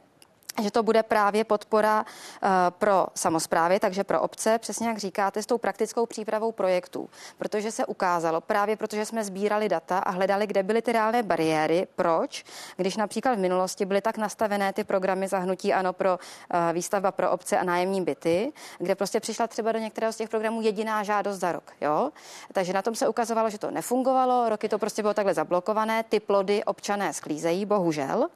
že 0.61 0.72
to 0.72 0.84
bude 0.84 1.03
právě 1.03 1.44
podpora 1.44 2.06
uh, 2.06 2.49
pro 2.69 3.07
samozprávy, 3.15 3.80
takže 3.80 4.03
pro 4.03 4.22
obce, 4.22 4.60
přesně 4.60 4.88
jak 4.88 4.98
říkáte, 4.98 5.44
s 5.44 5.45
tou 5.45 5.57
praktickou 5.57 6.06
přípravou 6.06 6.52
projektů. 6.52 7.10
Protože 7.38 7.72
se 7.72 7.86
ukázalo, 7.86 8.41
právě 8.41 8.76
protože 8.76 9.06
jsme 9.06 9.23
sbírali 9.23 9.69
data 9.69 9.99
a 9.99 10.11
hledali, 10.11 10.48
kde 10.48 10.64
byly 10.64 10.82
ty 10.82 10.91
reálné 10.91 11.23
bariéry, 11.23 11.88
proč, 11.95 12.45
když 12.77 12.98
například 12.98 13.36
v 13.36 13.40
minulosti 13.40 13.86
byly 13.86 14.02
tak 14.02 14.18
nastavené 14.18 14.73
ty 14.73 14.84
programy 14.84 15.27
zahnutí 15.27 15.73
ano 15.73 15.94
pro 15.94 16.19
uh, 16.19 16.73
výstavba 16.73 17.11
pro 17.11 17.32
obce 17.32 17.57
a 17.57 17.64
nájemní 17.64 18.02
byty, 18.02 18.53
kde 18.77 18.95
prostě 18.95 19.19
přišla 19.19 19.48
třeba 19.48 19.72
do 19.72 19.80
některého 19.80 20.14
z 20.14 20.18
těch 20.18 20.30
programů 20.30 20.61
jediná 20.61 21.03
žádost 21.03 21.38
za 21.40 21.52
rok. 21.52 21.72
Jo? 21.82 22.11
Takže 22.53 22.73
na 22.73 22.82
tom 22.82 22.95
se 22.95 23.07
ukazovalo, 23.07 23.49
že 23.49 23.57
to 23.57 23.72
nefungovalo, 23.72 24.49
roky 24.49 24.69
to 24.69 24.80
prostě 24.80 25.02
bylo 25.02 25.14
takhle 25.14 25.34
zablokované, 25.34 26.03
ty 26.03 26.19
plody 26.19 26.64
občané 26.64 27.14
sklízejí, 27.14 27.65
bohužel, 27.65 28.27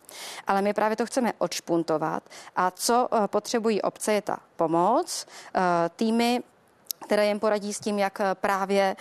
ale 0.48 0.62
my 0.62 0.74
právě 0.74 0.98
to 0.98 1.06
chceme 1.06 1.34
odšpuntovat 1.38 2.09
dělat. 2.10 2.24
A 2.56 2.72
co 2.72 3.08
eh, 3.12 3.28
potřebují 3.28 3.82
obce, 3.82 4.14
je 4.14 4.22
ta 4.22 4.38
pomoc. 4.56 5.26
Eh, 5.56 5.90
týmy 5.96 6.44
které 7.06 7.28
jim 7.28 7.40
poradí 7.40 7.74
s 7.74 7.80
tím, 7.80 8.00
jak 8.00 8.22
eh, 8.22 8.36
právě 8.36 8.96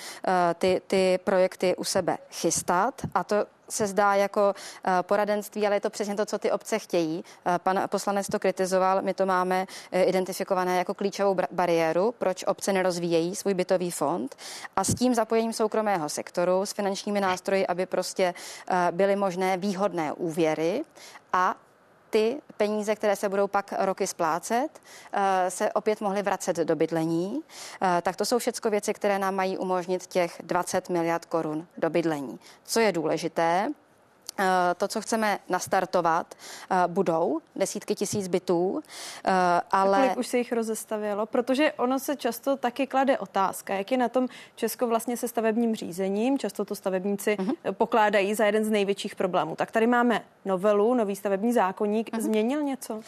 ty, 0.59 0.83
ty 0.87 1.19
projekty 1.25 1.77
u 1.77 1.85
sebe 1.85 2.19
chystat. 2.31 2.95
A 3.15 3.25
to 3.25 3.37
se 3.71 3.87
zdá 3.87 4.15
jako 4.15 4.55
poradenství, 5.03 5.67
ale 5.67 5.77
je 5.77 5.81
to 5.81 5.91
přesně 5.91 6.15
to, 6.15 6.27
co 6.27 6.39
ty 6.39 6.51
obce 6.51 6.79
chtějí. 6.79 7.25
Pan 7.59 7.83
poslanec 7.87 8.27
to 8.27 8.39
kritizoval, 8.39 9.03
my 9.03 9.15
to 9.15 9.27
máme 9.27 9.67
identifikované 9.93 10.79
jako 10.79 10.95
klíčovou 10.95 11.37
bariéru, 11.51 12.15
proč 12.19 12.45
obce 12.47 12.73
nerozvíjejí 12.73 13.37
svůj 13.37 13.55
bytový 13.55 13.91
fond 13.91 14.37
a 14.77 14.85
s 14.85 14.95
tím 14.95 15.15
zapojením 15.15 15.53
soukromého 15.53 16.09
sektoru, 16.09 16.67
s 16.67 16.73
finančními 16.73 17.21
nástroji, 17.21 17.67
aby 17.67 17.87
prostě 17.87 18.35
byly 18.91 19.17
možné 19.17 19.57
výhodné 19.57 20.13
úvěry 20.13 20.85
a 21.33 21.55
ty 22.11 22.41
peníze, 22.57 22.97
které 22.97 23.17
se 23.17 23.29
budou 23.29 23.47
pak 23.47 23.75
roky 23.79 24.07
splácet, 24.07 24.69
eh, 25.13 25.51
se 25.51 25.73
opět 25.73 26.01
mohly 26.01 26.23
vracet 26.23 26.57
do 26.57 26.77
bydlení. 26.77 27.41
Eh, 27.83 28.03
tak 28.03 28.17
to 28.17 28.25
jsou 28.25 28.39
všechno 28.39 28.71
věci, 28.71 28.95
které 28.95 29.19
nám 29.19 29.35
mají 29.35 29.59
umožnit 29.59 30.07
těch 30.07 30.41
20 30.45 30.89
miliard 30.89 31.25
korun 31.25 31.67
do 31.77 31.91
bydlení. 31.91 32.39
Co 32.65 32.81
je 32.81 32.93
důležité, 32.93 33.69
to, 34.77 34.89
co 34.89 35.01
chceme 35.01 35.39
nastartovat, 35.49 36.35
eh, 36.71 36.77
budou 36.87 37.41
desítky 37.57 37.95
tisíc 37.95 38.29
bytů, 38.29 38.81
eh, 39.25 39.33
ale... 39.71 39.99
A 39.99 40.03
kolik 40.03 40.19
už 40.19 40.27
se 40.27 40.39
jich 40.39 40.53
rozestavilo? 40.53 41.27
Protože 41.27 41.73
ono 41.73 41.99
se 41.99 42.17
často 42.17 42.57
taky 42.57 42.87
klade 42.87 43.19
otázka, 43.19 43.75
jak 43.75 43.93
je 43.93 43.99
na 43.99 44.09
tom 44.09 44.29
Česko 44.57 44.87
vlastně 44.87 45.17
se 45.17 45.29
stavebním 45.29 45.75
řízením. 45.75 46.39
Často 46.39 46.65
to 46.65 46.75
stavebníci 46.75 47.37
uh-huh. 47.37 47.73
pokládají 47.73 48.35
za 48.35 48.47
jeden 48.47 48.65
z 48.65 48.71
největších 48.71 49.17
problémů. 49.17 49.57
Tak 49.57 49.71
tady 49.71 49.87
máme 49.87 50.23
novelu, 50.45 50.95
nový 50.95 51.17
stavební 51.17 51.53
zákonník. 51.53 52.11
Uh-huh. 52.11 52.21
Změnil 52.21 52.63
něco? 52.63 52.95
Uh, 52.95 53.03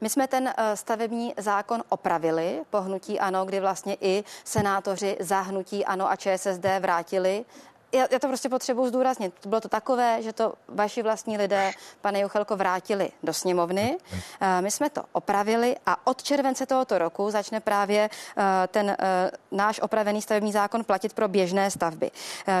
my 0.00 0.08
jsme 0.08 0.28
ten 0.28 0.54
stavební 0.74 1.34
zákon 1.36 1.82
opravili 1.88 2.60
po 2.70 2.80
hnutí 2.80 3.20
ANO, 3.20 3.44
kdy 3.44 3.60
vlastně 3.60 3.96
i 4.00 4.24
senátoři 4.44 5.16
za 5.20 5.40
hnutí 5.40 5.84
ANO 5.84 6.10
a 6.10 6.16
ČSSD 6.16 6.66
vrátili 6.80 7.44
já, 7.92 8.06
já 8.10 8.18
to 8.18 8.28
prostě 8.28 8.48
potřebuji 8.48 8.86
zdůraznit. 8.86 9.34
Bylo 9.46 9.60
to 9.60 9.68
takové, 9.68 10.22
že 10.22 10.32
to 10.32 10.54
vaši 10.68 11.02
vlastní 11.02 11.38
lidé, 11.38 11.70
pane 12.00 12.20
Juchelko, 12.20 12.56
vrátili 12.56 13.10
do 13.22 13.34
sněmovny. 13.34 13.98
Eh, 14.42 14.62
my 14.62 14.70
jsme 14.70 14.90
to 14.90 15.02
opravili 15.12 15.76
a 15.86 16.06
od 16.06 16.22
července 16.22 16.66
tohoto 16.66 16.98
roku 16.98 17.30
začne 17.30 17.60
právě 17.60 18.10
eh, 18.36 18.42
ten 18.68 18.90
eh, 18.90 19.30
náš 19.50 19.80
opravený 19.80 20.22
stavební 20.22 20.52
zákon 20.52 20.84
platit 20.84 21.12
pro 21.12 21.28
běžné 21.28 21.70
stavby. 21.70 22.10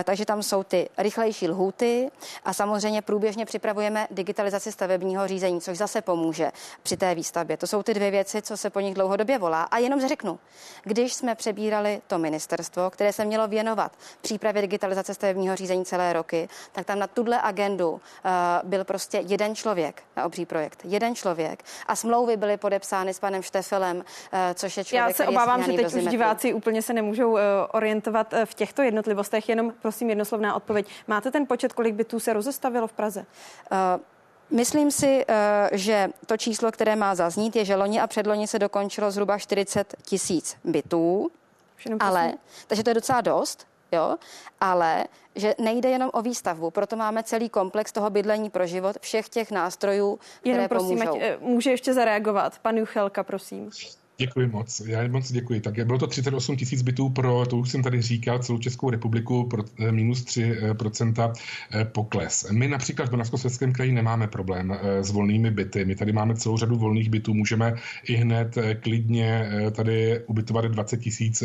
Takže 0.04 0.24
tam 0.24 0.42
jsou 0.42 0.62
ty 0.62 0.88
rychlejší 0.98 1.48
lhůty 1.48 2.10
a 2.44 2.52
samozřejmě 2.52 3.02
průběžně 3.02 3.46
připravujeme 3.46 4.06
digitalizaci 4.10 4.72
stavebního 4.72 5.28
řízení, 5.28 5.60
což 5.60 5.78
zase 5.78 6.02
pomůže 6.02 6.52
při 6.82 6.96
té 6.96 7.14
výstavbě. 7.14 7.56
To 7.56 7.66
jsou 7.66 7.82
ty 7.82 7.94
dvě 7.94 8.10
věci, 8.10 8.42
co 8.42 8.56
se 8.56 8.70
po 8.70 8.80
nich 8.80 8.94
dlouhodobě 8.94 9.38
volá. 9.38 9.62
A 9.62 9.78
jenom 9.78 10.08
řeknu, 10.08 10.38
když 10.82 11.14
jsme 11.14 11.34
přebírali 11.34 12.02
to 12.06 12.18
ministerstvo, 12.18 12.90
které 12.90 13.12
se 13.12 13.24
mělo 13.24 13.48
věnovat 13.48 13.92
přípravě 14.20 14.62
digitalizace 14.62 15.14
stavebního 15.20 15.56
řízení 15.56 15.84
celé 15.84 16.12
roky, 16.12 16.48
tak 16.72 16.86
tam 16.86 16.98
na 16.98 17.06
tuhle 17.06 17.40
agendu 17.42 17.90
uh, 17.90 18.00
byl 18.64 18.84
prostě 18.84 19.18
jeden 19.18 19.54
člověk 19.54 20.02
na 20.16 20.24
obří 20.24 20.46
projekt. 20.46 20.80
Jeden 20.84 21.14
člověk. 21.14 21.64
A 21.86 21.96
smlouvy 21.96 22.36
byly 22.36 22.56
podepsány 22.56 23.14
s 23.14 23.18
panem 23.18 23.42
Štefelem, 23.42 23.96
uh, 23.96 24.02
což 24.54 24.76
je 24.76 24.84
člověk, 24.84 25.08
Já 25.08 25.14
se 25.14 25.26
obávám, 25.26 25.62
že 25.62 25.72
teď 25.72 25.94
už 25.94 26.06
diváci 26.06 26.54
úplně 26.54 26.82
se 26.82 26.92
nemůžou 26.92 27.30
uh, 27.30 27.38
orientovat 27.72 28.34
v 28.44 28.54
těchto 28.54 28.82
jednotlivostech. 28.82 29.48
Jenom 29.48 29.72
prosím 29.82 30.08
jednoslovná 30.08 30.54
odpověď. 30.54 30.86
Máte 31.08 31.30
ten 31.30 31.46
počet, 31.46 31.72
kolik 31.72 31.94
bytů 31.94 32.20
se 32.20 32.32
rozestavilo 32.32 32.86
v 32.86 32.92
Praze? 32.92 33.26
Uh, 33.72 34.02
Myslím 34.52 34.90
si, 34.90 35.24
že 35.72 36.10
to 36.26 36.36
číslo, 36.36 36.72
které 36.72 36.96
má 36.96 37.14
zaznít, 37.14 37.56
je, 37.56 37.64
že 37.64 37.76
loni 37.76 38.00
a 38.00 38.06
předloni 38.06 38.46
se 38.46 38.58
dokončilo 38.58 39.10
zhruba 39.10 39.38
40 39.38 39.94
tisíc 40.02 40.56
bytů. 40.64 41.30
Ale, 42.00 42.34
takže 42.66 42.82
to 42.82 42.90
je 42.90 42.94
docela 42.94 43.20
dost 43.20 43.66
jo, 43.92 44.16
ale 44.60 45.04
že 45.34 45.54
nejde 45.58 45.90
jenom 45.90 46.10
o 46.12 46.22
výstavbu, 46.22 46.70
proto 46.70 46.96
máme 46.96 47.22
celý 47.22 47.48
komplex 47.48 47.92
toho 47.92 48.10
bydlení 48.10 48.50
pro 48.50 48.66
život, 48.66 48.96
všech 49.00 49.28
těch 49.28 49.50
nástrojů, 49.50 50.18
které 50.40 50.54
Jenom 50.54 50.68
prosím, 50.68 50.98
pomůžou. 50.98 51.16
Ať, 51.16 51.20
eh, 51.22 51.36
může 51.40 51.70
ještě 51.70 51.94
zareagovat. 51.94 52.58
Pan 52.58 52.76
Juchelka, 52.76 53.22
prosím. 53.22 53.70
Děkuji 54.20 54.46
moc. 54.46 54.80
Já 54.86 55.08
moc 55.08 55.32
děkuji. 55.32 55.60
Tak 55.60 55.86
bylo 55.86 55.98
to 55.98 56.06
38 56.06 56.56
tisíc 56.56 56.82
bytů 56.82 57.08
pro, 57.08 57.46
to 57.46 57.56
už 57.56 57.70
jsem 57.70 57.82
tady 57.82 58.02
říkal, 58.02 58.38
celou 58.38 58.58
Českou 58.58 58.90
republiku 58.90 59.44
pro 59.44 59.62
eh, 59.78 59.92
minus 59.92 60.24
3% 60.24 61.32
eh, 61.72 61.84
pokles. 61.84 62.50
My 62.50 62.68
například 62.68 63.08
v 63.08 63.10
Moravskoslezském 63.10 63.72
kraji 63.72 63.92
nemáme 63.92 64.26
problém 64.26 64.72
eh, 64.72 65.04
s 65.04 65.10
volnými 65.10 65.50
byty. 65.50 65.84
My 65.84 65.94
tady 65.94 66.12
máme 66.12 66.36
celou 66.36 66.56
řadu 66.56 66.76
volných 66.76 67.10
bytů. 67.10 67.34
Můžeme 67.34 67.74
i 68.04 68.16
hned 68.16 68.58
klidně 68.80 69.50
tady 69.72 70.20
ubytovat 70.26 70.64
20 70.64 70.96
tisíc 70.96 71.42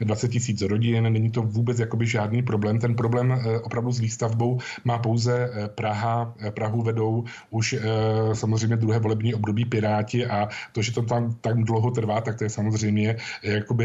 20 0.00 0.28
tisíc 0.28 0.62
rodin. 0.62 1.12
Není 1.12 1.30
to 1.30 1.42
vůbec 1.42 1.78
jakoby 1.78 2.06
žádný 2.06 2.42
problém. 2.42 2.78
Ten 2.78 2.94
problém 2.94 3.40
opravdu 3.62 3.92
s 3.92 4.00
výstavbou 4.00 4.58
má 4.84 4.98
pouze 4.98 5.50
Praha. 5.74 6.34
Prahu 6.50 6.82
vedou 6.82 7.24
už 7.50 7.76
samozřejmě 8.32 8.76
druhé 8.76 8.98
volební 8.98 9.34
období 9.34 9.64
Piráti 9.64 10.26
a 10.26 10.48
to, 10.72 10.82
že 10.82 10.92
to 10.92 11.02
tam 11.02 11.36
tak 11.40 11.64
dlouho 11.64 11.90
trvá, 11.98 12.20
tak 12.20 12.38
to 12.38 12.44
je 12.44 12.50
samozřejmě 12.50 13.16
jakoby 13.42 13.84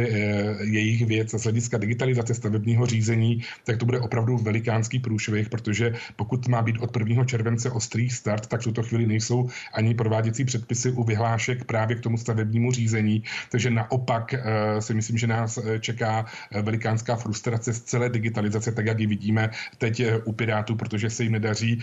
jejich 0.62 1.06
věc 1.06 1.34
z 1.34 1.44
hlediska 1.44 1.78
digitalizace 1.78 2.34
stavebního 2.34 2.86
řízení, 2.86 3.42
tak 3.66 3.78
to 3.78 3.86
bude 3.86 4.00
opravdu 4.00 4.38
velikánský 4.38 5.00
průšvih, 5.00 5.50
protože 5.50 5.94
pokud 6.16 6.48
má 6.48 6.62
být 6.62 6.78
od 6.78 6.98
1. 6.98 7.26
července 7.26 7.72
ostrý 7.72 8.10
start, 8.10 8.48
tak 8.48 8.62
v 8.62 8.64
tuto 8.64 8.84
chvíli 8.84 9.08
nejsou 9.08 9.50
ani 9.74 9.94
prováděcí 9.98 10.46
předpisy 10.46 10.92
u 10.92 11.04
vyhlášek 11.04 11.64
právě 11.66 11.96
k 11.96 12.06
tomu 12.06 12.18
stavebnímu 12.18 12.72
řízení. 12.72 13.24
Takže 13.52 13.70
naopak 13.70 14.36
si 14.80 14.94
myslím, 14.94 15.18
že 15.18 15.28
nás 15.28 15.60
čeká 15.80 16.26
velikánská 16.62 17.16
frustrace 17.16 17.74
z 17.74 17.82
celé 17.82 18.10
digitalizace, 18.10 18.72
tak 18.72 18.86
jak 18.86 19.00
ji 19.00 19.08
vidíme 19.08 19.50
teď 19.78 20.02
u 20.26 20.32
Pirátů, 20.32 20.76
protože 20.76 21.10
se 21.10 21.24
jim 21.24 21.32
nedaří 21.32 21.82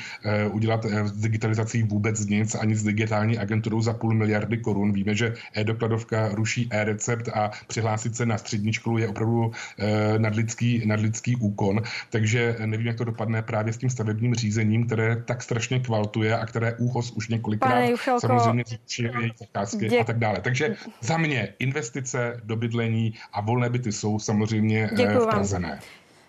udělat 0.52 0.84
s 0.84 1.12
digitalizací 1.12 1.82
vůbec 1.82 2.26
nic, 2.26 2.54
ani 2.54 2.76
s 2.76 2.82
digitální 2.82 3.38
agenturou 3.38 3.80
za 3.80 3.92
půl 3.92 4.14
miliardy 4.14 4.58
korun. 4.58 4.92
Víme, 4.92 5.14
že 5.14 5.34
e-dokladovka 5.56 6.09
ruší 6.32 6.68
e-recept 6.70 7.28
a 7.28 7.50
přihlásit 7.66 8.16
se 8.16 8.26
na 8.26 8.38
střední 8.38 8.72
školu 8.72 8.98
je 8.98 9.08
opravdu 9.08 9.52
nadlidský, 10.18 10.86
nadlidský 10.86 11.36
úkon. 11.36 11.82
Takže 12.10 12.56
nevím, 12.66 12.86
jak 12.86 12.96
to 12.96 13.04
dopadne 13.04 13.42
právě 13.42 13.72
s 13.72 13.76
tím 13.76 13.90
stavebním 13.90 14.34
řízením, 14.34 14.86
které 14.86 15.16
tak 15.16 15.42
strašně 15.42 15.80
kvaltuje 15.80 16.38
a 16.38 16.46
které 16.46 16.74
úhos 16.74 17.10
už 17.10 17.28
několikrát 17.28 17.84
Juchelko, 17.84 18.20
samozřejmě 18.20 18.64
zrušil 18.66 19.20
jejich 19.20 19.32
zakázky 19.38 19.88
děk... 19.88 20.00
a 20.00 20.04
tak 20.04 20.18
dále. 20.18 20.40
Takže 20.40 20.76
za 21.00 21.16
mě 21.16 21.48
investice 21.58 22.40
do 22.44 22.56
bydlení 22.56 23.14
a 23.32 23.40
volné 23.40 23.70
byty 23.70 23.92
jsou 23.92 24.18
samozřejmě 24.18 24.90
Děkuju 24.96 25.20
v 25.20 25.26
Praze 25.26 25.58
ne. 25.58 25.80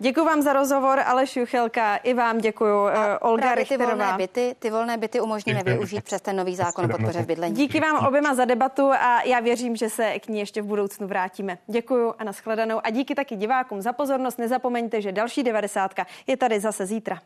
Děkuji 0.02 0.24
vám 0.24 0.42
za 0.42 0.52
rozhovor, 0.52 1.00
Aleš 1.06 1.36
Juchelka, 1.36 1.96
i 1.96 2.14
vám 2.14 2.38
děkuji, 2.38 2.88
a 2.88 3.22
Olga 3.22 3.54
Richterová. 3.54 3.86
Ty 3.86 3.96
volné 3.96 4.16
byty, 4.16 4.56
ty 4.58 4.70
volné 4.70 4.96
byty 4.96 5.20
umožníme 5.20 5.62
využít 5.62 6.04
přes 6.04 6.22
ten 6.22 6.36
nový 6.36 6.56
zákon 6.56 6.84
o 6.84 6.88
podpoře 6.88 7.22
v 7.22 7.26
bydlení. 7.26 7.54
Díky 7.54 7.80
vám 7.80 8.06
oběma 8.06 8.34
za 8.34 8.44
debatu 8.44 8.90
a 8.92 9.22
já 9.22 9.40
věřím, 9.40 9.76
že 9.76 9.88
se 9.88 10.18
k 10.18 10.28
ní 10.28 10.38
ještě 10.38 10.62
v 10.62 10.66
budoucnu 10.66 11.06
vrátíme. 11.06 11.58
Děkuji 11.66 12.14
a 12.18 12.24
nashledanou 12.24 12.80
a 12.84 12.90
díky 12.90 13.14
taky 13.14 13.36
divákům 13.36 13.82
za 13.82 13.92
pozornost. 13.92 14.38
Nezapomeňte, 14.38 15.00
že 15.00 15.12
další 15.12 15.42
devadesátka 15.42 16.06
je 16.26 16.36
tady 16.36 16.60
zase 16.60 16.86
zítra. 16.86 17.18